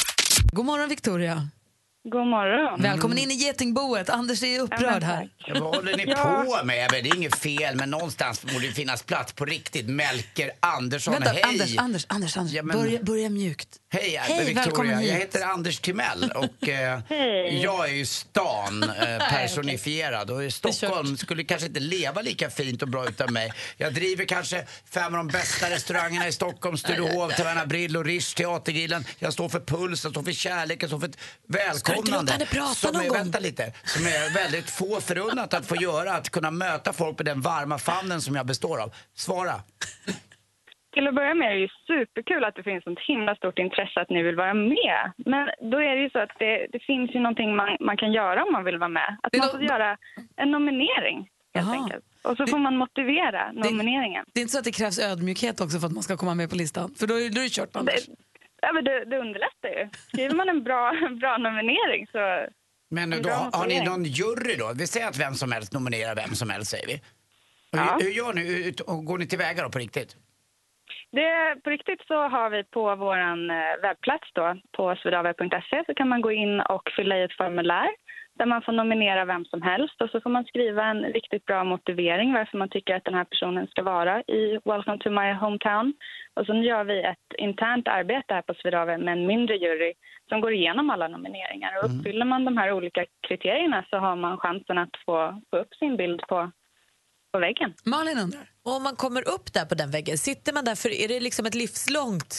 God 0.52 0.64
morgon 0.66 0.88
Victoria. 0.88 1.48
God 2.04 2.26
morgon. 2.26 2.82
Välkommen 2.82 3.18
in 3.18 3.30
i 3.30 3.34
getingboet. 3.34 4.10
Anders 4.10 4.42
är 4.42 4.60
upprörd 4.60 5.02
här. 5.02 5.28
Ja, 5.46 5.54
vad 5.60 5.74
håller 5.76 5.96
ni 5.96 6.04
Ja. 6.08 6.44
på 6.60 6.64
med? 6.66 6.90
Det 6.90 6.98
är 6.98 7.16
inget 7.16 7.36
fel, 7.38 7.76
men 7.76 7.90
någonstans 7.90 8.42
borde 8.42 8.66
det 8.66 8.72
finnas 8.72 9.02
plats 9.02 9.32
på 9.32 9.44
riktigt. 9.44 9.86
Melker 9.88 10.50
Andersson, 10.60 11.14
Vänta, 11.14 11.30
hej! 11.30 11.42
Anders, 11.42 11.76
Anders, 11.78 12.06
Anders, 12.08 12.36
Anders. 12.36 12.52
Ja, 12.54 12.62
men- 12.62 12.76
börja, 12.78 13.02
börja 13.02 13.30
mjukt. 13.30 13.68
Hej, 13.92 14.16
Hej, 14.20 14.38
Victoria. 14.38 14.62
välkommen 14.64 14.98
hit. 14.98 15.08
Jag 15.10 15.18
heter 15.18 15.44
Anders 15.44 15.78
Timell 15.80 16.32
och 16.34 16.68
eh, 16.68 17.00
jag 17.62 17.88
är 17.88 17.92
ju 17.94 18.06
stan 18.06 18.82
eh, 18.82 19.18
personifierad. 19.30 20.30
Och 20.30 20.52
Stockholm 20.52 21.16
skulle 21.16 21.44
kanske 21.44 21.66
inte 21.66 21.80
leva 21.80 22.22
lika 22.22 22.50
fint 22.50 22.82
och 22.82 22.88
bra 22.88 23.08
utan 23.08 23.32
mig. 23.32 23.52
Jag 23.76 23.94
driver 23.94 24.24
kanske 24.24 24.64
fem 24.90 25.04
av 25.04 25.12
de 25.12 25.28
bästa 25.28 25.70
restaurangerna 25.70 26.28
i 26.28 26.32
Stockholm. 26.32 26.76
Sturehof, 26.76 27.36
Taverna 27.36 27.66
Brill 27.66 27.96
och 27.96 28.04
Rish, 28.04 28.34
Teatergrillen. 28.36 29.04
Jag 29.18 29.32
står 29.32 29.48
för 29.48 29.60
puls, 29.60 30.04
jag 30.04 30.12
står 30.12 30.22
för 30.22 30.32
kärlek, 30.32 30.82
jag 30.82 30.90
står 30.90 30.98
för 31.00 31.08
ett 31.08 31.18
välkomnande. 31.90 32.32
som 32.74 32.92
någon 32.92 33.02
är, 33.02 33.08
gång? 33.08 33.16
Vänta 33.16 33.38
lite. 33.38 33.72
Som 33.84 34.02
är 34.06 34.34
väldigt 34.34 34.70
få 34.70 35.00
förunnat 35.00 35.54
att 35.54 35.66
få 35.66 35.76
göra. 35.76 36.12
Att 36.12 36.30
kunna 36.30 36.50
möta 36.50 36.92
folk 36.92 37.18
med 37.18 37.26
den 37.26 37.40
varma 37.40 37.78
famnen 37.78 38.20
som 38.20 38.34
jag 38.36 38.46
består 38.46 38.82
av. 38.82 38.94
Svara. 39.14 39.54
Till 40.94 41.08
att 41.08 41.14
börja 41.14 41.34
med 41.34 41.48
är 41.50 41.54
det 41.54 41.60
ju 41.60 41.68
superkul 41.86 42.44
att 42.44 42.54
det 42.54 42.62
finns 42.62 42.86
ett 42.86 42.98
himla 43.08 43.34
stort 43.34 43.58
intresse 43.58 44.00
att 44.00 44.10
ni 44.10 44.22
vill 44.22 44.36
vara 44.36 44.54
med. 44.54 45.12
Men 45.16 45.48
då 45.72 45.78
är 45.78 45.96
det 45.96 46.02
ju 46.02 46.10
så 46.10 46.18
att 46.18 46.34
det, 46.38 46.66
det 46.72 46.78
finns 46.90 47.14
ju 47.14 47.18
någonting 47.20 47.56
man, 47.56 47.76
man 47.80 47.96
kan 47.96 48.12
göra 48.12 48.44
om 48.44 48.52
man 48.52 48.64
vill 48.64 48.78
vara 48.78 48.88
med. 48.88 49.16
Att 49.22 49.32
Det 49.32 49.38
man 49.38 49.50
får 49.50 49.62
göra 49.62 49.96
en 50.36 50.50
nominering 50.50 51.28
helt 51.54 51.68
Aha. 51.68 51.82
enkelt. 51.82 52.04
Och 52.22 52.36
så 52.36 52.46
får 52.46 52.58
man 52.58 52.76
motivera 52.76 53.52
nomineringen. 53.52 54.24
Det 54.32 54.40
är 54.40 54.42
inte 54.42 54.52
så 54.52 54.58
att 54.58 54.64
det 54.64 54.72
krävs 54.72 54.98
ödmjukhet 54.98 55.60
också 55.60 55.78
för 55.80 55.86
att 55.86 55.92
man 55.92 56.02
ska 56.02 56.16
komma 56.16 56.34
med 56.34 56.50
på 56.50 56.56
listan? 56.56 56.94
För 56.98 57.06
då 57.06 57.14
är 57.14 57.30
då 57.30 57.40
är 57.40 57.44
det 57.44 57.50
kört. 57.50 57.72
Det, 57.72 57.80
ja, 58.62 58.72
men 58.72 58.84
det, 58.84 59.04
det 59.04 59.18
underlättar 59.18 59.68
ju. 59.68 59.88
Skriver 60.08 60.34
man 60.34 60.48
en 60.48 60.62
bra, 60.64 60.92
bra 61.20 61.36
nominering 61.38 62.06
så... 62.06 62.46
Men 62.90 63.12
En 63.12 63.22
då, 63.22 63.28
har, 63.30 63.58
har 63.58 63.66
ni 63.66 63.84
någon 63.84 64.04
jury 64.04 64.56
då? 64.56 64.72
Vi 64.78 64.86
säger 64.86 65.08
att 65.08 65.18
vem 65.20 65.34
som 65.34 65.52
helst 65.52 65.72
nominerar 65.72 66.14
vem 66.16 66.34
som 66.34 66.50
helst, 66.50 66.70
säger 66.70 66.86
vi. 66.86 67.00
Hur, 67.72 68.04
hur 68.04 68.10
gör 68.10 68.32
ni? 68.32 68.40
Hur- 68.64 69.02
Går 69.04 69.18
ni 69.18 69.26
tillväga 69.26 69.62
då 69.62 69.70
på 69.70 69.78
riktigt? 69.78 70.16
Det, 71.12 71.60
på 71.64 71.70
riktigt 71.70 72.00
så 72.06 72.14
har 72.28 72.50
vi 72.50 72.64
på 72.64 72.96
vår 72.96 73.16
webbplats 73.82 74.28
då, 74.32 74.56
på 74.76 74.96
swedavia.se 75.02 75.82
så 75.86 75.94
kan 75.94 76.08
man 76.08 76.20
gå 76.20 76.32
in 76.32 76.60
och 76.60 76.82
fylla 76.96 77.18
i 77.18 77.22
ett 77.22 77.36
formulär 77.36 77.88
där 78.40 78.46
man 78.46 78.62
får 78.62 78.72
nominera 78.72 79.24
vem 79.24 79.44
som 79.44 79.62
helst 79.62 79.96
och 80.02 80.10
så 80.10 80.20
får 80.20 80.30
man 80.30 80.44
skriva 80.44 80.84
en 80.84 81.02
riktigt 81.18 81.44
bra 81.46 81.64
motivering 81.64 82.32
varför 82.32 82.58
man 82.58 82.68
tycker 82.68 82.94
att 82.94 83.04
den 83.04 83.14
här 83.14 83.24
personen 83.24 83.66
ska 83.66 83.82
vara 83.82 84.14
i 84.20 84.42
Welcome 84.64 84.98
to 84.98 85.10
my 85.10 85.28
hometown. 85.42 85.94
Och 86.36 86.46
sen 86.46 86.62
gör 86.62 86.84
vi 86.84 86.98
ett 87.12 87.28
internt 87.38 87.88
arbete 87.88 88.34
här 88.34 88.42
på 88.42 88.54
Swedavia 88.54 88.98
med 88.98 89.12
en 89.12 89.26
mindre 89.26 89.54
jury 89.56 89.92
som 90.28 90.40
går 90.40 90.52
igenom 90.52 90.90
alla 90.90 91.08
nomineringar. 91.08 91.72
Och 91.78 91.84
uppfyller 91.88 92.24
man 92.24 92.44
de 92.44 92.56
här 92.56 92.72
olika 92.72 93.02
kriterierna 93.28 93.84
så 93.90 93.96
har 93.96 94.16
man 94.16 94.38
chansen 94.38 94.78
att 94.78 94.94
få, 95.06 95.42
få 95.50 95.56
upp 95.56 95.74
sin 95.74 95.96
bild 95.96 96.20
på, 96.28 96.50
på 97.32 97.38
väggen. 97.38 97.74
Malin 97.84 98.18
undrar. 98.18 98.46
Och 98.64 98.76
om 98.76 98.82
man 98.82 98.96
kommer 98.96 99.22
upp 99.34 99.52
där 99.52 99.64
på 99.64 99.74
den 99.74 99.90
väggen, 99.90 100.18
sitter 100.18 100.52
man 100.52 100.64
där 100.64 100.74
för 100.74 100.90
är 101.04 101.08
det 101.08 101.20
liksom 101.20 101.46
ett 101.46 101.54
livslångt 101.54 102.34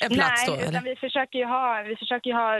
en 0.00 0.10
plats 0.10 0.46
Nej, 0.46 0.46
då? 0.46 0.54
utan 0.54 0.68
Eller? 0.68 0.90
vi 0.90 0.96
försöker 0.96 1.38
ju 1.38 1.44
ha, 1.44 1.82
vi 1.88 1.96
försöker 1.96 2.30
ju 2.30 2.36
ha, 2.36 2.50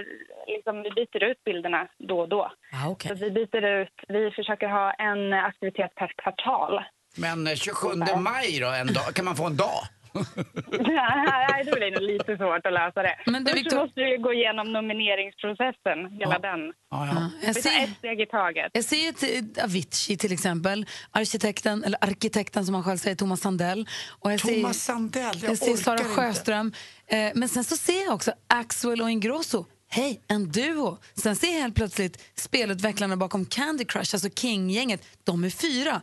liksom, 0.46 0.82
vi 0.82 0.90
byter 0.90 1.22
ut 1.24 1.44
bilderna 1.44 1.88
då 1.98 2.20
och 2.20 2.28
då. 2.28 2.52
Ah, 2.72 2.88
okay. 2.88 3.08
Så 3.08 3.24
vi 3.24 3.30
byter 3.30 3.64
ut, 3.64 3.94
vi 4.08 4.30
försöker 4.30 4.68
ha 4.68 4.92
en 4.92 5.32
aktivitet 5.32 5.94
per 5.94 6.12
kvartal. 6.22 6.80
Men 7.16 7.46
eh, 7.46 7.54
27 7.54 7.88
maj 8.18 8.58
då, 8.60 8.68
en 8.68 8.86
dag, 8.86 9.14
kan 9.14 9.24
man 9.24 9.36
få 9.36 9.46
en 9.46 9.56
dag? 9.56 9.80
Nej, 10.80 11.64
det 11.64 11.70
blir 11.72 11.90
nog 11.90 12.02
lite 12.02 12.36
svårt 12.36 12.66
att 12.66 12.72
lösa 12.72 13.02
det. 13.02 13.16
Men 13.26 13.44
du, 13.44 13.50
Först 13.52 13.64
Victor- 13.64 13.76
måste 13.76 14.00
vi 14.00 14.16
gå 14.16 14.32
igenom 14.32 14.72
nomineringsprocessen, 14.72 15.98
hela 16.20 16.38
den. 16.38 16.60
Ja, 16.90 17.06
jag 17.42 17.54
Vi 17.54 17.54
tar 17.54 17.60
ser- 17.70 17.84
ett 17.84 17.96
steg 17.98 18.20
i 18.20 18.26
taget. 18.26 18.70
Jag 18.74 18.84
ser 18.84 19.12
till 19.12 19.62
Avicii 19.64 20.16
till 20.16 20.32
exempel, 20.32 20.86
arkitekten, 21.10 21.84
eller 21.84 22.04
arkitekten 22.04 22.64
som 22.66 22.74
han 22.74 22.84
själv 22.84 22.98
säger, 22.98 23.16
Thomas 23.16 23.40
Sandell. 23.40 23.88
Och 24.20 24.32
jag 24.32 24.40
ser, 24.40 24.54
Thomas 24.54 24.76
Sandell, 24.78 25.38
jag 25.42 25.50
jag 25.50 25.58
ser 25.58 25.76
Sara. 25.76 25.98
Sjöström. 25.98 26.72
Eh, 27.06 27.30
men 27.34 27.48
sen 27.48 27.64
så 27.64 27.76
ser 27.76 28.04
jag 28.04 28.14
också 28.14 28.32
Axwell 28.46 29.02
och 29.02 29.10
Ingrosso. 29.10 29.64
Hej, 29.88 30.20
en 30.28 30.50
duo. 30.50 30.98
Sen 31.14 31.36
ser 31.36 31.46
jag 31.46 31.60
helt 31.60 31.74
plötsligt 31.74 32.22
spelutvecklarna 32.34 33.16
bakom 33.16 33.46
Candy 33.46 33.84
Crush, 33.84 34.14
alltså 34.14 34.28
King-gänget. 34.30 35.06
De 35.24 35.44
är 35.44 35.50
fyra. 35.50 36.00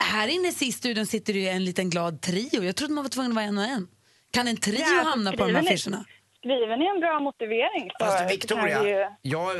Här 0.00 0.28
inne 0.28 0.48
i 0.60 0.72
studion 0.72 1.06
sitter 1.06 1.32
det 1.34 1.48
en 1.48 1.64
liten 1.64 1.90
glad 1.90 2.20
trio. 2.20 2.64
Jag 2.64 2.76
trodde 2.76 2.94
man 2.94 3.04
var 3.04 3.08
tvungen 3.08 3.30
att 3.32 3.34
vara 3.34 3.44
en 3.44 3.58
och 3.58 3.64
en. 3.64 3.86
Kan 4.30 4.48
en 4.48 4.56
trio 4.56 4.80
Ja, 4.80 5.02
hamna 5.04 5.32
på 5.32 5.46
de 5.46 5.54
här 5.54 5.62
affischerna? 5.62 6.04
Skriver 6.44 6.76
ni 6.76 6.86
en 6.86 7.00
bra 7.00 7.20
motivering 7.20 7.90
så 7.98 8.04
Fast 8.04 8.30
Victoria, 8.30 8.82
vi 8.82 8.88
ju... 8.90 9.06
jag 9.22 9.56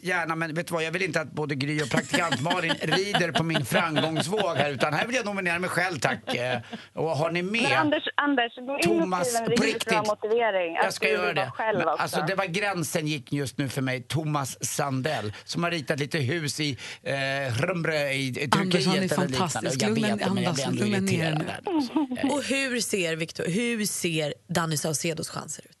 gärna, 0.00 0.36
men 0.36 0.54
vet 0.54 0.66
du 0.66 0.74
vad, 0.74 0.82
jag 0.82 0.90
vill 0.92 1.02
inte 1.02 1.20
att 1.20 1.32
både 1.32 1.54
Gry 1.54 1.82
och 1.82 1.90
praktikant 1.90 2.40
Malin 2.40 2.70
rider 2.82 3.32
på 3.32 3.42
min 3.42 3.64
framgångsvåg 3.64 4.56
här, 4.56 4.70
utan 4.70 4.94
här 4.94 5.06
vill 5.06 5.16
jag 5.16 5.24
nominera 5.26 5.58
mig 5.58 5.70
själv, 5.70 5.98
tack. 5.98 6.34
Eh, 6.34 6.58
Och 6.94 7.10
har 7.10 7.30
ni 7.30 7.42
med... 7.42 7.62
Men 7.62 7.72
Anders, 7.72 8.02
Anders, 8.14 8.56
gå 8.56 8.76
in 8.78 8.82
Thomas, 9.00 9.20
och 9.20 9.26
skriv 9.44 9.58
en 9.58 9.64
riktigt 9.66 9.88
bra 9.88 10.02
motivering. 10.06 10.74
Jag 10.74 10.92
ska 10.94 11.08
göra 11.08 11.32
det. 11.32 11.50
Själv 11.54 11.78
Men, 11.78 11.88
också. 11.88 12.02
alltså, 12.02 12.20
det 12.26 12.34
var 12.34 12.44
gränsen 12.44 13.06
gick 13.06 13.32
just 13.32 13.58
nu 13.58 13.68
för 13.68 13.82
mig. 13.82 14.02
Thomas 14.02 14.64
Sandell 14.64 15.32
som 15.44 15.62
har 15.64 15.70
ritat 15.70 15.98
lite 15.98 16.18
hus 16.18 16.60
i 16.60 16.78
eh, 17.02 17.14
Hrumbre 17.52 18.12
i, 18.12 18.28
i 18.28 18.48
Anders, 18.52 18.86
han 18.86 18.96
är 18.96 19.08
Turkiet 19.08 19.14
fantastisk. 19.14 19.82
Jag 19.82 19.90
Lugna- 19.90 20.08
vet 20.16 20.18
det, 20.24 20.30
men 20.34 20.42
jag 20.42 20.50
Anders, 20.50 20.66
blir 20.66 20.82
ändå 20.84 20.96
lugna 20.98 20.98
ner 21.12 21.32
där. 21.34 22.32
Och 22.32 22.42
hur 22.42 22.80
ser, 22.80 23.16
Victor, 23.16 23.44
hur 23.46 23.84
ser 23.86 24.34
Danny 24.48 24.76
Saucedos 24.76 25.28
chanser 25.28 25.64
ut? 25.64 25.77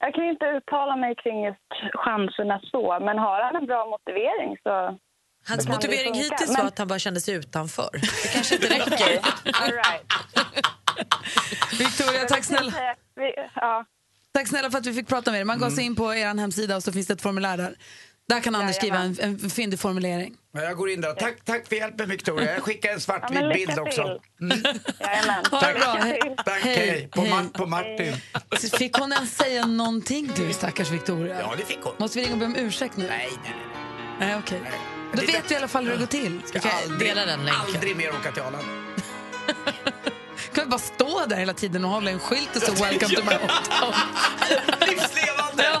Jag 0.00 0.14
kan 0.14 0.24
inte 0.24 0.44
uttala 0.46 0.96
mig 0.96 1.14
kring 1.22 1.44
just 1.44 1.58
chanserna 1.94 2.60
så, 2.70 2.98
men 3.00 3.18
har 3.18 3.42
han 3.42 3.56
en 3.56 3.66
bra 3.66 3.86
motivering 3.86 4.56
så... 4.62 4.98
Hans 5.48 5.68
motivering 5.68 6.14
hittills 6.14 6.50
Men- 6.50 6.60
var 6.60 6.66
att 6.68 6.78
han 6.78 6.88
bara 6.88 6.98
kände 6.98 7.20
sig 7.20 7.34
utanför. 7.34 7.88
Det 7.92 8.32
kanske 8.34 8.54
inte 8.54 8.66
räcker. 8.66 9.18
All 9.62 9.72
right. 9.72 10.12
Victoria, 11.78 12.24
tack 12.28 12.44
snälla. 12.44 12.72
Vi, 13.14 13.34
ja. 13.54 13.84
Tack 14.32 14.48
snälla 14.48 14.70
för 14.70 14.78
att 14.78 14.86
vi 14.86 14.92
fick 14.94 15.08
prata 15.08 15.30
med 15.30 15.40
er. 15.40 15.44
Man 15.44 15.58
går 15.58 15.66
Mm. 15.66 15.76
sig 15.76 15.84
in 15.84 15.96
på 15.96 16.14
er 16.14 16.34
hemsida 16.38 16.76
och 16.76 16.82
så 16.82 16.92
finns 16.92 17.06
det 17.06 17.12
ett 17.14 17.22
formulär 17.22 17.56
där. 17.56 17.74
Där 18.28 18.40
kan 18.40 18.54
Anders 18.54 18.76
skriva 18.76 18.98
en, 18.98 19.16
en 19.20 19.50
fyndig 19.50 19.80
formulering. 19.80 20.34
Ja, 20.54 20.62
Jag 20.62 20.76
går 20.76 20.90
in 20.90 21.00
där. 21.00 21.14
Tack, 21.14 21.44
tack 21.44 21.68
för 21.68 21.76
hjälpen 21.76 22.08
Victoria. 22.08 22.54
Jag 22.54 22.62
skickar 22.62 22.88
en 22.88 22.94
Ja, 22.94 23.00
svartvit 23.00 23.42
lycka 23.42 23.54
bild 23.54 23.78
också. 23.78 24.20
till. 24.38 24.52
Mm. 24.52 24.62
Ha 25.50 25.60
det 25.60 25.78
bra. 25.78 25.96
Hej. 26.00 26.20
Tack, 26.44 26.62
Hej. 26.62 26.76
hej. 26.76 27.08
På, 27.12 27.20
Hej. 27.20 27.30
Ma- 27.30 27.52
på 27.52 27.66
Martin. 27.66 28.16
Fick 28.78 28.94
hon 28.98 29.12
ens 29.12 29.36
säga 29.36 29.66
någonting 29.66 30.30
du 30.36 30.52
stackars 30.52 30.90
Victoria? 30.90 31.40
Ja, 31.40 31.54
det 31.58 31.64
fick 31.64 31.78
hon. 31.82 31.92
Måste 31.98 32.18
vi 32.18 32.24
ringa 32.24 32.32
och 32.34 32.38
be 32.38 32.44
om 32.46 32.56
ursäkt 32.56 32.96
nu? 32.96 33.06
Nej, 33.08 33.28
nej, 33.44 33.54
nej. 34.18 34.36
okej. 34.38 34.60
Då 35.12 35.20
vet 35.20 35.50
vi 35.50 35.54
i 35.54 35.58
alla 35.58 35.68
fall 35.68 35.84
hur 35.84 35.92
det 35.92 35.98
går 35.98 36.06
till. 36.06 36.40
Ska 36.46 36.60
aldrig, 36.84 37.12
aldrig 37.66 37.96
mer 37.96 38.08
åka 38.10 38.32
till 38.32 38.42
Arlanda. 38.42 38.66
Kan 40.54 40.64
vi 40.64 40.70
bara 40.70 40.78
stå 40.80 41.24
där 41.26 41.36
hela 41.36 41.54
tiden 41.54 41.84
och 41.84 41.90
hålla 41.90 42.10
en 42.10 42.18
skylt 42.18 42.56
och 42.56 42.62
så 42.62 42.72
“Welcome 42.72 43.14
to 43.14 43.22
my 43.24 43.32
hometown”? 43.32 43.94
Livslevande! 44.88 45.80